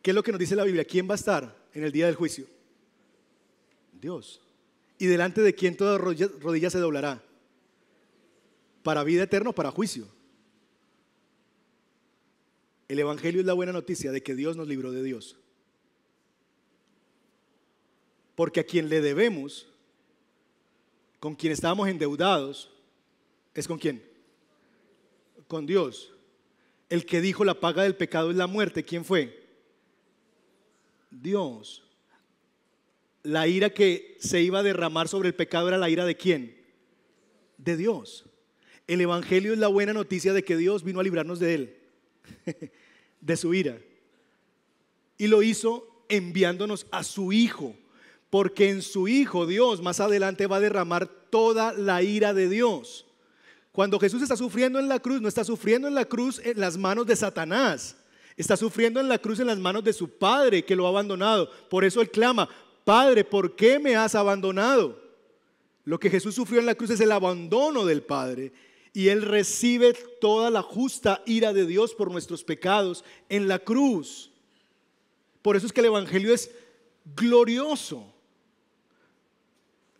¿Qué 0.00 0.12
es 0.12 0.14
lo 0.14 0.22
que 0.22 0.32
nos 0.32 0.38
dice 0.38 0.56
la 0.56 0.64
Biblia? 0.64 0.86
¿Quién 0.86 1.06
va 1.06 1.12
a 1.12 1.16
estar 1.16 1.63
en 1.74 1.84
el 1.84 1.92
día 1.92 2.06
del 2.06 2.14
juicio? 2.14 2.46
Dios. 4.00 4.40
¿Y 4.98 5.06
delante 5.06 5.42
de 5.42 5.54
quién 5.54 5.76
toda 5.76 5.98
rodilla 5.98 6.70
se 6.70 6.78
doblará? 6.78 7.22
¿Para 8.82 9.02
vida 9.02 9.24
eterna 9.24 9.50
o 9.50 9.54
para 9.54 9.70
juicio? 9.70 10.06
El 12.88 12.98
Evangelio 12.98 13.40
es 13.40 13.46
la 13.46 13.54
buena 13.54 13.72
noticia 13.72 14.12
de 14.12 14.22
que 14.22 14.34
Dios 14.34 14.56
nos 14.56 14.68
libró 14.68 14.92
de 14.92 15.02
Dios. 15.02 15.36
Porque 18.34 18.60
a 18.60 18.64
quien 18.64 18.88
le 18.88 19.00
debemos, 19.00 19.66
con 21.18 21.34
quien 21.34 21.52
estábamos 21.52 21.88
endeudados, 21.88 22.70
es 23.54 23.66
con 23.66 23.78
quién? 23.78 24.04
Con 25.48 25.66
Dios. 25.66 26.12
El 26.88 27.06
que 27.06 27.20
dijo 27.20 27.44
la 27.44 27.58
paga 27.58 27.82
del 27.84 27.96
pecado 27.96 28.30
es 28.30 28.36
la 28.36 28.46
muerte, 28.46 28.84
¿quién 28.84 29.04
fue? 29.04 29.43
Dios. 31.20 31.82
La 33.22 33.46
ira 33.46 33.70
que 33.70 34.16
se 34.20 34.42
iba 34.42 34.58
a 34.58 34.62
derramar 34.62 35.08
sobre 35.08 35.28
el 35.28 35.34
pecado 35.34 35.68
era 35.68 35.78
la 35.78 35.88
ira 35.88 36.04
de 36.04 36.16
quién? 36.16 36.56
De 37.56 37.76
Dios. 37.76 38.26
El 38.86 39.00
Evangelio 39.00 39.52
es 39.52 39.58
la 39.58 39.68
buena 39.68 39.92
noticia 39.92 40.32
de 40.32 40.44
que 40.44 40.56
Dios 40.56 40.84
vino 40.84 41.00
a 41.00 41.02
librarnos 41.02 41.38
de 41.38 41.54
él. 41.54 41.78
de 43.20 43.36
su 43.36 43.54
ira. 43.54 43.78
Y 45.16 45.28
lo 45.28 45.42
hizo 45.42 46.04
enviándonos 46.08 46.86
a 46.90 47.02
su 47.02 47.32
Hijo, 47.32 47.74
porque 48.28 48.68
en 48.68 48.82
su 48.82 49.08
Hijo 49.08 49.46
Dios 49.46 49.80
más 49.80 50.00
adelante 50.00 50.46
va 50.46 50.56
a 50.56 50.60
derramar 50.60 51.06
toda 51.06 51.72
la 51.72 52.02
ira 52.02 52.34
de 52.34 52.48
Dios. 52.48 53.06
Cuando 53.72 53.98
Jesús 53.98 54.22
está 54.22 54.36
sufriendo 54.36 54.78
en 54.78 54.88
la 54.88 55.00
cruz, 55.00 55.20
no 55.20 55.28
está 55.28 55.44
sufriendo 55.44 55.88
en 55.88 55.94
la 55.94 56.04
cruz 56.04 56.40
en 56.44 56.60
las 56.60 56.76
manos 56.76 57.06
de 57.06 57.16
Satanás, 57.16 57.96
está 58.36 58.56
sufriendo 58.56 59.00
en 59.00 59.08
la 59.08 59.18
cruz 59.18 59.40
en 59.40 59.46
las 59.46 59.58
manos 59.58 59.84
de 59.84 59.92
su 59.92 60.08
Padre 60.08 60.64
que 60.64 60.76
lo 60.76 60.86
ha 60.86 60.90
abandonado. 60.90 61.50
Por 61.68 61.84
eso 61.84 62.00
él 62.00 62.10
clama, 62.10 62.48
Padre, 62.84 63.24
¿por 63.24 63.54
qué 63.56 63.78
me 63.78 63.96
has 63.96 64.14
abandonado? 64.14 65.00
Lo 65.84 65.98
que 65.98 66.10
Jesús 66.10 66.34
sufrió 66.34 66.60
en 66.60 66.66
la 66.66 66.74
cruz 66.74 66.90
es 66.90 67.00
el 67.00 67.12
abandono 67.12 67.84
del 67.84 68.02
Padre 68.02 68.52
y 68.92 69.08
Él 69.08 69.22
recibe 69.22 69.92
toda 70.20 70.50
la 70.50 70.62
justa 70.62 71.22
ira 71.26 71.52
de 71.52 71.66
Dios 71.66 71.94
por 71.94 72.10
nuestros 72.10 72.44
pecados 72.44 73.04
en 73.28 73.48
la 73.48 73.58
cruz. 73.58 74.30
Por 75.42 75.56
eso 75.56 75.66
es 75.66 75.72
que 75.72 75.80
el 75.80 75.86
Evangelio 75.86 76.32
es 76.32 76.50
glorioso. 77.16 78.14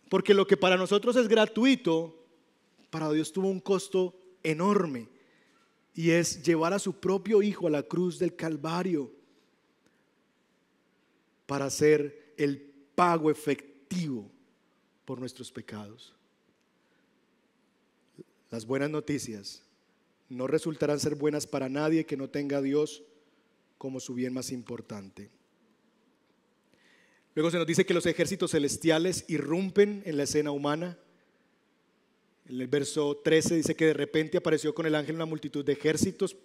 Porque 0.09 0.33
lo 0.33 0.47
que 0.47 0.57
para 0.57 0.77
nosotros 0.77 1.17
es 1.17 1.27
gratuito, 1.27 2.15
para 2.89 3.11
Dios 3.11 3.33
tuvo 3.33 3.49
un 3.49 3.59
costo 3.59 4.15
enorme. 4.43 5.09
Y 5.95 6.11
es 6.11 6.43
llevar 6.43 6.73
a 6.73 6.79
su 6.79 6.99
propio 6.99 7.41
Hijo 7.41 7.67
a 7.67 7.71
la 7.71 7.83
cruz 7.83 8.19
del 8.19 8.35
Calvario 8.35 9.11
para 11.45 11.65
hacer 11.65 12.33
el 12.37 12.59
pago 12.95 13.31
efectivo 13.31 14.29
por 15.05 15.19
nuestros 15.19 15.51
pecados. 15.51 16.13
Las 18.51 18.65
buenas 18.65 18.89
noticias 18.89 19.63
no 20.29 20.47
resultarán 20.47 20.99
ser 20.99 21.15
buenas 21.15 21.45
para 21.47 21.69
nadie 21.69 22.05
que 22.05 22.17
no 22.17 22.29
tenga 22.29 22.57
a 22.57 22.61
Dios 22.61 23.03
como 23.77 23.99
su 23.99 24.13
bien 24.13 24.33
más 24.33 24.51
importante. 24.51 25.29
Luego 27.35 27.51
se 27.51 27.57
nos 27.57 27.67
dice 27.67 27.85
que 27.85 27.93
los 27.93 28.05
ejércitos 28.05 28.51
celestiales 28.51 29.25
irrumpen 29.27 30.01
en 30.05 30.17
la 30.17 30.23
escena 30.23 30.51
humana. 30.51 30.97
En 32.47 32.61
el 32.61 32.67
verso 32.67 33.17
13 33.23 33.55
dice 33.55 33.75
que 33.75 33.85
de 33.85 33.93
repente 33.93 34.37
apareció 34.37 34.73
con 34.73 34.85
el 34.85 34.95
ángel 34.95 35.15
una 35.15 35.25
multitud 35.25 35.65
de 35.65 35.73
ejércitos 35.73 36.35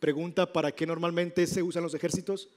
Pregunta, 0.00 0.50
¿para 0.50 0.72
qué 0.72 0.86
normalmente 0.86 1.46
se 1.46 1.62
usan 1.62 1.82
los 1.82 1.92
ejércitos? 1.92 2.48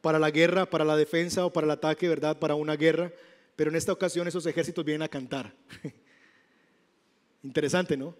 Para 0.00 0.18
la 0.18 0.30
guerra, 0.30 0.68
para 0.68 0.86
la 0.86 0.96
defensa 0.96 1.44
o 1.44 1.52
para 1.52 1.66
el 1.66 1.70
ataque, 1.70 2.08
¿verdad? 2.08 2.38
Para 2.38 2.54
una 2.54 2.76
guerra. 2.76 3.12
Pero 3.56 3.68
en 3.70 3.76
esta 3.76 3.92
ocasión 3.92 4.26
esos 4.26 4.46
ejércitos 4.46 4.84
vienen 4.84 5.02
a 5.02 5.08
cantar. 5.08 5.54
Interesante, 7.42 7.94
¿no? 7.94 8.16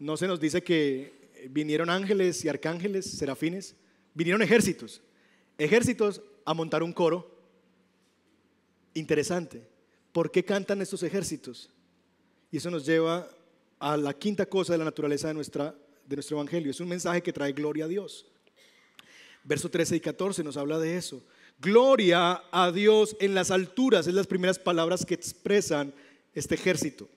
No 0.00 0.16
se 0.16 0.26
nos 0.26 0.40
dice 0.40 0.62
que 0.64 1.46
vinieron 1.48 1.90
ángeles 1.90 2.44
y 2.44 2.48
arcángeles, 2.48 3.06
serafines, 3.08 3.76
vinieron 4.12 4.42
ejércitos. 4.42 5.00
Ejércitos 5.58 6.20
a 6.44 6.54
montar 6.54 6.82
un 6.82 6.92
coro. 6.92 7.38
Interesante. 8.94 9.62
¿Por 10.10 10.32
qué 10.32 10.44
cantan 10.44 10.82
estos 10.82 11.04
ejércitos? 11.04 11.70
Y 12.50 12.58
eso 12.58 12.70
nos 12.70 12.86
lleva 12.86 13.28
a 13.78 13.96
la 13.96 14.14
quinta 14.14 14.46
cosa 14.46 14.72
de 14.72 14.78
la 14.78 14.84
naturaleza 14.84 15.28
de, 15.28 15.34
nuestra, 15.34 15.74
de 16.06 16.16
nuestro 16.16 16.36
evangelio. 16.36 16.70
Es 16.70 16.80
un 16.80 16.88
mensaje 16.88 17.22
que 17.22 17.32
trae 17.32 17.52
gloria 17.52 17.84
a 17.84 17.88
Dios. 17.88 18.26
Verso 19.44 19.70
13 19.70 19.96
y 19.96 20.00
14 20.00 20.42
nos 20.42 20.56
habla 20.56 20.78
de 20.78 20.96
eso. 20.96 21.22
Gloria 21.58 22.42
a 22.50 22.70
Dios 22.72 23.16
en 23.20 23.34
las 23.34 23.50
alturas, 23.50 24.06
es 24.06 24.14
las 24.14 24.26
primeras 24.26 24.58
palabras 24.58 25.06
que 25.06 25.14
expresan 25.14 25.94
este 26.34 26.54
ejército. 26.54 27.08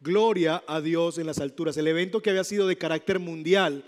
Gloria 0.00 0.62
a 0.66 0.80
Dios 0.80 1.18
en 1.18 1.26
las 1.26 1.38
alturas. 1.38 1.76
El 1.76 1.86
evento 1.86 2.22
que 2.22 2.30
había 2.30 2.44
sido 2.44 2.66
de 2.66 2.78
carácter 2.78 3.18
mundial, 3.18 3.84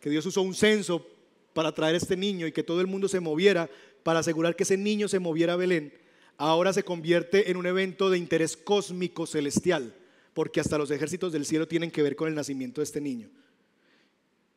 que 0.00 0.10
Dios 0.10 0.24
usó 0.26 0.42
un 0.42 0.54
censo 0.54 1.06
para 1.52 1.72
traer 1.72 1.94
a 1.94 1.98
este 1.98 2.16
niño 2.16 2.46
y 2.46 2.52
que 2.52 2.62
todo 2.62 2.80
el 2.80 2.86
mundo 2.86 3.08
se 3.08 3.20
moviera 3.20 3.68
para 4.02 4.20
asegurar 4.20 4.56
que 4.56 4.62
ese 4.62 4.76
niño 4.76 5.08
se 5.08 5.18
moviera 5.18 5.52
a 5.52 5.56
Belén, 5.56 5.92
ahora 6.40 6.72
se 6.72 6.84
convierte 6.84 7.50
en 7.50 7.58
un 7.58 7.66
evento 7.66 8.08
de 8.08 8.16
interés 8.16 8.56
cósmico 8.56 9.26
celestial, 9.26 9.94
porque 10.32 10.60
hasta 10.60 10.78
los 10.78 10.90
ejércitos 10.90 11.32
del 11.32 11.44
cielo 11.44 11.68
tienen 11.68 11.90
que 11.90 12.02
ver 12.02 12.16
con 12.16 12.28
el 12.28 12.34
nacimiento 12.34 12.80
de 12.80 12.84
este 12.84 12.98
niño. 12.98 13.28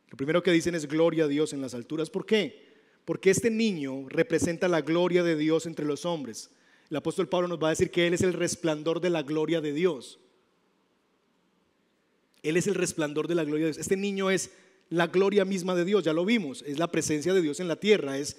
Lo 0.10 0.16
primero 0.16 0.42
que 0.42 0.54
dicen 0.54 0.76
es 0.76 0.88
gloria 0.88 1.26
a 1.26 1.28
Dios 1.28 1.52
en 1.52 1.60
las 1.60 1.74
alturas. 1.74 2.10
¿Por 2.10 2.26
qué? 2.26 2.72
Porque 3.04 3.32
este 3.32 3.52
niño 3.52 4.08
representa 4.08 4.70
la 4.70 4.80
gloria 4.80 5.24
de 5.24 5.36
Dios 5.36 5.66
entre 5.66 5.86
los 5.86 6.06
hombres. 6.06 6.52
El 6.90 6.96
apóstol 6.96 7.28
Pablo 7.28 7.50
nos 7.50 7.62
va 7.62 7.68
a 7.68 7.72
decir 7.72 7.92
que 7.92 8.08
Él 8.08 8.14
es 8.14 8.22
el 8.22 8.32
resplandor 8.32 9.02
de 9.02 9.10
la 9.10 9.24
gloria 9.24 9.60
de 9.60 9.74
Dios. 9.74 10.20
Él 12.44 12.56
es 12.56 12.68
el 12.68 12.76
resplandor 12.76 13.28
de 13.28 13.36
la 13.36 13.44
gloria 13.44 13.66
de 13.66 13.72
Dios. 13.72 13.82
Este 13.82 13.98
niño 13.98 14.32
es 14.32 14.52
la 14.90 15.08
gloria 15.08 15.44
misma 15.44 15.76
de 15.76 15.84
Dios, 15.84 16.06
ya 16.06 16.14
lo 16.14 16.24
vimos, 16.24 16.64
es 16.66 16.80
la 16.80 16.90
presencia 16.90 17.34
de 17.34 17.42
Dios 17.42 17.60
en 17.60 17.68
la 17.68 17.76
tierra, 17.76 18.18
es 18.18 18.38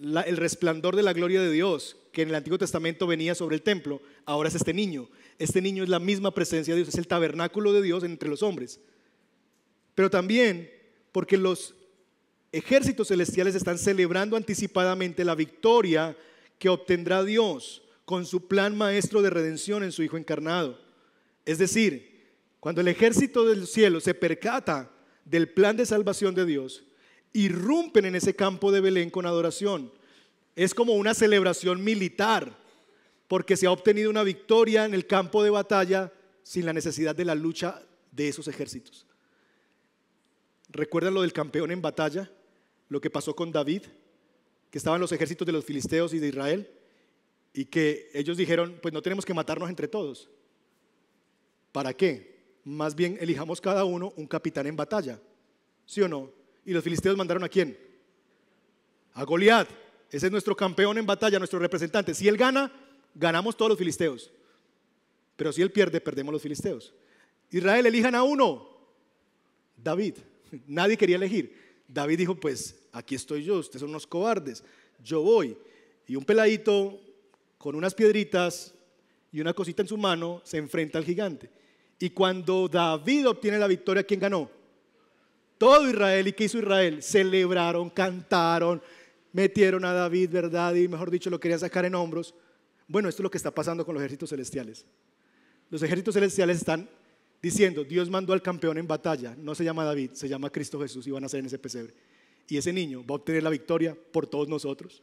el 0.00 0.36
resplandor 0.38 0.96
de 0.96 1.02
la 1.02 1.12
gloria 1.12 1.42
de 1.42 1.52
Dios 1.52 1.98
que 2.14 2.22
en 2.22 2.30
el 2.30 2.34
Antiguo 2.34 2.56
Testamento 2.56 3.06
venía 3.06 3.34
sobre 3.34 3.56
el 3.56 3.62
templo, 3.62 4.00
ahora 4.24 4.48
es 4.48 4.54
este 4.54 4.72
niño. 4.72 5.10
Este 5.38 5.60
niño 5.60 5.82
es 5.82 5.90
la 5.90 5.98
misma 5.98 6.32
presencia 6.32 6.72
de 6.72 6.78
Dios, 6.78 6.88
es 6.88 6.98
el 6.98 7.06
tabernáculo 7.06 7.74
de 7.74 7.82
Dios 7.82 8.04
entre 8.04 8.30
los 8.30 8.42
hombres. 8.42 8.80
Pero 9.94 10.08
también 10.08 10.70
porque 11.12 11.36
los 11.36 11.74
ejércitos 12.52 13.08
celestiales 13.08 13.54
están 13.54 13.78
celebrando 13.78 14.36
anticipadamente 14.36 15.24
la 15.24 15.34
victoria 15.34 16.16
que 16.58 16.68
obtendrá 16.68 17.24
Dios 17.24 17.82
con 18.04 18.24
su 18.26 18.46
plan 18.46 18.76
maestro 18.76 19.20
de 19.20 19.30
redención 19.30 19.82
en 19.82 19.92
su 19.92 20.02
Hijo 20.02 20.16
encarnado. 20.16 20.80
Es 21.44 21.58
decir, 21.58 22.32
cuando 22.60 22.80
el 22.80 22.88
ejército 22.88 23.44
del 23.44 23.66
cielo 23.66 24.00
se 24.00 24.14
percata 24.14 24.90
del 25.24 25.48
plan 25.50 25.76
de 25.76 25.84
salvación 25.84 26.34
de 26.34 26.46
Dios, 26.46 26.84
irrumpen 27.32 28.04
en 28.04 28.14
ese 28.14 28.34
campo 28.34 28.72
de 28.72 28.80
Belén 28.80 29.10
con 29.10 29.26
adoración. 29.26 29.92
Es 30.56 30.74
como 30.74 30.94
una 30.94 31.14
celebración 31.14 31.82
militar, 31.82 32.56
porque 33.28 33.56
se 33.56 33.66
ha 33.66 33.72
obtenido 33.72 34.10
una 34.10 34.22
victoria 34.22 34.84
en 34.84 34.94
el 34.94 35.06
campo 35.06 35.42
de 35.42 35.50
batalla 35.50 36.12
sin 36.42 36.66
la 36.66 36.72
necesidad 36.72 37.16
de 37.16 37.24
la 37.24 37.34
lucha 37.34 37.82
de 38.12 38.28
esos 38.28 38.46
ejércitos. 38.48 39.06
¿Recuerdan 40.68 41.14
lo 41.14 41.22
del 41.22 41.32
campeón 41.32 41.70
en 41.70 41.82
batalla? 41.82 42.30
Lo 42.88 43.00
que 43.00 43.10
pasó 43.10 43.34
con 43.34 43.50
David, 43.50 43.82
que 44.70 44.78
estaban 44.78 45.00
los 45.00 45.12
ejércitos 45.12 45.46
de 45.46 45.52
los 45.52 45.64
filisteos 45.64 46.12
y 46.14 46.18
de 46.18 46.28
Israel, 46.28 46.70
y 47.52 47.64
que 47.64 48.10
ellos 48.12 48.36
dijeron, 48.36 48.78
pues 48.82 48.92
no 48.92 49.00
tenemos 49.00 49.24
que 49.24 49.34
matarnos 49.34 49.68
entre 49.68 49.88
todos. 49.88 50.28
¿Para 51.72 51.92
qué? 51.92 52.34
Más 52.64 52.94
bien 52.94 53.16
elijamos 53.20 53.60
cada 53.60 53.84
uno 53.84 54.12
un 54.16 54.26
capitán 54.26 54.66
en 54.66 54.76
batalla. 54.76 55.20
¿Sí 55.86 56.00
o 56.02 56.08
no? 56.08 56.30
¿Y 56.64 56.72
los 56.72 56.82
filisteos 56.82 57.16
mandaron 57.16 57.44
a 57.44 57.48
quién? 57.48 57.78
A 59.14 59.24
Goliat. 59.24 59.68
Ese 60.14 60.26
es 60.26 60.32
nuestro 60.32 60.56
campeón 60.56 60.96
en 60.96 61.06
batalla, 61.06 61.40
nuestro 61.40 61.58
representante. 61.58 62.14
Si 62.14 62.28
él 62.28 62.36
gana, 62.36 62.70
ganamos 63.16 63.56
todos 63.56 63.70
los 63.70 63.78
filisteos. 63.78 64.30
Pero 65.34 65.52
si 65.52 65.60
él 65.60 65.72
pierde, 65.72 66.00
perdemos 66.00 66.32
los 66.32 66.40
filisteos. 66.40 66.94
Israel, 67.50 67.84
elijan 67.84 68.14
a 68.14 68.22
uno. 68.22 68.64
David. 69.76 70.14
Nadie 70.68 70.96
quería 70.96 71.16
elegir. 71.16 71.82
David 71.88 72.18
dijo, 72.18 72.36
pues 72.36 72.76
aquí 72.92 73.16
estoy 73.16 73.42
yo, 73.42 73.56
ustedes 73.56 73.80
son 73.80 73.90
unos 73.90 74.06
cobardes. 74.06 74.62
Yo 75.02 75.20
voy. 75.20 75.58
Y 76.06 76.14
un 76.14 76.24
peladito 76.24 77.00
con 77.58 77.74
unas 77.74 77.92
piedritas 77.92 78.72
y 79.32 79.40
una 79.40 79.52
cosita 79.52 79.82
en 79.82 79.88
su 79.88 79.96
mano 79.96 80.42
se 80.44 80.58
enfrenta 80.58 80.96
al 80.96 81.04
gigante. 81.04 81.50
Y 81.98 82.10
cuando 82.10 82.68
David 82.68 83.30
obtiene 83.30 83.58
la 83.58 83.66
victoria, 83.66 84.04
¿quién 84.04 84.20
ganó? 84.20 84.48
Todo 85.58 85.90
Israel. 85.90 86.28
¿Y 86.28 86.34
qué 86.34 86.44
hizo 86.44 86.58
Israel? 86.58 87.02
Celebraron, 87.02 87.90
cantaron, 87.90 88.80
metieron 89.34 89.84
a 89.84 89.92
David, 89.92 90.30
¿verdad? 90.30 90.74
Y 90.76 90.86
mejor 90.86 91.10
dicho, 91.10 91.28
lo 91.28 91.40
querían 91.40 91.58
sacar 91.58 91.84
en 91.84 91.96
hombros. 91.96 92.34
Bueno, 92.86 93.08
esto 93.08 93.20
es 93.20 93.24
lo 93.24 93.30
que 93.30 93.36
está 93.36 93.50
pasando 93.50 93.84
con 93.84 93.94
los 93.94 94.00
ejércitos 94.00 94.30
celestiales. 94.30 94.86
Los 95.70 95.82
ejércitos 95.82 96.14
celestiales 96.14 96.58
están 96.58 96.88
diciendo, 97.42 97.82
Dios 97.82 98.08
mandó 98.08 98.32
al 98.32 98.42
campeón 98.42 98.78
en 98.78 98.86
batalla, 98.86 99.34
no 99.36 99.56
se 99.56 99.64
llama 99.64 99.84
David, 99.84 100.12
se 100.12 100.28
llama 100.28 100.50
Cristo 100.50 100.80
Jesús 100.80 101.06
y 101.08 101.10
van 101.10 101.24
a 101.24 101.28
ser 101.28 101.40
en 101.40 101.46
ese 101.46 101.58
pesebre. 101.58 101.92
Y 102.46 102.56
ese 102.56 102.72
niño 102.72 103.00
va 103.04 103.14
a 103.14 103.16
obtener 103.16 103.42
la 103.42 103.50
victoria 103.50 103.98
por 104.12 104.28
todos 104.28 104.48
nosotros. 104.48 105.02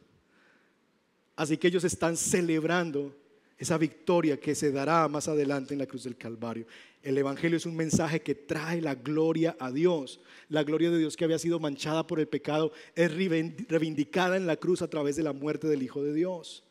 Así 1.36 1.58
que 1.58 1.68
ellos 1.68 1.84
están 1.84 2.16
celebrando 2.16 3.14
esa 3.58 3.76
victoria 3.76 4.40
que 4.40 4.54
se 4.54 4.72
dará 4.72 5.06
más 5.08 5.28
adelante 5.28 5.74
en 5.74 5.78
la 5.78 5.86
cruz 5.86 6.04
del 6.04 6.16
Calvario. 6.16 6.66
El 7.02 7.18
Evangelio 7.18 7.56
es 7.56 7.66
un 7.66 7.74
mensaje 7.74 8.22
que 8.22 8.36
trae 8.36 8.80
la 8.80 8.94
gloria 8.94 9.56
a 9.58 9.72
Dios. 9.72 10.20
La 10.48 10.62
gloria 10.62 10.90
de 10.90 10.98
Dios 10.98 11.16
que 11.16 11.24
había 11.24 11.38
sido 11.38 11.58
manchada 11.58 12.06
por 12.06 12.20
el 12.20 12.28
pecado 12.28 12.72
es 12.94 13.12
reivindicada 13.12 14.36
en 14.36 14.46
la 14.46 14.56
cruz 14.56 14.82
a 14.82 14.88
través 14.88 15.16
de 15.16 15.24
la 15.24 15.32
muerte 15.32 15.66
del 15.66 15.82
Hijo 15.82 16.02
de 16.02 16.14
Dios. 16.14 16.62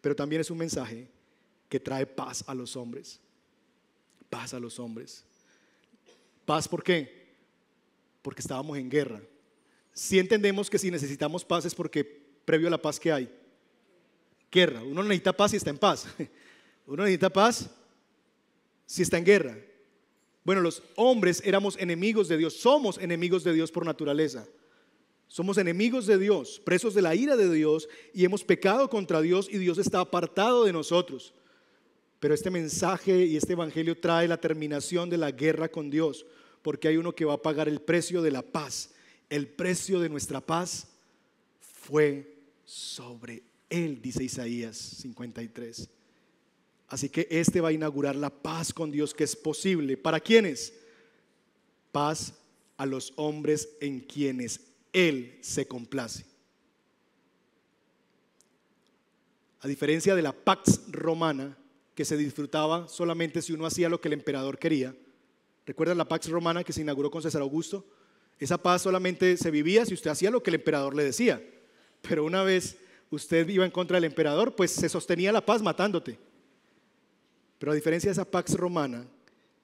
Pero 0.00 0.16
también 0.16 0.40
es 0.40 0.50
un 0.50 0.58
mensaje 0.58 1.08
que 1.68 1.78
trae 1.78 2.06
paz 2.06 2.42
a 2.46 2.54
los 2.54 2.74
hombres. 2.74 3.20
Paz 4.30 4.54
a 4.54 4.60
los 4.60 4.78
hombres. 4.78 5.24
¿Paz 6.46 6.66
por 6.66 6.82
qué? 6.82 7.34
Porque 8.22 8.40
estábamos 8.40 8.78
en 8.78 8.88
guerra. 8.88 9.20
Si 9.92 10.18
entendemos 10.18 10.70
que 10.70 10.78
si 10.78 10.90
necesitamos 10.90 11.44
paz 11.44 11.66
es 11.66 11.74
porque 11.74 12.02
previo 12.44 12.68
a 12.68 12.70
la 12.70 12.80
paz 12.80 12.98
que 12.98 13.12
hay, 13.12 13.30
guerra. 14.50 14.82
Uno 14.82 15.02
necesita 15.02 15.34
paz 15.34 15.50
si 15.50 15.58
está 15.58 15.68
en 15.68 15.78
paz. 15.78 16.06
Uno 16.86 17.02
necesita 17.02 17.30
paz 17.30 17.68
si 18.86 19.02
está 19.02 19.18
en 19.18 19.24
guerra. 19.24 19.58
Bueno, 20.44 20.60
los 20.60 20.82
hombres 20.96 21.42
éramos 21.44 21.76
enemigos 21.78 22.28
de 22.28 22.36
Dios, 22.36 22.54
somos 22.54 22.98
enemigos 22.98 23.44
de 23.44 23.52
Dios 23.52 23.72
por 23.72 23.84
naturaleza. 23.84 24.46
Somos 25.26 25.58
enemigos 25.58 26.06
de 26.06 26.18
Dios, 26.18 26.60
presos 26.64 26.94
de 26.94 27.02
la 27.02 27.14
ira 27.14 27.36
de 27.36 27.52
Dios 27.52 27.88
y 28.12 28.24
hemos 28.24 28.44
pecado 28.44 28.88
contra 28.88 29.20
Dios 29.20 29.48
y 29.50 29.58
Dios 29.58 29.78
está 29.78 30.00
apartado 30.00 30.64
de 30.64 30.72
nosotros. 30.72 31.34
Pero 32.20 32.34
este 32.34 32.50
mensaje 32.50 33.26
y 33.26 33.36
este 33.36 33.54
evangelio 33.54 33.98
trae 33.98 34.28
la 34.28 34.40
terminación 34.40 35.10
de 35.10 35.18
la 35.18 35.30
guerra 35.30 35.68
con 35.68 35.90
Dios, 35.90 36.24
porque 36.62 36.88
hay 36.88 36.98
uno 36.98 37.14
que 37.14 37.24
va 37.24 37.34
a 37.34 37.42
pagar 37.42 37.68
el 37.68 37.80
precio 37.80 38.22
de 38.22 38.30
la 38.30 38.42
paz. 38.42 38.94
El 39.28 39.48
precio 39.48 39.98
de 39.98 40.08
nuestra 40.08 40.40
paz 40.40 40.86
fue 41.60 42.36
sobre 42.64 43.42
él, 43.68 44.00
dice 44.00 44.22
Isaías 44.22 44.76
53. 44.76 45.88
Así 46.88 47.08
que 47.08 47.26
este 47.30 47.60
va 47.60 47.68
a 47.68 47.72
inaugurar 47.72 48.16
la 48.16 48.30
paz 48.30 48.72
con 48.72 48.90
Dios 48.90 49.14
que 49.14 49.24
es 49.24 49.34
posible. 49.34 49.96
¿Para 49.96 50.20
quiénes? 50.20 50.74
Paz 51.92 52.34
a 52.76 52.86
los 52.86 53.12
hombres 53.16 53.68
en 53.80 54.00
quienes 54.00 54.60
Él 54.92 55.38
se 55.40 55.66
complace. 55.66 56.24
A 59.60 59.68
diferencia 59.68 60.14
de 60.14 60.22
la 60.22 60.32
Pax 60.32 60.82
Romana, 60.88 61.56
que 61.94 62.04
se 62.04 62.16
disfrutaba 62.16 62.86
solamente 62.88 63.40
si 63.40 63.52
uno 63.52 63.66
hacía 63.66 63.88
lo 63.88 64.00
que 64.00 64.08
el 64.08 64.14
emperador 64.14 64.58
quería. 64.58 64.94
¿Recuerdan 65.64 65.96
la 65.96 66.08
Pax 66.08 66.28
Romana 66.28 66.64
que 66.64 66.72
se 66.72 66.82
inauguró 66.82 67.10
con 67.10 67.22
César 67.22 67.40
Augusto? 67.40 67.86
Esa 68.38 68.58
paz 68.58 68.82
solamente 68.82 69.36
se 69.36 69.50
vivía 69.50 69.86
si 69.86 69.94
usted 69.94 70.10
hacía 70.10 70.30
lo 70.30 70.42
que 70.42 70.50
el 70.50 70.56
emperador 70.56 70.94
le 70.94 71.04
decía. 71.04 71.42
Pero 72.02 72.24
una 72.24 72.42
vez 72.42 72.76
usted 73.10 73.48
iba 73.48 73.64
en 73.64 73.70
contra 73.70 73.96
del 73.96 74.04
emperador, 74.04 74.54
pues 74.54 74.72
se 74.72 74.88
sostenía 74.88 75.32
la 75.32 75.46
paz 75.46 75.62
matándote. 75.62 76.18
Pero 77.64 77.72
a 77.72 77.76
diferencia 77.76 78.08
de 78.08 78.12
esa 78.12 78.30
pax 78.30 78.58
romana, 78.58 79.08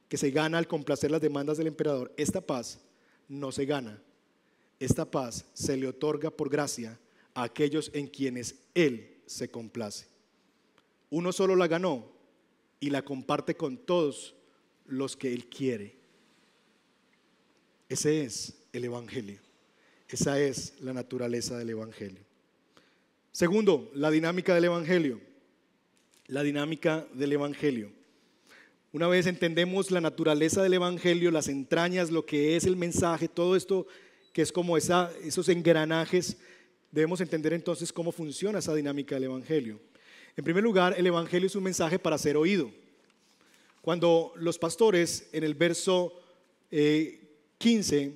que 0.08 0.16
se 0.16 0.30
gana 0.30 0.56
al 0.56 0.66
complacer 0.66 1.10
las 1.10 1.20
demandas 1.20 1.58
del 1.58 1.66
emperador, 1.66 2.10
esta 2.16 2.40
paz 2.40 2.80
no 3.28 3.52
se 3.52 3.66
gana. 3.66 4.02
Esta 4.78 5.04
paz 5.04 5.44
se 5.52 5.76
le 5.76 5.86
otorga 5.86 6.30
por 6.30 6.48
gracia 6.48 6.98
a 7.34 7.42
aquellos 7.42 7.90
en 7.92 8.06
quienes 8.06 8.54
Él 8.72 9.18
se 9.26 9.50
complace. 9.50 10.06
Uno 11.10 11.30
solo 11.30 11.54
la 11.56 11.68
ganó 11.68 12.10
y 12.80 12.88
la 12.88 13.02
comparte 13.02 13.54
con 13.54 13.76
todos 13.76 14.34
los 14.86 15.14
que 15.14 15.34
Él 15.34 15.50
quiere. 15.50 15.94
Ese 17.90 18.24
es 18.24 18.54
el 18.72 18.86
Evangelio. 18.86 19.40
Esa 20.08 20.40
es 20.40 20.72
la 20.80 20.94
naturaleza 20.94 21.58
del 21.58 21.68
Evangelio. 21.68 22.22
Segundo, 23.30 23.90
la 23.92 24.10
dinámica 24.10 24.54
del 24.54 24.64
Evangelio. 24.64 25.20
La 26.30 26.44
dinámica 26.44 27.08
del 27.12 27.32
Evangelio. 27.32 27.90
Una 28.92 29.08
vez 29.08 29.26
entendemos 29.26 29.90
la 29.90 30.00
naturaleza 30.00 30.62
del 30.62 30.74
Evangelio, 30.74 31.32
las 31.32 31.48
entrañas, 31.48 32.12
lo 32.12 32.24
que 32.24 32.54
es 32.54 32.66
el 32.66 32.76
mensaje, 32.76 33.26
todo 33.26 33.56
esto 33.56 33.88
que 34.32 34.42
es 34.42 34.52
como 34.52 34.76
esa, 34.76 35.10
esos 35.24 35.48
engranajes, 35.48 36.36
debemos 36.92 37.20
entender 37.20 37.52
entonces 37.52 37.92
cómo 37.92 38.12
funciona 38.12 38.60
esa 38.60 38.76
dinámica 38.76 39.16
del 39.16 39.24
Evangelio. 39.24 39.80
En 40.36 40.44
primer 40.44 40.62
lugar, 40.62 40.94
el 40.96 41.04
Evangelio 41.04 41.48
es 41.48 41.56
un 41.56 41.64
mensaje 41.64 41.98
para 41.98 42.16
ser 42.16 42.36
oído. 42.36 42.70
Cuando 43.80 44.32
los 44.36 44.56
pastores 44.56 45.28
en 45.32 45.42
el 45.42 45.56
verso 45.56 46.12
15 46.70 48.02
eh, 48.02 48.12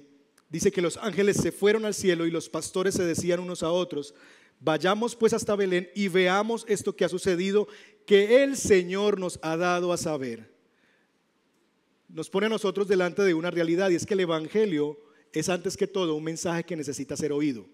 dice 0.49 0.71
que 0.71 0.83
los 0.83 0.99
ángeles 0.99 1.39
se 1.39 1.51
fueron 1.51 1.85
al 1.85 1.95
cielo 1.95 2.27
y 2.27 2.31
los 2.31 2.49
pastores 2.49 2.95
se 2.95 3.03
decían 3.03 3.41
unos 3.41 3.65
a 3.65 3.73
otros, 3.73 4.15
vayamos 4.61 5.15
pues 5.15 5.33
hasta 5.33 5.57
Belén 5.57 5.91
y 5.95 6.09
veamos 6.09 6.65
esto 6.69 6.95
que 6.95 7.05
ha 7.05 7.09
sucedido, 7.09 7.69
que 8.07 8.43
el 8.43 8.57
Señor 8.57 9.19
nos 9.19 9.39
ha 9.43 9.57
dado 9.57 9.93
a 9.93 9.97
saber. 9.97 10.53
Nos 12.09 12.31
pone 12.31 12.47
a 12.47 12.51
nosotros 12.51 12.87
delante 12.87 13.23
de 13.23 13.35
una 13.35 13.51
realidad 13.51 13.91
y 13.91 13.97
es 13.97 14.07
que 14.07 14.15
el 14.15 14.21
Evangelio 14.21 14.99
es 15.33 15.49
antes 15.49 15.77
que 15.77 15.87
todo 15.87 16.15
un 16.15 16.25
mensaje 16.25 16.65
que 16.65 16.77
necesita 16.77 17.17
ser 17.17 17.33
oído. 17.33 17.67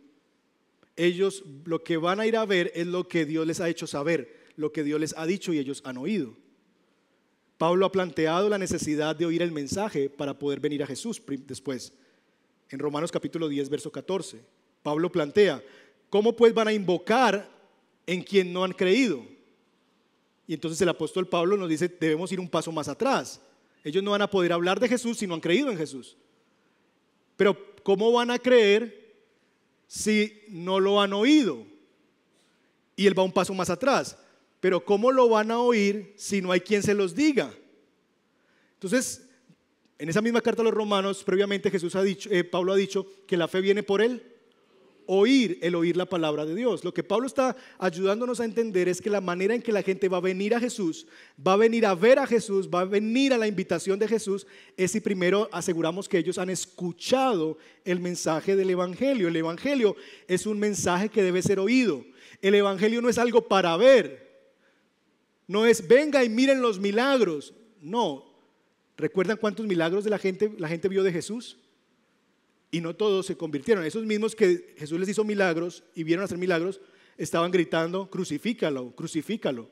Ellos 0.96 1.44
lo 1.64 1.82
que 1.82 1.96
van 1.96 2.20
a 2.20 2.26
ir 2.26 2.36
a 2.36 2.46
ver 2.46 2.72
es 2.74 2.86
lo 2.86 3.06
que 3.06 3.26
Dios 3.26 3.46
les 3.46 3.60
ha 3.60 3.68
hecho 3.68 3.86
saber, 3.86 4.50
lo 4.56 4.72
que 4.72 4.82
Dios 4.82 5.00
les 5.00 5.14
ha 5.16 5.26
dicho 5.26 5.52
y 5.52 5.58
ellos 5.58 5.82
han 5.84 5.98
oído. 5.98 6.34
Pablo 7.58 7.84
ha 7.84 7.92
planteado 7.92 8.48
la 8.48 8.56
necesidad 8.56 9.14
de 9.14 9.26
oír 9.26 9.42
el 9.42 9.52
mensaje 9.52 10.08
para 10.08 10.38
poder 10.38 10.60
venir 10.60 10.82
a 10.82 10.86
Jesús 10.86 11.20
después. 11.46 11.92
En 12.70 12.78
Romanos 12.78 13.12
capítulo 13.12 13.48
10, 13.48 13.68
verso 13.68 13.92
14, 13.92 14.40
Pablo 14.82 15.12
plantea, 15.12 15.62
¿cómo 16.08 16.34
pues 16.34 16.54
van 16.54 16.68
a 16.68 16.72
invocar 16.72 17.50
en 18.06 18.22
quien 18.22 18.52
no 18.52 18.64
han 18.64 18.72
creído? 18.72 19.22
Y 20.50 20.54
entonces 20.54 20.80
el 20.80 20.88
apóstol 20.88 21.28
Pablo 21.28 21.56
nos 21.56 21.68
dice, 21.68 21.86
debemos 21.86 22.32
ir 22.32 22.40
un 22.40 22.48
paso 22.48 22.72
más 22.72 22.88
atrás. 22.88 23.40
Ellos 23.84 24.02
no 24.02 24.10
van 24.10 24.22
a 24.22 24.28
poder 24.28 24.52
hablar 24.52 24.80
de 24.80 24.88
Jesús 24.88 25.16
si 25.16 25.24
no 25.24 25.34
han 25.34 25.40
creído 25.40 25.70
en 25.70 25.78
Jesús. 25.78 26.16
Pero 27.36 27.56
¿cómo 27.84 28.10
van 28.10 28.32
a 28.32 28.38
creer 28.40 29.14
si 29.86 30.42
no 30.48 30.80
lo 30.80 31.00
han 31.00 31.12
oído? 31.12 31.64
Y 32.96 33.06
él 33.06 33.16
va 33.16 33.22
un 33.22 33.30
paso 33.30 33.54
más 33.54 33.70
atrás. 33.70 34.18
Pero 34.58 34.84
¿cómo 34.84 35.12
lo 35.12 35.28
van 35.28 35.52
a 35.52 35.60
oír 35.60 36.14
si 36.16 36.42
no 36.42 36.50
hay 36.50 36.62
quien 36.62 36.82
se 36.82 36.94
los 36.94 37.14
diga? 37.14 37.54
Entonces, 38.72 39.24
en 40.00 40.08
esa 40.08 40.20
misma 40.20 40.40
carta 40.40 40.62
a 40.62 40.64
los 40.64 40.74
romanos, 40.74 41.22
previamente 41.22 41.70
Jesús 41.70 41.94
ha 41.94 42.02
dicho, 42.02 42.28
eh, 42.28 42.42
Pablo 42.42 42.72
ha 42.72 42.76
dicho 42.76 43.06
que 43.28 43.36
la 43.36 43.46
fe 43.46 43.60
viene 43.60 43.84
por 43.84 44.02
él 44.02 44.29
oír, 45.12 45.58
el 45.60 45.74
oír 45.74 45.96
la 45.96 46.06
palabra 46.06 46.46
de 46.46 46.54
Dios. 46.54 46.84
Lo 46.84 46.94
que 46.94 47.02
Pablo 47.02 47.26
está 47.26 47.56
ayudándonos 47.80 48.38
a 48.38 48.44
entender 48.44 48.88
es 48.88 49.00
que 49.00 49.10
la 49.10 49.20
manera 49.20 49.56
en 49.56 49.60
que 49.60 49.72
la 49.72 49.82
gente 49.82 50.08
va 50.08 50.18
a 50.18 50.20
venir 50.20 50.54
a 50.54 50.60
Jesús, 50.60 51.04
va 51.44 51.54
a 51.54 51.56
venir 51.56 51.84
a 51.84 51.96
ver 51.96 52.20
a 52.20 52.28
Jesús, 52.28 52.68
va 52.72 52.82
a 52.82 52.84
venir 52.84 53.32
a 53.32 53.38
la 53.38 53.48
invitación 53.48 53.98
de 53.98 54.06
Jesús, 54.06 54.46
es 54.76 54.92
si 54.92 55.00
primero 55.00 55.48
aseguramos 55.50 56.08
que 56.08 56.18
ellos 56.18 56.38
han 56.38 56.48
escuchado 56.48 57.58
el 57.84 57.98
mensaje 57.98 58.54
del 58.54 58.70
Evangelio. 58.70 59.26
El 59.26 59.34
Evangelio 59.34 59.96
es 60.28 60.46
un 60.46 60.60
mensaje 60.60 61.08
que 61.08 61.24
debe 61.24 61.42
ser 61.42 61.58
oído. 61.58 62.04
El 62.40 62.54
Evangelio 62.54 63.02
no 63.02 63.08
es 63.08 63.18
algo 63.18 63.48
para 63.48 63.76
ver, 63.76 64.30
no 65.48 65.66
es, 65.66 65.88
venga 65.88 66.22
y 66.22 66.28
miren 66.28 66.62
los 66.62 66.78
milagros. 66.78 67.52
No. 67.80 68.32
¿Recuerdan 68.96 69.38
cuántos 69.38 69.66
milagros 69.66 70.04
de 70.04 70.10
la 70.10 70.18
gente 70.18 70.52
la 70.56 70.68
gente 70.68 70.86
vio 70.86 71.02
de 71.02 71.10
Jesús? 71.10 71.58
Y 72.70 72.80
no 72.80 72.94
todos 72.94 73.26
se 73.26 73.36
convirtieron. 73.36 73.84
Esos 73.84 74.06
mismos 74.06 74.34
que 74.34 74.74
Jesús 74.78 74.98
les 75.00 75.08
hizo 75.08 75.24
milagros 75.24 75.82
y 75.94 76.04
vieron 76.04 76.24
hacer 76.24 76.38
milagros, 76.38 76.80
estaban 77.16 77.50
gritando, 77.50 78.08
crucifícalo, 78.08 78.94
crucifícalo. 78.94 79.68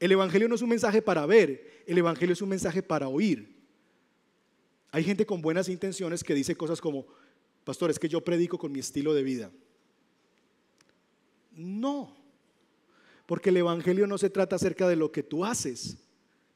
El 0.00 0.12
Evangelio 0.12 0.48
no 0.48 0.54
es 0.54 0.62
un 0.62 0.68
mensaje 0.68 1.00
para 1.00 1.24
ver, 1.26 1.84
el 1.86 1.98
Evangelio 1.98 2.32
es 2.32 2.42
un 2.42 2.48
mensaje 2.48 2.82
para 2.82 3.08
oír. 3.08 3.56
Hay 4.90 5.04
gente 5.04 5.26
con 5.26 5.42
buenas 5.42 5.68
intenciones 5.68 6.24
que 6.24 6.34
dice 6.34 6.56
cosas 6.56 6.80
como, 6.80 7.06
pastor, 7.64 7.90
es 7.90 7.98
que 7.98 8.08
yo 8.08 8.22
predico 8.22 8.58
con 8.58 8.72
mi 8.72 8.80
estilo 8.80 9.14
de 9.14 9.22
vida. 9.22 9.50
No. 11.52 12.16
Porque 13.26 13.50
el 13.50 13.56
Evangelio 13.56 14.06
no 14.06 14.18
se 14.18 14.30
trata 14.30 14.56
acerca 14.56 14.88
de 14.88 14.96
lo 14.96 15.12
que 15.12 15.22
tú 15.22 15.44
haces, 15.44 15.98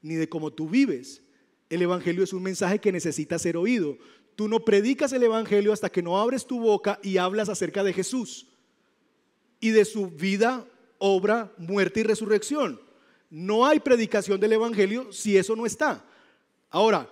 ni 0.01 0.15
de 0.15 0.29
cómo 0.29 0.51
tú 0.51 0.69
vives. 0.69 1.21
El 1.69 1.81
Evangelio 1.81 2.23
es 2.23 2.33
un 2.33 2.43
mensaje 2.43 2.79
que 2.79 2.91
necesita 2.91 3.39
ser 3.39 3.57
oído. 3.57 3.97
Tú 4.35 4.47
no 4.47 4.63
predicas 4.65 5.13
el 5.13 5.23
Evangelio 5.23 5.73
hasta 5.73 5.89
que 5.89 6.01
no 6.01 6.19
abres 6.19 6.45
tu 6.45 6.59
boca 6.59 6.99
y 7.03 7.17
hablas 7.17 7.49
acerca 7.49 7.83
de 7.83 7.93
Jesús 7.93 8.47
y 9.59 9.69
de 9.69 9.85
su 9.85 10.07
vida, 10.07 10.67
obra, 10.97 11.53
muerte 11.57 12.01
y 12.01 12.03
resurrección. 12.03 12.81
No 13.29 13.65
hay 13.65 13.79
predicación 13.79 14.39
del 14.39 14.53
Evangelio 14.53 15.13
si 15.13 15.37
eso 15.37 15.55
no 15.55 15.65
está. 15.65 16.03
Ahora, 16.69 17.09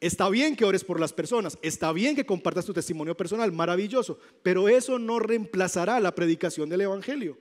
está 0.00 0.28
bien 0.28 0.56
que 0.56 0.64
ores 0.64 0.82
por 0.82 0.98
las 0.98 1.12
personas, 1.12 1.58
está 1.62 1.92
bien 1.92 2.16
que 2.16 2.26
compartas 2.26 2.64
tu 2.64 2.72
testimonio 2.72 3.16
personal, 3.16 3.52
maravilloso, 3.52 4.18
pero 4.42 4.68
eso 4.68 4.98
no 4.98 5.18
reemplazará 5.18 6.00
la 6.00 6.14
predicación 6.14 6.68
del 6.68 6.80
Evangelio. 6.82 7.36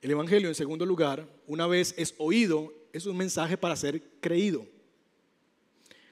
El 0.00 0.12
Evangelio, 0.12 0.48
en 0.48 0.54
segundo 0.54 0.86
lugar, 0.86 1.26
una 1.46 1.66
vez 1.66 1.94
es 1.96 2.14
oído, 2.18 2.72
es 2.92 3.06
un 3.06 3.16
mensaje 3.16 3.56
para 3.56 3.74
ser 3.74 4.02
creído. 4.20 4.66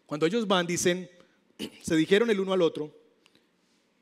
Cuando 0.07 0.27
ellos 0.27 0.47
van, 0.47 0.67
dicen, 0.67 1.11
se 1.83 1.97
dijeron 1.97 2.31
el 2.31 2.41
uno 2.41 2.53
al 2.53 2.63
otro, 2.63 2.91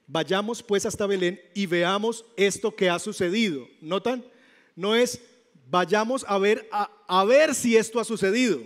vayamos 0.07 0.63
pues 0.63 0.87
hasta 0.87 1.07
Belén 1.07 1.41
y 1.55 1.67
veamos 1.67 2.25
esto 2.37 2.75
que 2.75 2.89
ha 2.89 2.99
sucedido. 2.99 3.67
¿Notan? 3.81 4.25
No 4.77 4.95
es, 4.95 5.21
vayamos 5.71 6.25
a 6.29 6.39
ver, 6.39 6.69
a, 6.71 6.91
a 7.07 7.25
ver 7.25 7.55
si 7.55 7.77
esto 7.77 7.99
ha 8.01 8.05
sucedido. 8.05 8.61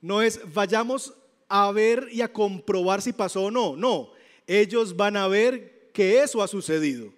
No 0.00 0.22
es, 0.22 0.40
vayamos 0.52 1.14
a 1.48 1.70
ver 1.72 2.08
y 2.10 2.20
a 2.20 2.32
comprobar 2.32 3.02
si 3.02 3.12
pasó 3.12 3.44
o 3.44 3.50
no. 3.50 3.76
No, 3.76 4.10
ellos 4.46 4.96
van 4.96 5.16
a 5.16 5.28
ver 5.28 5.90
que 5.92 6.22
eso 6.22 6.42
ha 6.42 6.48
sucedido. 6.48 7.12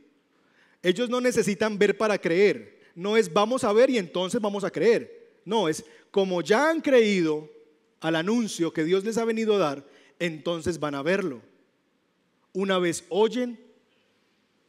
Ellos 0.82 1.08
no 1.08 1.20
necesitan 1.20 1.78
ver 1.78 1.96
para 1.96 2.18
creer 2.18 2.76
no 2.96 3.16
es 3.16 3.30
vamos 3.30 3.62
a 3.62 3.72
ver 3.72 3.90
y 3.90 3.98
entonces 3.98 4.40
vamos 4.40 4.64
a 4.64 4.70
creer. 4.70 5.30
No, 5.44 5.68
es 5.68 5.84
como 6.10 6.40
ya 6.40 6.70
han 6.70 6.80
creído 6.80 7.48
al 8.00 8.16
anuncio 8.16 8.72
que 8.72 8.84
Dios 8.84 9.04
les 9.04 9.18
ha 9.18 9.24
venido 9.24 9.54
a 9.54 9.58
dar, 9.58 9.86
entonces 10.18 10.78
van 10.78 10.94
a 10.94 11.02
verlo. 11.02 11.42
Una 12.52 12.78
vez 12.78 13.04
oyen, 13.08 13.60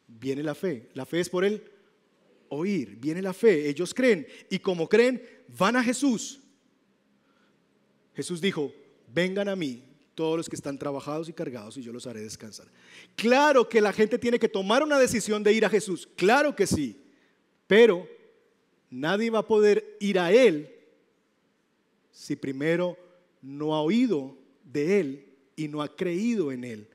viene 0.07 0.43
la 0.43 0.55
fe. 0.55 0.89
La 0.93 1.05
fe 1.05 1.19
es 1.19 1.29
por 1.29 1.45
el 1.45 1.63
oír, 2.49 2.97
viene 2.97 3.21
la 3.21 3.33
fe. 3.33 3.69
Ellos 3.69 3.93
creen 3.93 4.27
y 4.49 4.59
como 4.59 4.87
creen, 4.87 5.21
van 5.57 5.75
a 5.75 5.83
Jesús. 5.83 6.39
Jesús 8.15 8.41
dijo, 8.41 8.73
vengan 9.13 9.47
a 9.47 9.55
mí 9.55 9.83
todos 10.15 10.37
los 10.37 10.49
que 10.49 10.55
están 10.55 10.79
trabajados 10.79 11.29
y 11.29 11.33
cargados 11.33 11.77
y 11.77 11.83
yo 11.83 11.93
los 11.93 12.07
haré 12.07 12.21
descansar. 12.21 12.67
Claro 13.15 13.69
que 13.69 13.79
la 13.79 13.93
gente 13.93 14.17
tiene 14.17 14.39
que 14.39 14.49
tomar 14.49 14.83
una 14.83 14.97
decisión 14.97 15.43
de 15.43 15.53
ir 15.53 15.63
a 15.63 15.69
Jesús, 15.69 16.09
claro 16.15 16.55
que 16.55 16.65
sí, 16.65 17.03
pero 17.67 18.07
Nadie 18.89 19.29
va 19.29 19.39
a 19.39 19.47
poder 19.47 19.97
ir 19.99 20.17
a 20.19 20.31
Él 20.31 20.73
si 22.11 22.35
primero 22.35 22.97
no 23.41 23.75
ha 23.75 23.81
oído 23.81 24.37
de 24.63 24.99
Él 24.99 25.33
y 25.55 25.67
no 25.67 25.81
ha 25.81 25.95
creído 25.95 26.51
en 26.51 26.63
Él. 26.63 26.87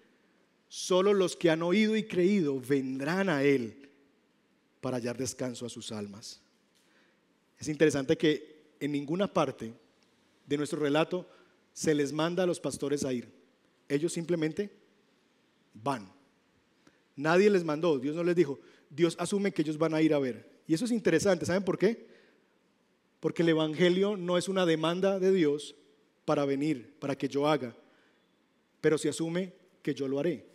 Solo 0.68 1.12
los 1.12 1.36
que 1.36 1.50
han 1.50 1.62
oído 1.62 1.96
y 1.96 2.04
creído 2.04 2.60
vendrán 2.60 3.28
a 3.28 3.42
Él 3.42 3.90
para 4.80 4.96
hallar 4.96 5.16
descanso 5.16 5.66
a 5.66 5.68
sus 5.68 5.92
almas. 5.92 6.40
Es 7.58 7.68
interesante 7.68 8.16
que 8.16 8.74
en 8.80 8.92
ninguna 8.92 9.32
parte 9.32 9.72
de 10.46 10.56
nuestro 10.56 10.80
relato 10.80 11.28
se 11.72 11.94
les 11.94 12.12
manda 12.12 12.42
a 12.42 12.46
los 12.46 12.58
pastores 12.58 13.04
a 13.04 13.12
ir. 13.12 13.30
Ellos 13.88 14.12
simplemente 14.12 14.70
van. 15.74 16.10
Nadie 17.16 17.50
les 17.50 17.64
mandó, 17.64 17.98
Dios 17.98 18.16
no 18.16 18.24
les 18.24 18.34
dijo. 18.34 18.58
Dios 18.90 19.16
asume 19.18 19.52
que 19.52 19.62
ellos 19.62 19.78
van 19.78 19.94
a 19.94 20.02
ir 20.02 20.14
a 20.14 20.18
ver. 20.18 20.50
Y 20.66 20.74
eso 20.74 20.84
es 20.84 20.90
interesante, 20.90 21.46
¿saben 21.46 21.64
por 21.64 21.78
qué? 21.78 22.06
Porque 23.20 23.42
el 23.42 23.50
Evangelio 23.50 24.16
no 24.16 24.38
es 24.38 24.48
una 24.48 24.66
demanda 24.66 25.18
de 25.18 25.32
Dios 25.32 25.76
para 26.24 26.44
venir, 26.44 26.94
para 26.98 27.16
que 27.16 27.28
yo 27.28 27.46
haga, 27.46 27.76
pero 28.80 28.98
se 28.98 29.08
asume 29.08 29.52
que 29.82 29.94
yo 29.94 30.08
lo 30.08 30.18
haré. 30.18 30.46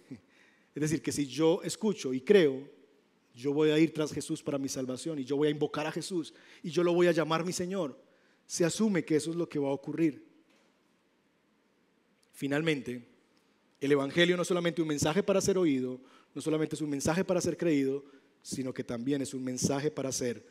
Es 0.74 0.82
decir, 0.82 1.02
que 1.02 1.12
si 1.12 1.26
yo 1.26 1.62
escucho 1.64 2.14
y 2.14 2.22
creo, 2.22 2.70
yo 3.34 3.54
voy 3.54 3.70
a 3.70 3.80
ir 3.80 3.94
tras 3.94 4.12
Jesús 4.12 4.42
para 4.44 4.58
mi 4.58 4.70
salvación 4.70 5.20
y 5.20 5.24
yo 5.24 5.38
voy 5.38 5.48
a 5.48 5.52
invocar 5.52 5.88
a 5.88 5.92
Jesús 5.92 6.34
y 6.64 6.70
yo 6.70 6.84
lo 6.84 6.94
voy 6.94 7.08
a 7.08 7.12
llamar 7.12 7.46
mi 7.46 7.54
Señor. 7.54 8.00
Se 8.46 8.64
asume 8.64 9.04
que 9.04 9.16
eso 9.16 9.32
es 9.32 9.36
lo 9.36 9.50
que 9.50 9.60
va 9.60 9.70
a 9.70 9.74
ocurrir. 9.74 10.26
Finalmente, 12.32 13.08
el 13.80 13.92
Evangelio 13.92 14.36
no 14.36 14.42
es 14.42 14.48
solamente 14.48 14.82
un 14.82 14.88
mensaje 14.88 15.24
para 15.24 15.42
ser 15.42 15.58
oído, 15.58 16.00
no 16.34 16.42
solamente 16.42 16.76
es 16.76 16.82
un 16.82 16.90
mensaje 16.90 17.24
para 17.24 17.42
ser 17.42 17.58
creído, 17.58 18.06
sino 18.42 18.74
que 18.74 18.84
también 18.84 19.22
es 19.22 19.34
un 19.34 19.44
mensaje 19.44 19.92
para 19.92 20.12
ser 20.12 20.46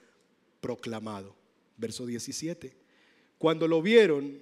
proclamado. 0.60 1.36
Verso 1.76 2.06
17. 2.06 2.76
Cuando 3.38 3.68
lo 3.68 3.82
vieron, 3.82 4.40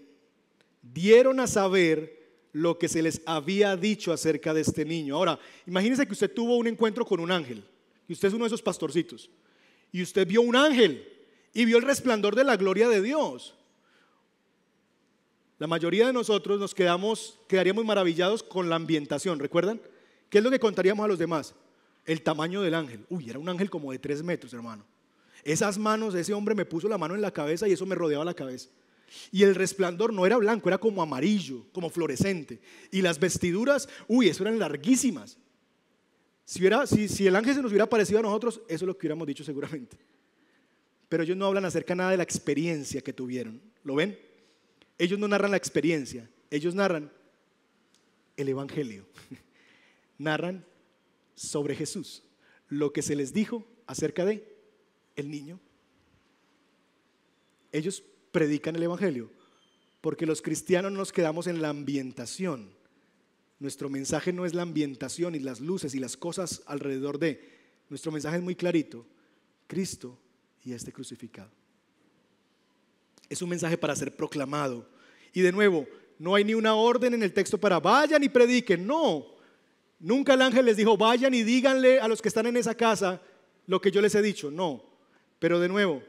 dieron 0.92 1.40
a 1.40 1.46
saber 1.46 2.24
lo 2.52 2.78
que 2.78 2.88
se 2.88 3.02
les 3.02 3.20
había 3.26 3.76
dicho 3.76 4.12
acerca 4.12 4.54
de 4.54 4.60
este 4.60 4.84
niño. 4.84 5.16
Ahora, 5.16 5.38
imagínese 5.66 6.06
que 6.06 6.12
usted 6.12 6.32
tuvo 6.32 6.56
un 6.56 6.66
encuentro 6.66 7.04
con 7.04 7.20
un 7.20 7.32
ángel, 7.32 7.64
y 8.08 8.12
usted 8.12 8.28
es 8.28 8.34
uno 8.34 8.44
de 8.44 8.48
esos 8.48 8.62
pastorcitos, 8.62 9.30
y 9.90 10.02
usted 10.02 10.26
vio 10.26 10.42
un 10.42 10.56
ángel 10.56 11.08
y 11.52 11.64
vio 11.64 11.78
el 11.78 11.84
resplandor 11.84 12.34
de 12.34 12.44
la 12.44 12.56
gloria 12.56 12.88
de 12.88 13.00
Dios. 13.00 13.54
La 15.58 15.66
mayoría 15.66 16.06
de 16.08 16.12
nosotros 16.12 16.58
nos 16.58 16.74
quedaríamos 16.74 17.84
maravillados 17.84 18.42
con 18.42 18.68
la 18.68 18.76
ambientación, 18.76 19.38
¿recuerdan? 19.38 19.80
¿Qué 20.28 20.38
es 20.38 20.44
lo 20.44 20.50
que 20.50 20.58
contaríamos 20.58 21.04
a 21.04 21.08
los 21.08 21.18
demás? 21.18 21.54
El 22.04 22.22
tamaño 22.22 22.60
del 22.60 22.74
ángel. 22.74 23.06
Uy, 23.08 23.30
era 23.30 23.38
un 23.38 23.48
ángel 23.48 23.70
como 23.70 23.92
de 23.92 23.98
tres 23.98 24.22
metros, 24.22 24.52
hermano. 24.52 24.84
Esas 25.44 25.78
manos, 25.78 26.14
ese 26.14 26.34
hombre 26.34 26.54
me 26.54 26.64
puso 26.64 26.88
la 26.88 26.98
mano 26.98 27.14
en 27.14 27.22
la 27.22 27.30
cabeza 27.30 27.68
y 27.68 27.72
eso 27.72 27.86
me 27.86 27.94
rodeaba 27.94 28.24
la 28.24 28.34
cabeza. 28.34 28.68
Y 29.30 29.42
el 29.42 29.54
resplandor 29.54 30.12
no 30.12 30.26
era 30.26 30.36
blanco, 30.36 30.68
era 30.68 30.78
como 30.78 31.02
amarillo, 31.02 31.66
como 31.72 31.90
fluorescente. 31.90 32.60
Y 32.90 33.02
las 33.02 33.18
vestiduras, 33.18 33.88
uy, 34.08 34.28
eso 34.28 34.42
eran 34.42 34.58
larguísimas. 34.58 35.38
Si, 36.44 37.08
si, 37.08 37.26
el 37.26 37.36
ángel 37.36 37.54
se 37.54 37.62
nos 37.62 37.70
hubiera 37.70 37.88
parecido 37.88 38.18
a 38.18 38.22
nosotros, 38.22 38.60
eso 38.68 38.84
es 38.84 38.86
lo 38.86 38.94
que 38.94 39.06
hubiéramos 39.06 39.26
dicho 39.26 39.44
seguramente. 39.44 39.96
Pero 41.08 41.22
ellos 41.22 41.36
no 41.36 41.46
hablan 41.46 41.64
acerca 41.64 41.94
nada 41.94 42.10
de 42.10 42.16
la 42.16 42.22
experiencia 42.22 43.00
que 43.00 43.12
tuvieron. 43.12 43.60
¿Lo 43.82 43.94
ven? 43.94 44.18
Ellos 44.98 45.18
no 45.18 45.28
narran 45.28 45.50
la 45.50 45.56
experiencia, 45.56 46.30
ellos 46.50 46.74
narran 46.74 47.10
el 48.36 48.48
Evangelio. 48.48 49.06
narran 50.18 50.64
sobre 51.34 51.74
Jesús, 51.74 52.22
lo 52.68 52.92
que 52.92 53.02
se 53.02 53.16
les 53.16 53.32
dijo 53.32 53.66
acerca 53.86 54.24
de 54.24 54.46
el 55.16 55.30
niño. 55.30 55.60
Ellos 57.72 58.04
predican 58.34 58.74
el 58.74 58.82
Evangelio, 58.82 59.30
porque 60.00 60.26
los 60.26 60.42
cristianos 60.42 60.90
nos 60.90 61.12
quedamos 61.12 61.46
en 61.46 61.62
la 61.62 61.68
ambientación. 61.68 62.68
Nuestro 63.60 63.88
mensaje 63.88 64.32
no 64.32 64.44
es 64.44 64.54
la 64.54 64.62
ambientación 64.62 65.36
y 65.36 65.38
las 65.38 65.60
luces 65.60 65.94
y 65.94 66.00
las 66.00 66.16
cosas 66.16 66.62
alrededor 66.66 67.20
de. 67.20 67.40
Nuestro 67.88 68.10
mensaje 68.10 68.38
es 68.38 68.42
muy 68.42 68.56
clarito. 68.56 69.06
Cristo 69.68 70.18
y 70.64 70.72
este 70.72 70.92
crucificado. 70.92 71.48
Es 73.28 73.40
un 73.40 73.48
mensaje 73.48 73.78
para 73.78 73.94
ser 73.94 74.14
proclamado. 74.16 74.84
Y 75.32 75.40
de 75.40 75.52
nuevo, 75.52 75.86
no 76.18 76.34
hay 76.34 76.42
ni 76.42 76.54
una 76.54 76.74
orden 76.74 77.14
en 77.14 77.22
el 77.22 77.32
texto 77.32 77.56
para 77.56 77.78
vayan 77.78 78.24
y 78.24 78.28
prediquen. 78.28 78.84
No. 78.84 79.26
Nunca 80.00 80.34
el 80.34 80.42
ángel 80.42 80.66
les 80.66 80.76
dijo, 80.76 80.96
vayan 80.96 81.34
y 81.34 81.44
díganle 81.44 82.00
a 82.00 82.08
los 82.08 82.20
que 82.20 82.28
están 82.28 82.46
en 82.46 82.56
esa 82.56 82.74
casa 82.74 83.22
lo 83.68 83.80
que 83.80 83.92
yo 83.92 84.00
les 84.00 84.16
he 84.16 84.22
dicho. 84.22 84.50
No. 84.50 84.82
Pero 85.38 85.60
de 85.60 85.68
nuevo, 85.68 86.02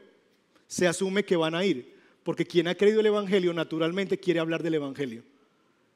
se 0.66 0.88
asume 0.88 1.24
que 1.24 1.36
van 1.36 1.54
a 1.54 1.64
ir. 1.64 1.95
Porque 2.26 2.44
quien 2.44 2.66
ha 2.66 2.74
creído 2.74 2.98
el 2.98 3.06
Evangelio 3.06 3.54
naturalmente 3.54 4.18
quiere 4.18 4.40
hablar 4.40 4.60
del 4.60 4.74
Evangelio. 4.74 5.22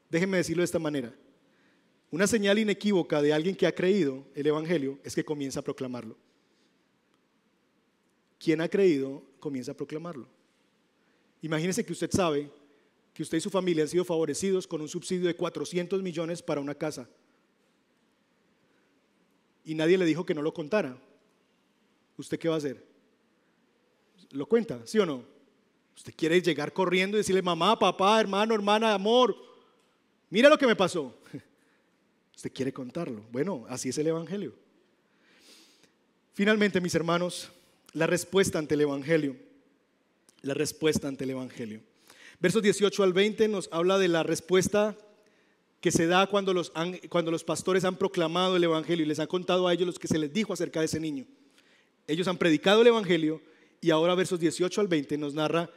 Déjenme 0.09 0.37
decirlo 0.37 0.61
de 0.61 0.65
esta 0.65 0.79
manera. 0.79 1.13
Una 2.09 2.25
señal 2.25 2.57
inequívoca 2.57 3.21
de 3.21 3.33
alguien 3.33 3.53
que 3.53 3.67
ha 3.67 3.75
creído 3.75 4.23
el 4.33 4.47
Evangelio 4.47 4.97
es 5.03 5.13
que 5.13 5.25
comienza 5.25 5.59
a 5.59 5.63
proclamarlo. 5.63 6.15
Quien 8.39 8.61
ha 8.61 8.69
creído 8.69 9.21
comienza 9.41 9.73
a 9.73 9.75
proclamarlo. 9.75 10.25
Imagínese 11.41 11.85
que 11.85 11.91
usted 11.91 12.09
sabe 12.09 12.49
que 13.13 13.23
usted 13.23 13.37
y 13.37 13.41
su 13.41 13.49
familia 13.49 13.83
han 13.83 13.89
sido 13.89 14.05
favorecidos 14.05 14.65
con 14.65 14.79
un 14.79 14.87
subsidio 14.87 15.27
de 15.27 15.35
400 15.35 16.01
millones 16.01 16.41
para 16.41 16.61
una 16.61 16.75
casa. 16.75 17.09
Y 19.65 19.75
nadie 19.75 19.97
le 19.97 20.05
dijo 20.05 20.25
que 20.25 20.33
no 20.33 20.41
lo 20.41 20.53
contara. 20.53 20.97
¿Usted 22.15 22.39
qué 22.39 22.47
va 22.47 22.55
a 22.55 22.59
hacer? 22.59 22.81
¿Lo 24.29 24.45
cuenta, 24.45 24.79
sí 24.87 24.97
o 24.97 25.05
no? 25.05 25.40
Usted 25.95 26.13
quiere 26.15 26.41
llegar 26.41 26.73
corriendo 26.73 27.17
y 27.17 27.19
decirle, 27.19 27.41
mamá, 27.41 27.77
papá, 27.77 28.19
hermano, 28.19 28.55
hermana, 28.55 28.93
amor, 28.93 29.35
mira 30.29 30.49
lo 30.49 30.57
que 30.57 30.67
me 30.67 30.75
pasó. 30.75 31.15
Usted 32.35 32.51
quiere 32.51 32.73
contarlo. 32.73 33.23
Bueno, 33.31 33.65
así 33.69 33.89
es 33.89 33.97
el 33.97 34.07
Evangelio. 34.07 34.53
Finalmente, 36.33 36.81
mis 36.81 36.95
hermanos, 36.95 37.51
la 37.93 38.07
respuesta 38.07 38.57
ante 38.57 38.75
el 38.75 38.81
Evangelio. 38.81 39.35
La 40.41 40.53
respuesta 40.53 41.07
ante 41.07 41.25
el 41.25 41.31
Evangelio. 41.31 41.81
Versos 42.39 42.63
18 42.63 43.03
al 43.03 43.13
20 43.13 43.47
nos 43.47 43.69
habla 43.71 43.99
de 43.99 44.07
la 44.07 44.23
respuesta 44.23 44.97
que 45.81 45.91
se 45.91 46.07
da 46.07 46.27
cuando 46.27 46.53
los, 46.53 46.71
cuando 47.09 47.31
los 47.31 47.43
pastores 47.43 47.83
han 47.83 47.97
proclamado 47.97 48.55
el 48.55 48.63
Evangelio 48.63 49.05
y 49.05 49.07
les 49.07 49.19
han 49.19 49.27
contado 49.27 49.67
a 49.67 49.73
ellos 49.73 49.87
lo 49.87 49.93
que 49.93 50.07
se 50.07 50.17
les 50.17 50.31
dijo 50.33 50.53
acerca 50.53 50.79
de 50.79 50.85
ese 50.85 50.99
niño. 50.99 51.25
Ellos 52.07 52.27
han 52.27 52.37
predicado 52.37 52.81
el 52.81 52.87
Evangelio 52.87 53.41
y 53.81 53.89
ahora 53.89 54.15
versos 54.15 54.39
18 54.39 54.81
al 54.81 54.87
20 54.87 55.17
nos 55.17 55.33
narra 55.33 55.69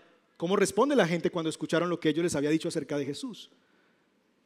¿Cómo 0.44 0.56
responde 0.56 0.94
la 0.94 1.08
gente 1.08 1.30
cuando 1.30 1.48
escucharon 1.48 1.88
lo 1.88 1.98
que 1.98 2.10
ellos 2.10 2.22
les 2.22 2.34
había 2.34 2.50
dicho 2.50 2.68
acerca 2.68 2.98
de 2.98 3.06
Jesús? 3.06 3.48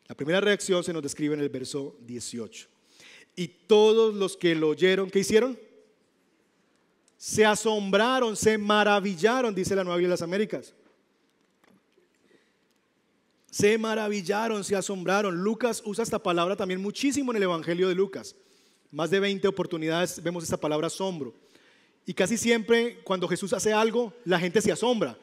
La 0.07 0.14
primera 0.14 0.40
reacción 0.40 0.84
se 0.84 0.92
nos 0.92 1.03
describe 1.03 1.34
en 1.34 1.40
el 1.40 1.49
verso 1.49 1.96
18. 2.07 2.68
Y 3.34 3.49
todos 3.49 4.14
los 4.14 4.36
que 4.36 4.55
lo 4.55 4.68
oyeron, 4.68 5.11
¿qué 5.11 5.18
hicieron? 5.18 5.59
Se 7.16 7.44
asombraron, 7.44 8.36
se 8.36 8.57
maravillaron, 8.57 9.53
dice 9.57 9.74
la 9.74 9.82
Nueva 9.82 9.96
Biblia 9.96 10.11
de 10.11 10.12
las 10.12 10.22
Américas. 10.22 10.72
Se 13.51 13.76
maravillaron, 13.76 14.62
se 14.62 14.76
asombraron. 14.76 15.42
Lucas 15.42 15.82
usa 15.84 16.05
esta 16.05 16.22
palabra 16.22 16.55
también 16.55 16.80
muchísimo 16.80 17.32
en 17.32 17.38
el 17.38 17.42
Evangelio 17.42 17.88
de 17.88 17.96
Lucas. 17.96 18.36
Más 18.92 19.11
de 19.11 19.18
20 19.18 19.49
oportunidades 19.49 20.22
vemos 20.22 20.44
esta 20.44 20.61
palabra 20.61 20.86
asombro. 20.86 21.34
Y 22.07 22.14
casi 22.14 22.36
siempre 22.36 23.01
cuando 23.03 23.26
Jesús 23.26 23.53
hace 23.53 23.72
algo, 23.72 24.14
la 24.24 24.38
gente 24.38 24.61
se 24.61 24.70
asombra. 24.70 25.18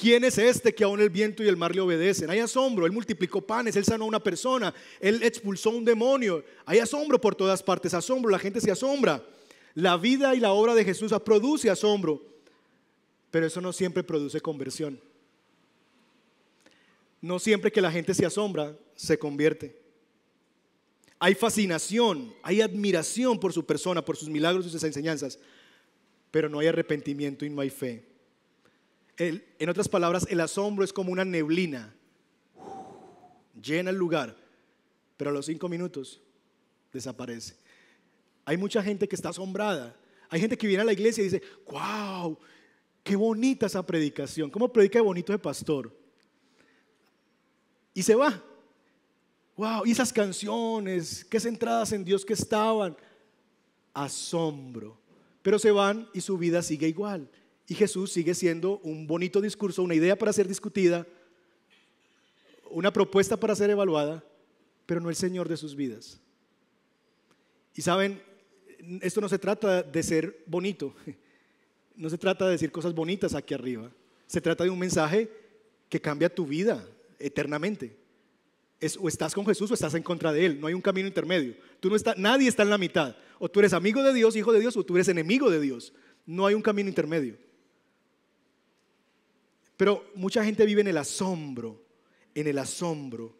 ¿Quién 0.00 0.24
es 0.24 0.38
este 0.38 0.74
que 0.74 0.82
aún 0.82 0.98
el 0.98 1.10
viento 1.10 1.42
y 1.42 1.48
el 1.48 1.58
mar 1.58 1.74
le 1.74 1.82
obedecen? 1.82 2.30
Hay 2.30 2.38
asombro, 2.38 2.86
Él 2.86 2.92
multiplicó 2.92 3.42
panes, 3.42 3.76
Él 3.76 3.84
sanó 3.84 4.04
a 4.04 4.08
una 4.08 4.22
persona, 4.22 4.72
Él 4.98 5.22
expulsó 5.22 5.68
un 5.68 5.84
demonio. 5.84 6.42
Hay 6.64 6.78
asombro 6.78 7.20
por 7.20 7.34
todas 7.34 7.62
partes, 7.62 7.92
asombro, 7.92 8.30
la 8.30 8.38
gente 8.38 8.62
se 8.62 8.70
asombra. 8.70 9.22
La 9.74 9.98
vida 9.98 10.34
y 10.34 10.40
la 10.40 10.52
obra 10.52 10.74
de 10.74 10.86
Jesús 10.86 11.12
produce 11.22 11.68
asombro, 11.68 12.22
pero 13.30 13.44
eso 13.44 13.60
no 13.60 13.74
siempre 13.74 14.02
produce 14.02 14.40
conversión. 14.40 14.98
No 17.20 17.38
siempre 17.38 17.70
que 17.70 17.82
la 17.82 17.92
gente 17.92 18.14
se 18.14 18.24
asombra, 18.24 18.74
se 18.96 19.18
convierte. 19.18 19.78
Hay 21.18 21.34
fascinación, 21.34 22.32
hay 22.42 22.62
admiración 22.62 23.38
por 23.38 23.52
su 23.52 23.66
persona, 23.66 24.02
por 24.02 24.16
sus 24.16 24.30
milagros 24.30 24.64
y 24.64 24.70
sus 24.70 24.82
enseñanzas, 24.82 25.38
pero 26.30 26.48
no 26.48 26.60
hay 26.60 26.68
arrepentimiento 26.68 27.44
y 27.44 27.50
no 27.50 27.60
hay 27.60 27.68
fe 27.68 28.09
en 29.20 29.68
otras 29.68 29.88
palabras, 29.88 30.26
el 30.30 30.40
asombro 30.40 30.84
es 30.84 30.92
como 30.92 31.12
una 31.12 31.24
neblina. 31.24 31.94
Llena 33.62 33.90
el 33.90 33.96
lugar, 33.96 34.34
pero 35.16 35.30
a 35.30 35.32
los 35.32 35.46
cinco 35.46 35.68
minutos 35.68 36.22
desaparece. 36.90 37.54
Hay 38.46 38.56
mucha 38.56 38.82
gente 38.82 39.06
que 39.06 39.14
está 39.14 39.28
asombrada. 39.28 39.94
Hay 40.30 40.40
gente 40.40 40.56
que 40.56 40.66
viene 40.66 40.82
a 40.82 40.86
la 40.86 40.94
iglesia 40.94 41.20
y 41.20 41.24
dice, 41.24 41.42
wow, 41.70 42.38
qué 43.02 43.14
bonita 43.14 43.66
esa 43.66 43.84
predicación. 43.84 44.50
¿Cómo 44.50 44.72
predica 44.72 44.98
de 44.98 45.04
bonito 45.04 45.32
el 45.32 45.40
pastor? 45.40 45.94
Y 47.92 48.02
se 48.02 48.14
va. 48.14 48.42
Wow, 49.56 49.84
y 49.84 49.90
esas 49.90 50.12
canciones, 50.12 51.26
qué 51.26 51.38
centradas 51.38 51.92
en 51.92 52.04
Dios 52.04 52.24
que 52.24 52.32
estaban. 52.32 52.96
Asombro. 53.92 54.98
Pero 55.42 55.58
se 55.58 55.70
van 55.70 56.08
y 56.14 56.22
su 56.22 56.38
vida 56.38 56.62
sigue 56.62 56.88
igual. 56.88 57.28
Y 57.70 57.76
Jesús 57.76 58.10
sigue 58.10 58.34
siendo 58.34 58.80
un 58.80 59.06
bonito 59.06 59.40
discurso, 59.40 59.84
una 59.84 59.94
idea 59.94 60.18
para 60.18 60.32
ser 60.32 60.48
discutida, 60.48 61.06
una 62.68 62.92
propuesta 62.92 63.36
para 63.36 63.54
ser 63.54 63.70
evaluada, 63.70 64.24
pero 64.86 65.00
no 65.00 65.08
el 65.08 65.14
Señor 65.14 65.48
de 65.48 65.56
sus 65.56 65.76
vidas. 65.76 66.20
Y 67.76 67.82
saben, 67.82 68.20
esto 69.02 69.20
no 69.20 69.28
se 69.28 69.38
trata 69.38 69.84
de 69.84 70.02
ser 70.02 70.42
bonito, 70.46 70.96
no 71.94 72.10
se 72.10 72.18
trata 72.18 72.44
de 72.46 72.50
decir 72.50 72.72
cosas 72.72 72.92
bonitas 72.92 73.36
aquí 73.36 73.54
arriba, 73.54 73.88
se 74.26 74.40
trata 74.40 74.64
de 74.64 74.70
un 74.70 74.78
mensaje 74.80 75.30
que 75.88 76.00
cambia 76.00 76.34
tu 76.34 76.46
vida 76.46 76.84
eternamente. 77.20 77.96
O 78.98 79.06
estás 79.06 79.32
con 79.32 79.46
Jesús 79.46 79.70
o 79.70 79.74
estás 79.74 79.94
en 79.94 80.02
contra 80.02 80.32
de 80.32 80.44
Él, 80.44 80.60
no 80.60 80.66
hay 80.66 80.74
un 80.74 80.82
camino 80.82 81.06
intermedio. 81.06 81.54
Tú 81.78 81.88
no 81.88 81.94
está, 81.94 82.16
nadie 82.16 82.48
está 82.48 82.64
en 82.64 82.70
la 82.70 82.78
mitad. 82.78 83.14
O 83.38 83.48
tú 83.48 83.60
eres 83.60 83.74
amigo 83.74 84.02
de 84.02 84.12
Dios, 84.12 84.34
hijo 84.34 84.52
de 84.52 84.58
Dios, 84.58 84.76
o 84.76 84.84
tú 84.84 84.96
eres 84.96 85.06
enemigo 85.06 85.50
de 85.50 85.60
Dios. 85.60 85.92
No 86.26 86.48
hay 86.48 86.54
un 86.54 86.62
camino 86.62 86.88
intermedio. 86.88 87.36
Pero 89.80 90.04
mucha 90.14 90.44
gente 90.44 90.66
vive 90.66 90.82
en 90.82 90.88
el 90.88 90.98
asombro, 90.98 91.82
en 92.34 92.46
el 92.46 92.58
asombro. 92.58 93.34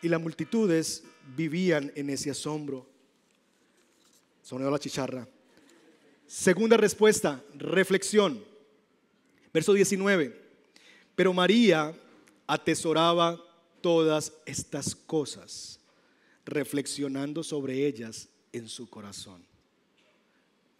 Y 0.00 0.08
las 0.08 0.18
multitudes 0.18 1.04
vivían 1.36 1.92
en 1.96 2.08
ese 2.08 2.30
asombro. 2.30 2.88
Sonó 4.42 4.70
la 4.70 4.78
chicharra. 4.78 5.28
Segunda 6.26 6.78
respuesta, 6.78 7.44
reflexión. 7.58 8.42
Verso 9.52 9.74
19. 9.74 10.34
Pero 11.14 11.34
María 11.34 11.94
atesoraba 12.46 13.38
todas 13.82 14.32
estas 14.46 14.94
cosas, 14.96 15.78
reflexionando 16.46 17.42
sobre 17.42 17.86
ellas 17.86 18.30
en 18.54 18.66
su 18.66 18.88
corazón. 18.88 19.44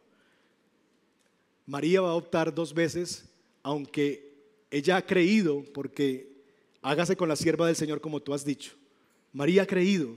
María 1.67 2.01
va 2.01 2.11
a 2.11 2.15
optar 2.15 2.55
dos 2.55 2.73
veces, 2.73 3.29
aunque 3.63 4.33
ella 4.71 4.97
ha 4.97 5.07
creído, 5.07 5.65
porque 5.75 6.33
hágase 6.83 7.17
con 7.17 7.29
la 7.29 7.37
sierva 7.37 7.67
del 7.67 7.77
Señor 7.77 8.01
como 8.01 8.21
tú 8.21 8.33
has 8.33 8.45
dicho. 8.45 8.73
María 9.33 9.63
ha 9.63 9.67
creído, 9.67 10.17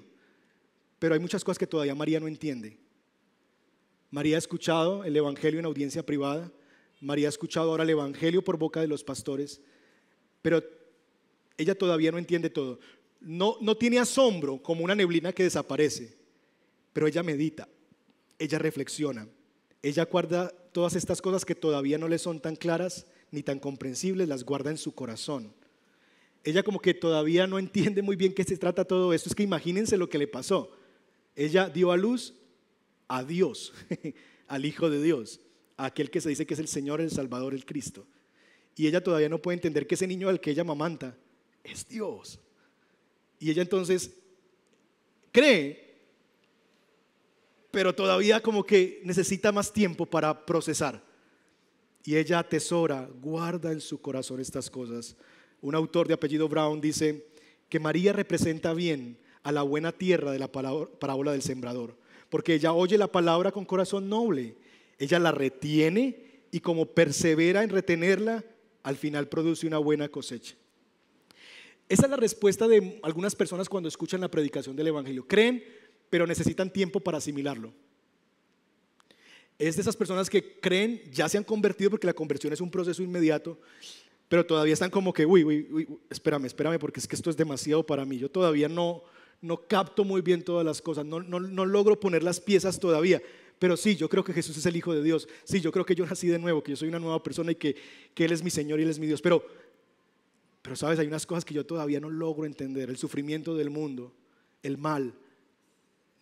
pero 1.00 1.14
hay 1.14 1.20
muchas 1.20 1.44
cosas 1.44 1.60
que 1.60 1.68
todavía 1.68 1.96
María 1.96 2.20
no 2.20 2.28
entiende. 2.28 2.78
María 4.10 4.36
ha 4.36 4.40
escuchado 4.40 5.04
el 5.04 5.16
Evangelio 5.16 5.60
en 5.60 5.66
audiencia 5.66 6.06
privada, 6.06 6.52
María 7.00 7.28
ha 7.28 7.30
escuchado 7.30 7.72
ahora 7.72 7.84
el 7.84 7.90
Evangelio 7.90 8.44
por 8.44 8.58
boca 8.58 8.80
de 8.80 8.88
los 8.88 9.04
pastores, 9.04 9.62
pero 10.42 10.64
ella 11.58 11.76
todavía 11.76 12.12
no 12.12 12.18
entiende 12.18 12.50
todo. 12.50 12.80
No, 13.22 13.58
no 13.62 13.78
tiene 13.78 14.00
asombro 14.00 14.62
como 14.62 14.84
una 14.84 14.96
neblina 14.96 15.32
que 15.32 15.44
desaparece, 15.44 16.18
pero 16.92 17.08
ella 17.08 17.24
medita, 17.24 17.70
ella 18.40 18.60
reflexiona, 18.60 19.28
ella 19.82 20.06
guarda 20.06 20.50
todas 20.72 20.96
estas 20.96 21.22
cosas 21.22 21.46
que 21.46 21.56
todavía 21.56 21.98
no 21.98 22.08
le 22.08 22.18
son 22.18 22.40
tan 22.40 22.56
claras 22.56 23.06
ni 23.32 23.44
tan 23.44 23.60
comprensibles, 23.60 24.28
las 24.28 24.44
guarda 24.44 24.72
en 24.72 24.78
su 24.78 24.94
corazón. 24.94 25.54
Ella 26.44 26.64
como 26.64 26.80
que 26.80 26.94
todavía 26.94 27.46
no 27.48 27.60
entiende 27.60 28.02
muy 28.02 28.16
bien 28.16 28.34
qué 28.34 28.44
se 28.44 28.58
trata 28.58 28.86
todo 28.86 29.14
esto. 29.14 29.30
Es 29.30 29.36
que 29.36 29.44
imagínense 29.44 29.98
lo 29.98 30.10
que 30.10 30.18
le 30.18 30.28
pasó. 30.28 30.72
Ella 31.36 31.70
dio 31.70 31.92
a 31.92 31.98
luz 31.98 32.34
a 33.08 33.24
Dios, 33.24 33.74
al 34.48 34.66
Hijo 34.66 34.90
de 34.90 35.02
Dios, 35.02 35.40
a 35.78 35.86
aquel 35.86 36.10
que 36.10 36.22
se 36.22 36.30
dice 36.30 36.46
que 36.46 36.56
es 36.56 36.60
el 36.60 36.68
Señor, 36.68 37.00
el 37.00 37.12
Salvador, 37.12 37.54
el 37.54 37.66
Cristo. 37.66 38.08
Y 38.76 38.88
ella 38.88 39.04
todavía 39.04 39.30
no 39.30 39.42
puede 39.42 39.56
entender 39.58 39.86
que 39.86 39.96
ese 39.96 40.08
niño 40.08 40.30
al 40.30 40.40
que 40.40 40.52
ella 40.52 40.64
mamanta 40.64 41.16
es 41.64 41.88
Dios. 41.88 42.40
Y 43.42 43.52
ella 43.52 43.62
entonces 43.62 44.12
cree, 45.34 45.98
pero 47.72 47.94
todavía 47.94 48.42
como 48.42 48.64
que 48.64 49.02
necesita 49.04 49.52
más 49.52 49.74
tiempo 49.74 50.06
para 50.06 50.46
procesar. 50.46 51.04
Y 52.06 52.16
ella 52.16 52.40
atesora, 52.40 53.10
guarda 53.22 53.74
en 53.74 53.82
su 53.82 54.00
corazón 54.00 54.40
estas 54.40 54.70
cosas. 54.70 55.18
Un 55.62 55.76
autor 55.76 56.08
de 56.08 56.14
apellido 56.14 56.48
Brown 56.48 56.80
dice 56.80 57.28
que 57.68 57.82
María 57.82 58.14
representa 58.14 58.74
bien 58.74 59.18
a 59.44 59.52
la 59.52 59.62
buena 59.62 59.92
tierra 59.92 60.32
de 60.32 60.40
la 60.40 60.50
parábola 60.50 61.34
del 61.34 61.42
sembrador 61.42 62.00
porque 62.32 62.54
ella 62.54 62.72
oye 62.72 62.98
la 62.98 63.12
palabra 63.12 63.52
con 63.52 63.66
corazón 63.66 64.08
noble, 64.08 64.56
ella 64.98 65.20
la 65.20 65.34
retiene 65.34 66.44
y 66.50 66.62
como 66.62 66.86
persevera 66.86 67.62
en 67.62 67.70
retenerla, 67.70 68.46
al 68.84 68.96
final 68.96 69.28
produce 69.28 69.68
una 69.68 69.80
buena 69.80 70.08
cosecha. 70.08 70.56
Esa 71.92 72.04
es 72.04 72.10
la 72.10 72.16
respuesta 72.16 72.70
de 72.70 73.02
algunas 73.04 73.36
personas 73.36 73.68
cuando 73.68 73.90
escuchan 73.90 74.22
la 74.22 74.32
predicación 74.32 74.78
del 74.78 74.88
Evangelio. 74.88 75.28
Creen, 75.28 75.62
pero 76.10 76.26
necesitan 76.26 76.72
tiempo 76.72 77.02
para 77.02 77.18
asimilarlo. 77.18 77.74
Es 79.60 79.76
de 79.76 79.82
esas 79.82 79.98
personas 79.98 80.30
que 80.30 80.58
creen, 80.62 81.02
ya 81.12 81.28
se 81.28 81.38
han 81.38 81.44
convertido 81.44 81.90
porque 81.90 82.08
la 82.08 82.14
conversión 82.14 82.54
es 82.54 82.62
un 82.62 82.72
proceso 82.72 83.04
inmediato, 83.04 83.60
pero 84.30 84.46
todavía 84.46 84.72
están 84.72 84.90
como 84.90 85.12
que, 85.12 85.26
uy, 85.26 85.44
uy, 85.44 85.68
uy, 85.70 85.88
espérame, 86.10 86.46
espérame, 86.46 86.80
porque 86.80 87.02
es 87.02 87.08
que 87.10 87.18
esto 87.18 87.30
es 87.30 87.36
demasiado 87.36 87.86
para 87.86 88.06
mí. 88.06 88.18
Yo 88.18 88.32
todavía 88.32 88.70
no, 88.70 89.04
no 89.42 89.58
capto 89.68 90.06
muy 90.06 90.22
bien 90.22 90.46
todas 90.46 90.66
las 90.66 90.82
cosas, 90.82 91.06
no, 91.06 91.20
logro 91.20 92.00
poner 92.00 92.24
las 92.24 92.40
piezas 92.40 92.80
todavía. 92.80 93.22
Pero 93.60 93.76
sí, 93.76 93.98
yo 93.98 94.08
creo 94.08 94.24
que 94.24 94.32
Jesús 94.32 94.56
es 94.56 94.66
el 94.66 94.78
Hijo 94.78 94.94
de 94.94 95.04
Dios. 95.04 95.28
Sí, 95.44 95.60
yo 95.60 95.74
creo 95.74 95.86
que 95.86 95.94
yo 95.94 96.06
nací 96.06 96.28
de 96.28 96.40
nuevo, 96.40 96.64
que 96.64 96.72
yo 96.72 96.78
soy 96.78 96.88
una 96.88 97.00
nueva 97.00 97.22
persona 97.22 97.52
y 97.52 97.56
que, 97.56 97.76
Él 98.16 98.32
es 98.32 98.42
mi 98.42 98.50
Señor 98.50 98.80
y 98.80 98.84
Él 98.84 98.90
es 98.90 98.98
mi 98.98 99.08
Dios. 99.08 99.22
Pero, 99.22 99.46
pero, 100.62 100.76
sabes, 100.76 101.00
hay 101.00 101.08
unas 101.08 101.26
cosas 101.26 101.46
que 101.46 101.54
yo 101.54 101.66
todavía 101.66 102.00
no 102.00 102.10
logro 102.10 102.46
entender. 102.46 102.90
El 102.90 102.98
sufrimiento 102.98 103.56
del 103.56 103.70
mundo, 103.70 104.14
el 104.64 104.78
mal, 104.78 105.14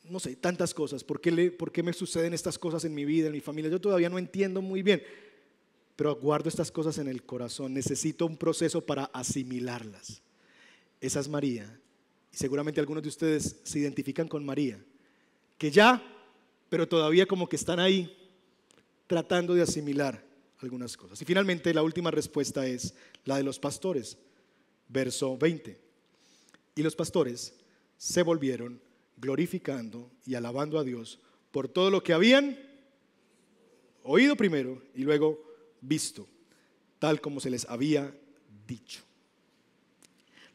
no 0.10 0.20
sé, 0.20 0.36
tantas 0.36 0.74
cosas. 0.74 1.04
¿Por 1.04 1.20
qué, 1.20 1.52
¿Por 1.52 1.72
qué 1.72 1.84
me 1.84 1.94
suceden 1.94 2.34
estas 2.34 2.58
cosas 2.58 2.86
en 2.86 2.96
mi 2.96 3.06
vida, 3.06 3.28
en 3.28 3.34
mi 3.34 3.42
familia? 3.42 3.70
Yo 3.70 3.82
todavía 3.82 4.10
no 4.10 4.18
entiendo 4.18 4.62
muy 4.62 4.82
bien. 4.82 5.04
Pero 5.96 6.16
guardo 6.16 6.48
estas 6.48 6.72
cosas 6.72 6.98
en 6.98 7.10
el 7.10 7.24
corazón. 7.24 7.74
Necesito 7.74 8.26
un 8.26 8.38
proceso 8.38 8.86
para 8.86 9.06
asimilarlas. 9.06 10.22
Esa 11.02 11.20
es 11.20 11.28
María 11.28 11.80
y 12.32 12.38
seguramente 12.38 12.80
algunos 12.80 13.04
de 13.04 13.10
ustedes 13.10 13.58
se 13.64 13.80
identifican 13.80 14.28
con 14.28 14.46
María, 14.46 14.84
que 15.58 15.72
ya, 15.72 16.02
pero 16.70 16.88
todavía 16.88 17.26
como 17.26 17.50
que 17.50 17.56
están 17.56 17.80
ahí 17.80 18.16
tratando 19.08 19.54
de 19.54 19.64
asimilar 19.64 20.24
algunas 20.60 20.96
cosas. 20.96 21.22
Y 21.22 21.26
finalmente 21.26 21.74
la 21.74 21.84
última 21.84 22.12
respuesta 22.12 22.68
es 22.68 22.94
la 23.26 23.38
de 23.38 23.44
los 23.44 23.60
pastores, 23.60 24.18
verso 24.90 25.38
20. 25.38 25.80
Y 26.76 26.84
los 26.84 26.96
pastores 26.96 27.54
se 27.98 28.24
volvieron 28.24 28.82
glorificando 29.18 30.12
y 30.26 30.36
alabando 30.36 30.80
a 30.80 30.84
Dios 30.84 31.20
por 31.52 31.68
todo 31.68 31.90
lo 31.90 32.04
que 32.04 32.14
habían 32.14 32.58
oído 34.04 34.36
primero 34.36 34.82
y 34.96 35.04
luego 35.04 35.42
visto, 35.82 36.28
tal 37.00 37.22
como 37.22 37.40
se 37.40 37.50
les 37.50 37.66
había 37.70 38.14
dicho. 38.68 39.02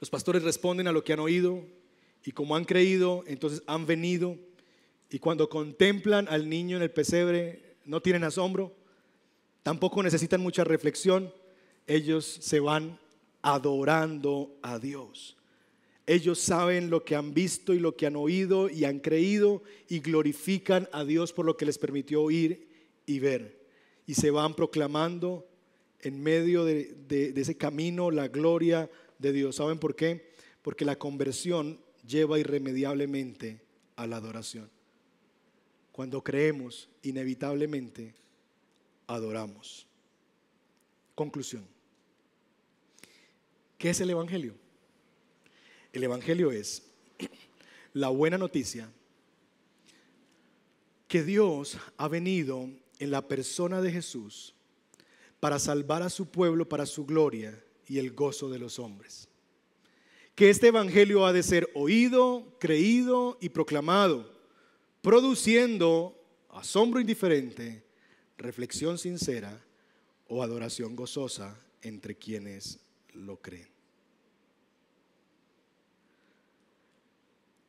Los 0.01 0.11
pastores 0.11 0.43
responden 0.43 0.89
a 0.89 0.93
lo 0.93 1.05
que 1.05 1.13
han 1.13 1.21
oído 1.21 1.65
y 2.25 2.33
como 2.33 2.57
han 2.57 2.65
creído, 2.65 3.25
entonces 3.27 3.63
han 3.67 3.87
venido 3.87 4.39
y 5.11 5.19
cuando 5.19 5.49
contemplan 5.49 6.27
al 6.29 6.49
niño 6.49 6.77
en 6.77 6.83
el 6.83 6.91
pesebre 6.91 7.77
no 7.85 8.01
tienen 8.01 8.25
asombro, 8.25 8.75
tampoco 9.63 10.03
necesitan 10.03 10.41
mucha 10.41 10.65
reflexión, 10.65 11.33
ellos 11.87 12.25
se 12.25 12.61
van 12.61 12.99
adorando 13.45 14.57
a 14.63 14.79
Dios. 14.79 15.37
Ellos 16.07 16.39
saben 16.39 16.89
lo 16.89 17.05
que 17.05 17.15
han 17.15 17.35
visto 17.35 17.75
y 17.75 17.79
lo 17.79 17.95
que 17.95 18.07
han 18.07 18.17
oído 18.17 18.71
y 18.71 18.87
han 18.87 19.01
creído 19.01 19.63
y 19.87 20.01
glorifican 20.01 20.89
a 20.93 21.05
Dios 21.05 21.33
por 21.35 21.45
lo 21.45 21.57
que 21.57 21.67
les 21.67 21.79
permitió 21.79 22.23
oír 22.23 22.67
y 23.05 23.19
ver. 23.19 23.61
Y 24.07 24.15
se 24.15 24.31
van 24.31 24.55
proclamando 24.55 25.47
en 26.01 26.23
medio 26.23 26.65
de, 26.65 26.95
de 27.07 27.39
ese 27.39 27.57
camino 27.57 28.11
la 28.11 28.29
gloria 28.29 28.91
de 29.19 29.33
Dios. 29.33 29.57
¿Saben 29.57 29.79
por 29.79 29.95
qué? 29.95 30.33
Porque 30.63 30.87
la 30.87 30.97
conversión 30.97 31.79
lleva 32.07 32.39
irremediablemente 32.39 33.61
a 33.97 34.07
la 34.07 34.17
adoración. 34.17 34.71
Cuando 35.93 36.25
creemos, 36.25 36.89
inevitablemente 37.03 38.15
adoramos. 39.07 39.87
Conclusión. 41.15 41.74
¿Qué 43.85 43.91
es 43.91 44.01
el 44.01 44.09
Evangelio? 44.09 44.55
El 45.93 46.05
Evangelio 46.05 46.51
es 46.51 46.85
la 47.93 48.09
buena 48.09 48.39
noticia 48.39 48.91
que 51.07 51.23
Dios 51.23 51.77
ha 51.99 52.09
venido 52.09 52.71
en 52.99 53.11
la 53.11 53.29
persona 53.29 53.83
de 53.83 53.93
Jesús 53.93 54.55
para 55.39 55.59
salvar 55.59 56.03
a 56.03 56.09
su 56.09 56.31
pueblo 56.31 56.67
para 56.67 56.87
su 56.87 57.05
gloria 57.05 57.63
y 57.87 57.99
el 57.99 58.13
gozo 58.13 58.49
de 58.49 58.59
los 58.59 58.79
hombres. 58.79 59.29
Que 60.35 60.49
este 60.49 60.69
Evangelio 60.69 61.27
ha 61.27 61.35
de 61.35 61.43
ser 61.43 61.69
oído, 61.75 62.57
creído 62.59 63.37
y 63.39 63.51
proclamado, 63.51 64.33
produciendo 65.03 66.19
asombro 66.49 67.03
indiferente, 67.03 67.85
reflexión 68.39 68.97
sincera 68.97 69.63
o 70.27 70.43
adoración 70.43 70.97
gozosa 70.97 71.61
entre 71.83 72.15
quienes 72.15 72.81
lo 73.13 73.37
creen. 73.43 73.74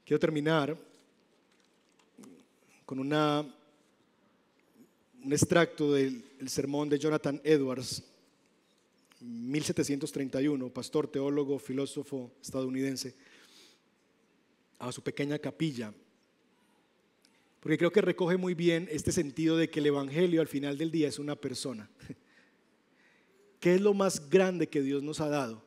Quiero 0.05 0.19
terminar 0.19 0.77
con 2.85 2.99
una, 2.99 3.43
un 5.23 5.33
extracto 5.33 5.93
del 5.93 6.23
sermón 6.45 6.89
de 6.89 6.99
Jonathan 6.99 7.41
Edwards 7.43 8.03
1731, 9.19 10.69
pastor, 10.69 11.07
teólogo, 11.07 11.57
filósofo 11.57 12.31
estadounidense, 12.39 13.15
a 14.77 14.91
su 14.91 15.01
pequeña 15.01 15.39
capilla, 15.39 15.91
porque 17.59 17.79
creo 17.79 17.91
que 17.91 18.01
recoge 18.01 18.37
muy 18.37 18.53
bien 18.53 18.87
este 18.91 19.11
sentido 19.11 19.57
de 19.57 19.71
que 19.71 19.79
el 19.79 19.87
Evangelio 19.87 20.39
al 20.39 20.47
final 20.47 20.77
del 20.77 20.91
día 20.91 21.07
es 21.07 21.17
una 21.17 21.35
persona. 21.35 21.89
¿Qué 23.59 23.73
es 23.73 23.81
lo 23.81 23.95
más 23.95 24.29
grande 24.29 24.69
que 24.69 24.83
Dios 24.83 25.01
nos 25.01 25.19
ha 25.19 25.29
dado? 25.29 25.64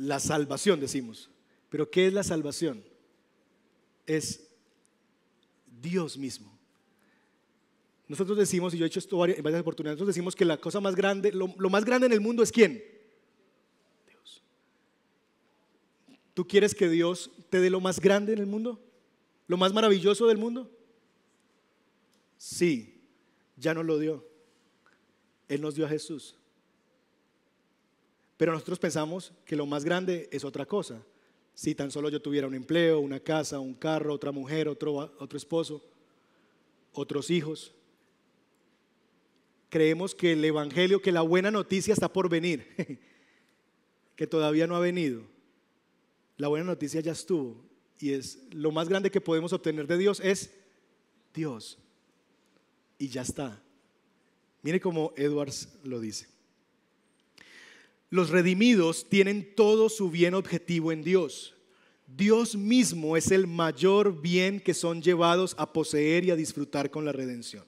La 0.00 0.18
salvación, 0.18 0.80
decimos. 0.80 1.28
Pero 1.68 1.90
¿qué 1.90 2.06
es 2.06 2.14
la 2.14 2.22
salvación? 2.22 2.82
Es 4.06 4.48
Dios 5.66 6.16
mismo. 6.16 6.58
Nosotros 8.08 8.38
decimos, 8.38 8.72
y 8.72 8.78
yo 8.78 8.86
he 8.86 8.88
hecho 8.88 8.98
esto 8.98 9.22
en 9.26 9.42
varias 9.42 9.60
oportunidades, 9.60 9.98
nosotros 9.98 10.14
decimos 10.14 10.34
que 10.34 10.46
la 10.46 10.56
cosa 10.56 10.80
más 10.80 10.96
grande, 10.96 11.32
lo, 11.32 11.54
lo 11.58 11.68
más 11.68 11.84
grande 11.84 12.06
en 12.06 12.14
el 12.14 12.20
mundo 12.22 12.42
es 12.42 12.50
quién? 12.50 12.82
Dios. 14.08 14.42
¿Tú 16.32 16.48
quieres 16.48 16.74
que 16.74 16.88
Dios 16.88 17.30
te 17.50 17.60
dé 17.60 17.68
lo 17.68 17.80
más 17.80 18.00
grande 18.00 18.32
en 18.32 18.38
el 18.38 18.46
mundo? 18.46 18.82
¿Lo 19.48 19.58
más 19.58 19.74
maravilloso 19.74 20.26
del 20.28 20.38
mundo? 20.38 20.70
Sí, 22.38 23.02
ya 23.58 23.74
nos 23.74 23.84
lo 23.84 23.98
dio. 23.98 24.26
Él 25.46 25.60
nos 25.60 25.74
dio 25.74 25.84
a 25.84 25.90
Jesús. 25.90 26.39
Pero 28.40 28.52
nosotros 28.52 28.78
pensamos 28.78 29.34
que 29.44 29.54
lo 29.54 29.66
más 29.66 29.84
grande 29.84 30.26
es 30.32 30.46
otra 30.46 30.64
cosa. 30.64 31.04
Si 31.54 31.74
tan 31.74 31.90
solo 31.90 32.08
yo 32.08 32.22
tuviera 32.22 32.46
un 32.46 32.54
empleo, 32.54 32.98
una 32.98 33.20
casa, 33.20 33.60
un 33.60 33.74
carro, 33.74 34.14
otra 34.14 34.32
mujer, 34.32 34.66
otro, 34.66 34.94
otro 34.94 35.36
esposo, 35.36 35.84
otros 36.94 37.28
hijos 37.28 37.74
creemos 39.68 40.14
que 40.14 40.32
el 40.32 40.42
Evangelio, 40.42 41.02
que 41.02 41.12
la 41.12 41.20
buena 41.20 41.50
noticia 41.50 41.92
está 41.92 42.10
por 42.10 42.30
venir, 42.30 42.66
que 44.16 44.26
todavía 44.26 44.66
no 44.66 44.74
ha 44.74 44.80
venido. 44.80 45.20
La 46.38 46.48
buena 46.48 46.64
noticia 46.64 47.02
ya 47.02 47.12
estuvo 47.12 47.62
y 47.98 48.14
es 48.14 48.38
lo 48.52 48.72
más 48.72 48.88
grande 48.88 49.10
que 49.10 49.20
podemos 49.20 49.52
obtener 49.52 49.86
de 49.86 49.98
Dios 49.98 50.18
es 50.18 50.50
Dios. 51.34 51.76
Y 52.96 53.08
ya 53.08 53.20
está. 53.20 53.62
Mire 54.62 54.80
cómo 54.80 55.12
Edwards 55.18 55.68
lo 55.84 56.00
dice. 56.00 56.29
Los 58.10 58.30
redimidos 58.30 59.08
tienen 59.08 59.54
todo 59.54 59.88
su 59.88 60.10
bien 60.10 60.34
objetivo 60.34 60.90
en 60.90 61.02
Dios. 61.02 61.54
Dios 62.08 62.56
mismo 62.56 63.16
es 63.16 63.30
el 63.30 63.46
mayor 63.46 64.20
bien 64.20 64.58
que 64.58 64.74
son 64.74 65.00
llevados 65.00 65.54
a 65.58 65.72
poseer 65.72 66.24
y 66.24 66.32
a 66.32 66.36
disfrutar 66.36 66.90
con 66.90 67.04
la 67.04 67.12
redención. 67.12 67.64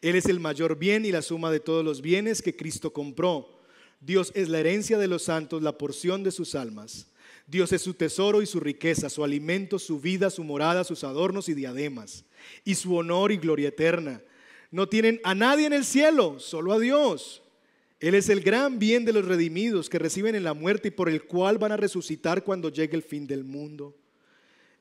Él 0.00 0.16
es 0.16 0.26
el 0.26 0.40
mayor 0.40 0.78
bien 0.78 1.04
y 1.04 1.12
la 1.12 1.20
suma 1.20 1.50
de 1.50 1.60
todos 1.60 1.84
los 1.84 2.00
bienes 2.00 2.40
que 2.40 2.56
Cristo 2.56 2.92
compró. 2.92 3.60
Dios 4.00 4.32
es 4.34 4.48
la 4.48 4.60
herencia 4.60 4.98
de 4.98 5.08
los 5.08 5.24
santos, 5.24 5.62
la 5.62 5.76
porción 5.76 6.22
de 6.22 6.30
sus 6.30 6.54
almas. 6.54 7.08
Dios 7.46 7.70
es 7.72 7.82
su 7.82 7.94
tesoro 7.94 8.40
y 8.40 8.46
su 8.46 8.60
riqueza, 8.60 9.10
su 9.10 9.24
alimento, 9.24 9.78
su 9.78 10.00
vida, 10.00 10.30
su 10.30 10.42
morada, 10.42 10.84
sus 10.84 11.04
adornos 11.04 11.48
y 11.48 11.54
diademas, 11.54 12.24
y 12.64 12.74
su 12.74 12.96
honor 12.96 13.30
y 13.30 13.36
gloria 13.36 13.68
eterna. 13.68 14.22
No 14.70 14.88
tienen 14.88 15.20
a 15.22 15.34
nadie 15.34 15.66
en 15.66 15.72
el 15.72 15.84
cielo, 15.84 16.40
solo 16.40 16.72
a 16.72 16.78
Dios. 16.78 17.42
Él 17.98 18.14
es 18.14 18.28
el 18.28 18.40
gran 18.40 18.78
bien 18.78 19.04
de 19.04 19.12
los 19.12 19.24
redimidos 19.24 19.88
que 19.88 19.98
reciben 19.98 20.34
en 20.34 20.44
la 20.44 20.54
muerte 20.54 20.88
y 20.88 20.90
por 20.90 21.08
el 21.08 21.24
cual 21.24 21.58
van 21.58 21.72
a 21.72 21.76
resucitar 21.76 22.44
cuando 22.44 22.68
llegue 22.68 22.96
el 22.96 23.02
fin 23.02 23.26
del 23.26 23.44
mundo. 23.44 23.96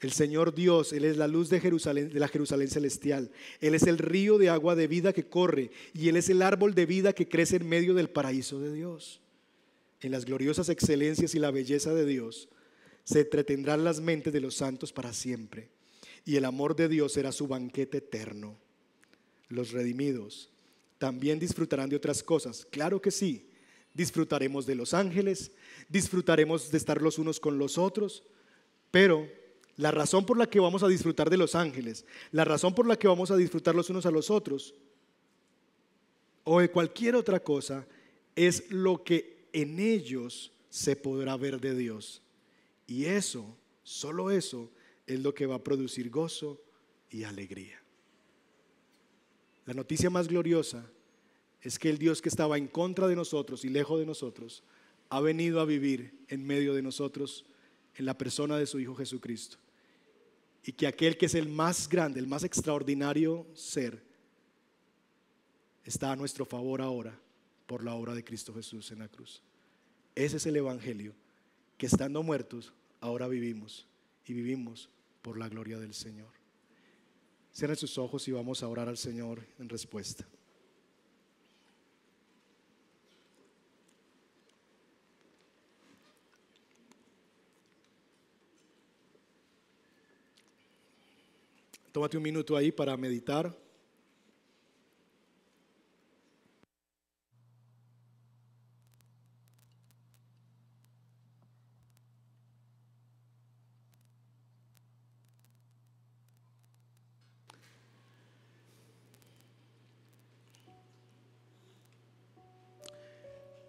El 0.02 0.12
Señor 0.12 0.54
Dios, 0.54 0.92
Él 0.92 1.06
es 1.06 1.16
la 1.16 1.28
luz 1.28 1.50
de 1.50 1.62
Jerusalén, 1.62 2.10
de 2.10 2.20
la 2.20 2.28
Jerusalén 2.28 2.68
celestial. 2.68 3.32
Él 3.62 3.74
es 3.74 3.84
el 3.84 3.98
río 3.98 4.38
de 4.38 4.50
agua 4.50 4.76
de 4.76 4.88
vida 4.88 5.14
que 5.14 5.28
corre 5.28 5.72
y 5.94 6.10
Él 6.10 6.18
es 6.18 6.30
el 6.30 6.42
árbol 6.42 6.76
de 6.76 6.86
vida 6.86 7.14
que 7.14 7.30
crece 7.30 7.56
en 7.56 7.70
medio 7.70 7.94
del 7.94 8.10
paraíso 8.10 8.60
de 8.60 8.74
Dios. 8.74 9.22
En 10.02 10.12
las 10.12 10.26
gloriosas 10.26 10.68
excelencias 10.68 11.34
y 11.36 11.40
la 11.40 11.52
belleza 11.52 11.94
de 11.94 12.06
Dios 12.06 12.50
se 13.06 13.22
entretendrán 13.22 13.86
las 13.86 14.02
mentes 14.02 14.34
de 14.34 14.42
los 14.42 14.56
santos 14.56 14.92
para 14.92 15.14
siempre. 15.14 15.70
Y 16.26 16.36
el 16.36 16.44
amor 16.44 16.76
de 16.76 16.90
Dios 16.90 17.14
será 17.14 17.32
su 17.32 17.48
banquete 17.48 18.00
eterno. 18.00 18.58
Los 19.48 19.72
redimidos 19.72 20.50
también 20.98 21.40
disfrutarán 21.40 21.90
de 21.90 21.96
otras 21.96 22.24
cosas. 22.24 22.66
Claro 22.70 23.02
que 23.02 23.12
sí. 23.12 23.50
Disfrutaremos 23.94 24.66
de 24.66 24.76
los 24.76 24.94
ángeles, 24.94 25.52
disfrutaremos 25.88 26.70
de 26.70 26.78
estar 26.78 27.02
los 27.02 27.18
unos 27.18 27.40
con 27.40 27.58
los 27.58 27.78
otros, 27.78 28.24
pero 28.92 29.26
la 29.78 29.92
razón 29.92 30.26
por 30.26 30.38
la 30.38 30.50
que 30.50 30.60
vamos 30.60 30.84
a 30.84 30.88
disfrutar 30.88 31.30
de 31.30 31.38
los 31.38 31.56
ángeles, 31.56 32.06
la 32.32 32.44
razón 32.44 32.76
por 32.76 32.88
la 32.88 32.98
que 32.98 33.08
vamos 33.08 33.32
a 33.32 33.38
disfrutar 33.38 33.74
los 33.74 33.90
unos 33.90 34.06
a 34.06 34.12
los 34.12 34.30
otros, 34.30 34.76
o 36.44 36.60
de 36.60 36.70
cualquier 36.70 37.16
otra 37.16 37.40
cosa, 37.40 37.88
es 38.36 38.70
lo 38.70 39.04
que 39.04 39.48
en 39.54 39.80
ellos 39.80 40.52
se 40.70 40.96
podrá 40.96 41.38
ver 41.38 41.60
de 41.62 41.76
Dios. 41.76 42.22
Y 42.88 43.06
eso, 43.06 43.58
solo 43.84 44.30
eso, 44.30 44.70
es 45.08 45.20
lo 45.22 45.34
que 45.34 45.46
va 45.46 45.56
a 45.56 45.64
producir 45.64 46.10
gozo 46.10 46.62
y 47.10 47.24
alegría. 47.24 47.85
La 49.66 49.74
noticia 49.74 50.10
más 50.10 50.28
gloriosa 50.28 50.86
es 51.62 51.80
que 51.80 51.90
el 51.90 51.98
Dios 51.98 52.22
que 52.22 52.30
estaba 52.30 52.58
en 52.58 52.68
contra 52.68 53.08
de 53.08 53.16
nosotros 53.16 53.66
y 53.66 53.70
lejos 53.70 54.00
de 54.00 54.06
nosotros, 54.06 54.64
ha 55.10 55.20
venido 55.20 55.60
a 55.60 55.66
vivir 55.66 56.26
en 56.28 56.46
medio 56.46 56.74
de 56.74 56.82
nosotros 56.82 57.46
en 57.96 58.06
la 58.06 58.18
persona 58.18 58.58
de 58.58 58.68
su 58.68 58.80
Hijo 58.80 58.96
Jesucristo 58.96 59.58
y 60.64 60.72
que 60.72 60.88
aquel 60.88 61.18
que 61.18 61.28
es 61.28 61.36
el 61.36 61.48
más 61.48 61.88
grande, 61.88 62.20
el 62.20 62.28
más 62.28 62.44
extraordinario 62.44 63.46
ser, 63.54 64.04
está 65.84 66.12
a 66.12 66.16
nuestro 66.16 66.46
favor 66.46 66.82
ahora 66.82 67.18
por 67.68 67.84
la 67.84 67.94
obra 67.94 68.16
de 68.16 68.24
Cristo 68.24 68.54
Jesús 68.54 68.92
en 68.92 69.00
la 69.00 69.08
cruz. 69.08 69.44
Ese 70.16 70.38
es 70.38 70.46
el 70.46 70.56
Evangelio, 70.56 71.14
que 71.78 71.86
estando 71.86 72.24
muertos, 72.24 72.74
ahora 73.00 73.28
vivimos 73.28 73.86
y 74.26 74.34
vivimos 74.34 74.90
por 75.22 75.38
la 75.38 75.50
gloria 75.50 75.78
del 75.78 75.94
Señor. 75.94 76.35
Cierren 77.56 77.78
sus 77.78 77.98
ojos 77.98 78.28
y 78.28 78.34
vamos 78.34 78.62
a 78.62 78.68
orar 78.68 78.90
al 78.90 78.98
Señor 78.98 79.42
en 79.60 79.70
respuesta. 79.70 80.28
Tómate 91.94 92.18
un 92.18 92.24
minuto 92.24 92.58
ahí 92.58 92.74
para 92.74 92.98
meditar. 92.98 93.65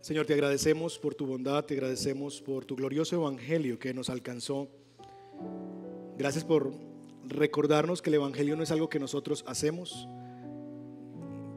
Señor, 0.07 0.25
te 0.25 0.35
agradecemos 0.35 1.01
por 1.01 1.17
tu 1.17 1.27
bondad, 1.27 1.65
te 1.65 1.75
agradecemos 1.75 2.41
por 2.41 2.65
tu 2.65 2.77
glorioso 2.77 3.17
evangelio 3.17 3.77
que 3.77 3.93
nos 3.93 4.09
alcanzó. 4.09 4.69
Gracias 6.17 6.45
por 6.45 6.73
recordarnos 7.25 8.03
que 8.03 8.11
el 8.11 8.15
Evangelio 8.15 8.55
no 8.55 8.63
es 8.63 8.71
algo 8.71 8.89
que 8.89 9.01
nosotros 9.01 9.43
hacemos, 9.49 10.07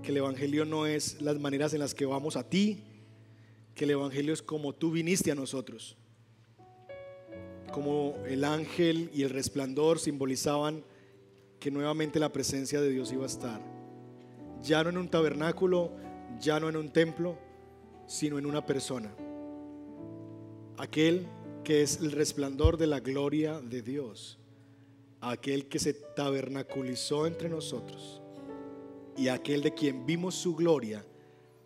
que 0.02 0.10
el 0.10 0.18
Evangelio 0.18 0.66
no 0.66 0.88
es 0.88 1.22
las 1.22 1.39
maneras 1.39 1.76
en 1.76 1.80
las 1.80 1.93
que 1.93 2.08
vamos 2.08 2.38
a 2.38 2.50
ti, 2.50 2.82
que 3.76 3.84
el 3.84 3.91
Evangelio 3.91 4.34
es 4.34 4.41
como 4.41 4.74
tú 4.74 4.89
viniste 4.89 5.30
a 5.30 5.36
nosotros, 5.36 5.95
como 7.72 8.16
el 8.26 8.43
ángel 8.43 9.12
y 9.14 9.22
el 9.22 9.30
resplandor 9.30 10.00
simbolizaban 10.00 10.84
que 11.60 11.70
nuevamente 11.70 12.20
la 12.20 12.34
presencia 12.34 12.82
de 12.82 12.89
Dios 12.89 13.14
iba 13.14 13.26
a 13.26 13.28
estar, 13.28 13.62
ya 14.64 14.84
no 14.84 14.89
en 14.89 14.97
un 14.97 15.08
tabernáculo, 15.08 15.91
ya 16.41 16.60
no 16.60 16.68
en 16.68 16.78
un 16.78 16.89
templo, 16.91 17.38
sino 18.10 18.38
en 18.38 18.45
una 18.45 18.66
persona, 18.66 19.16
aquel 20.78 21.28
que 21.64 21.82
es 21.82 22.01
el 22.01 22.12
resplandor 22.12 22.78
de 22.78 22.88
la 22.88 22.99
gloria 22.99 23.62
de 23.62 23.82
Dios 23.82 24.39
aquel 25.22 25.68
que 25.68 25.80
se 25.80 25.93
tabernaculizó 25.93 27.28
entre 27.28 27.49
nosotros 27.49 28.22
y 29.18 29.28
aquel 29.28 29.62
de 29.62 29.74
quien 29.74 30.05
vimos 30.05 30.36
su 30.36 30.55
gloria, 30.55 31.05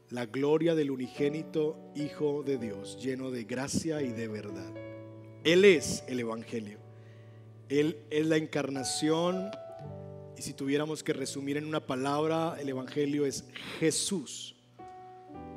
la 0.10 0.26
gloria 0.26 0.76
del 0.76 0.92
unigénito 0.92 1.78
Hijo 1.96 2.44
de 2.44 2.58
Dios, 2.58 2.98
lleno 3.00 3.30
de 3.30 3.44
gracia 3.44 4.02
y 4.02 4.12
de 4.12 4.28
verdad. 4.28 4.74
Él 5.44 5.66
es 5.66 6.04
el 6.08 6.20
Evangelio. 6.20 6.80
Él 7.70 7.98
es 8.10 8.26
la 8.26 8.38
encarnación. 8.38 9.52
Y 10.38 10.42
si 10.42 10.54
tuviéramos 10.54 11.04
que 11.04 11.14
resumir 11.14 11.58
en 11.58 11.66
una 11.66 11.86
palabra, 11.86 12.58
el 12.60 12.70
Evangelio 12.70 13.26
es 13.26 13.46
Jesús, 13.80 14.53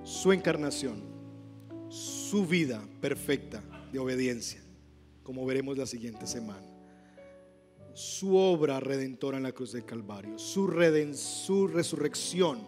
su 0.07 0.33
encarnación, 0.33 1.03
su 1.89 2.47
vida 2.47 2.83
perfecta 3.01 3.63
de 3.93 3.99
obediencia, 3.99 4.63
como 5.23 5.45
veremos 5.45 5.77
la 5.77 5.87
siguiente 5.87 6.27
semana 6.27 6.77
su 7.97 8.37
obra 8.37 8.79
redentora 8.79 9.39
en 9.39 9.45
la 9.45 9.53
cruz 9.53 9.73
del 9.73 9.87
Calvario, 9.87 10.39
su, 10.39 10.71
su 11.15 11.67
resurrección 11.67 12.61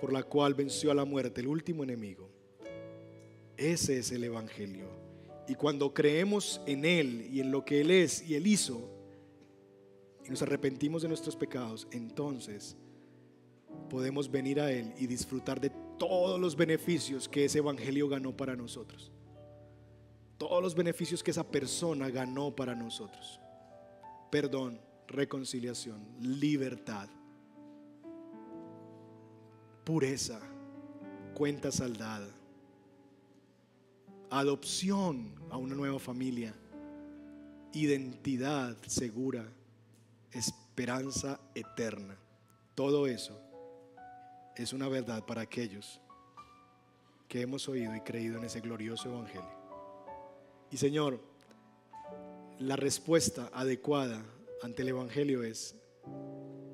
por 0.00 0.12
la 0.12 0.22
cual 0.22 0.54
venció 0.54 0.92
a 0.92 0.94
la 0.94 1.04
muerte, 1.04 1.40
el 1.40 1.48
último 1.48 1.82
enemigo. 1.82 2.30
Ese 3.56 3.98
es 3.98 4.12
el 4.12 4.22
Evangelio. 4.22 4.86
Y 5.48 5.56
cuando 5.56 5.92
creemos 5.92 6.60
en 6.64 6.84
Él 6.84 7.28
y 7.32 7.40
en 7.40 7.50
lo 7.50 7.64
que 7.64 7.80
Él 7.80 7.90
es 7.90 8.22
y 8.22 8.36
Él 8.36 8.46
hizo, 8.46 8.88
y 10.24 10.30
nos 10.30 10.42
arrepentimos 10.42 11.02
de 11.02 11.08
nuestros 11.08 11.34
pecados, 11.34 11.88
entonces 11.90 12.76
podemos 13.88 14.30
venir 14.30 14.60
a 14.60 14.70
Él 14.70 14.92
y 14.98 15.06
disfrutar 15.06 15.60
de 15.60 15.70
todos 15.98 16.40
los 16.40 16.56
beneficios 16.56 17.28
que 17.28 17.44
ese 17.44 17.58
Evangelio 17.58 18.08
ganó 18.08 18.36
para 18.36 18.56
nosotros. 18.56 19.12
todos 20.38 20.62
los 20.62 20.74
beneficios 20.74 21.22
que 21.22 21.32
esa 21.32 21.44
persona 21.44 22.08
ganó 22.08 22.56
para 22.56 22.74
nosotros. 22.74 23.38
Perdón, 24.30 24.80
reconciliación, 25.06 26.02
libertad, 26.18 27.10
pureza, 29.84 30.40
cuenta 31.34 31.70
saldada, 31.70 32.30
adopción 34.30 35.34
a 35.50 35.58
una 35.58 35.74
nueva 35.74 35.98
familia, 35.98 36.54
identidad 37.74 38.78
segura, 38.86 39.44
esperanza 40.32 41.38
eterna. 41.54 42.16
Todo 42.74 43.06
eso 43.06 43.49
es 44.56 44.72
una 44.72 44.88
verdad 44.88 45.24
para 45.24 45.42
aquellos 45.42 46.00
que 47.28 47.42
hemos 47.42 47.68
oído 47.68 47.94
y 47.94 48.00
creído 48.00 48.38
en 48.38 48.44
ese 48.44 48.60
glorioso 48.60 49.08
Evangelio. 49.08 49.60
Y 50.70 50.76
Señor, 50.76 51.20
la 52.58 52.76
respuesta 52.76 53.50
adecuada 53.52 54.22
ante 54.62 54.82
el 54.82 54.88
Evangelio 54.88 55.42
es, 55.42 55.76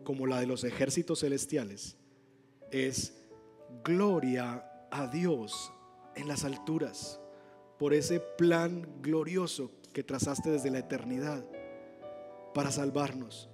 como 0.04 0.26
la 0.26 0.40
de 0.40 0.46
los 0.46 0.64
ejércitos 0.64 1.20
celestiales, 1.20 1.96
es 2.70 3.14
gloria 3.84 4.64
a 4.90 5.06
Dios 5.08 5.72
en 6.14 6.28
las 6.28 6.44
alturas 6.44 7.20
por 7.78 7.92
ese 7.92 8.20
plan 8.20 8.86
glorioso 9.02 9.70
que 9.92 10.02
trazaste 10.02 10.50
desde 10.50 10.70
la 10.70 10.78
eternidad 10.78 11.44
para 12.54 12.70
salvarnos, 12.70 13.48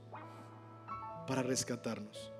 para 1.26 1.42
rescatarnos. 1.42 2.31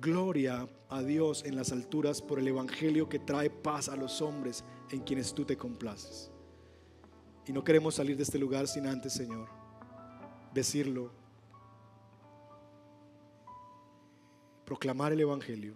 Gloria 0.00 0.68
a 0.90 1.02
Dios 1.02 1.44
en 1.44 1.56
las 1.56 1.72
alturas 1.72 2.22
por 2.22 2.38
el 2.38 2.46
Evangelio 2.46 3.08
que 3.08 3.18
trae 3.18 3.50
paz 3.50 3.88
a 3.88 3.96
los 3.96 4.22
hombres 4.22 4.64
en 4.90 5.00
quienes 5.00 5.34
tú 5.34 5.44
te 5.44 5.56
complaces. 5.56 6.30
Y 7.46 7.52
no 7.52 7.64
queremos 7.64 7.96
salir 7.96 8.16
de 8.16 8.22
este 8.22 8.38
lugar 8.38 8.68
sin 8.68 8.86
antes, 8.86 9.12
Señor, 9.12 9.48
decirlo, 10.54 11.10
proclamar 14.64 15.12
el 15.12 15.20
Evangelio 15.20 15.74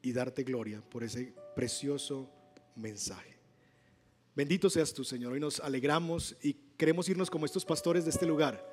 y 0.00 0.12
darte 0.12 0.44
gloria 0.44 0.80
por 0.88 1.02
ese 1.02 1.34
precioso 1.56 2.30
mensaje. 2.76 3.36
Bendito 4.36 4.70
seas 4.70 4.92
tú, 4.92 5.02
Señor. 5.02 5.32
Hoy 5.32 5.40
nos 5.40 5.58
alegramos 5.58 6.36
y 6.40 6.54
queremos 6.76 7.08
irnos 7.08 7.30
como 7.30 7.46
estos 7.46 7.64
pastores 7.64 8.04
de 8.04 8.10
este 8.10 8.26
lugar, 8.26 8.64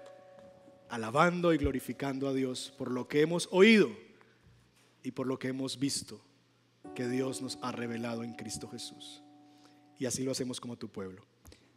alabando 0.87 1.51
y 1.51 1.57
glorificando 1.57 2.27
a 2.27 2.33
Dios 2.33 2.71
por 2.77 2.91
lo 2.91 3.07
que 3.07 3.21
hemos 3.21 3.47
oído 3.49 3.89
y 5.03 5.11
por 5.11 5.27
lo 5.27 5.37
que 5.37 5.49
hemos 5.49 5.77
visto 5.77 6.21
que 6.95 7.07
Dios 7.07 7.41
nos 7.41 7.59
ha 7.61 7.71
revelado 7.71 8.23
en 8.23 8.33
Cristo 8.33 8.67
Jesús. 8.69 9.23
Y 9.99 10.05
así 10.05 10.23
lo 10.23 10.31
hacemos 10.31 10.59
como 10.59 10.77
tu 10.77 10.89
pueblo. 10.89 11.25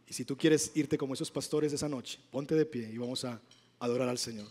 Y 0.07 0.13
si 0.13 0.25
tú 0.25 0.37
quieres 0.37 0.71
irte 0.75 0.97
como 0.97 1.13
esos 1.13 1.31
pastores 1.31 1.73
esa 1.73 1.89
noche, 1.89 2.19
ponte 2.31 2.55
de 2.55 2.65
pie 2.65 2.89
y 2.91 2.97
vamos 2.97 3.25
a 3.25 3.41
adorar 3.79 4.09
al 4.09 4.17
Señor. 4.17 4.47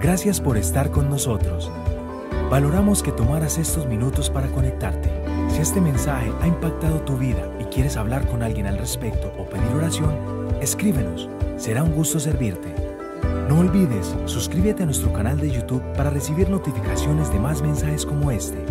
Gracias 0.00 0.40
por 0.40 0.56
estar 0.56 0.90
con 0.90 1.10
nosotros. 1.10 1.70
Valoramos 2.48 3.02
que 3.02 3.12
tomaras 3.12 3.58
estos 3.58 3.86
minutos 3.86 4.30
para 4.30 4.50
conectarte. 4.50 5.10
Si 5.50 5.58
este 5.58 5.80
mensaje 5.80 6.32
ha 6.40 6.46
impactado 6.46 7.02
tu 7.02 7.16
vida 7.16 7.56
y 7.60 7.64
quieres 7.64 7.96
hablar 7.96 8.28
con 8.28 8.42
alguien 8.42 8.66
al 8.66 8.78
respecto 8.78 9.32
o 9.38 9.48
pedir 9.48 9.68
oración, 9.68 10.58
escríbenos. 10.60 11.28
Será 11.56 11.82
un 11.82 11.92
gusto 11.92 12.18
servirte. 12.18 12.89
No 13.50 13.58
olvides, 13.58 14.14
suscríbete 14.26 14.84
a 14.84 14.86
nuestro 14.86 15.12
canal 15.12 15.40
de 15.40 15.50
YouTube 15.50 15.82
para 15.96 16.08
recibir 16.08 16.48
notificaciones 16.48 17.32
de 17.32 17.40
más 17.40 17.62
mensajes 17.62 18.06
como 18.06 18.30
este. 18.30 18.64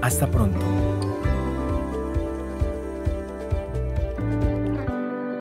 Hasta 0.00 0.26
pronto. 0.26 1.13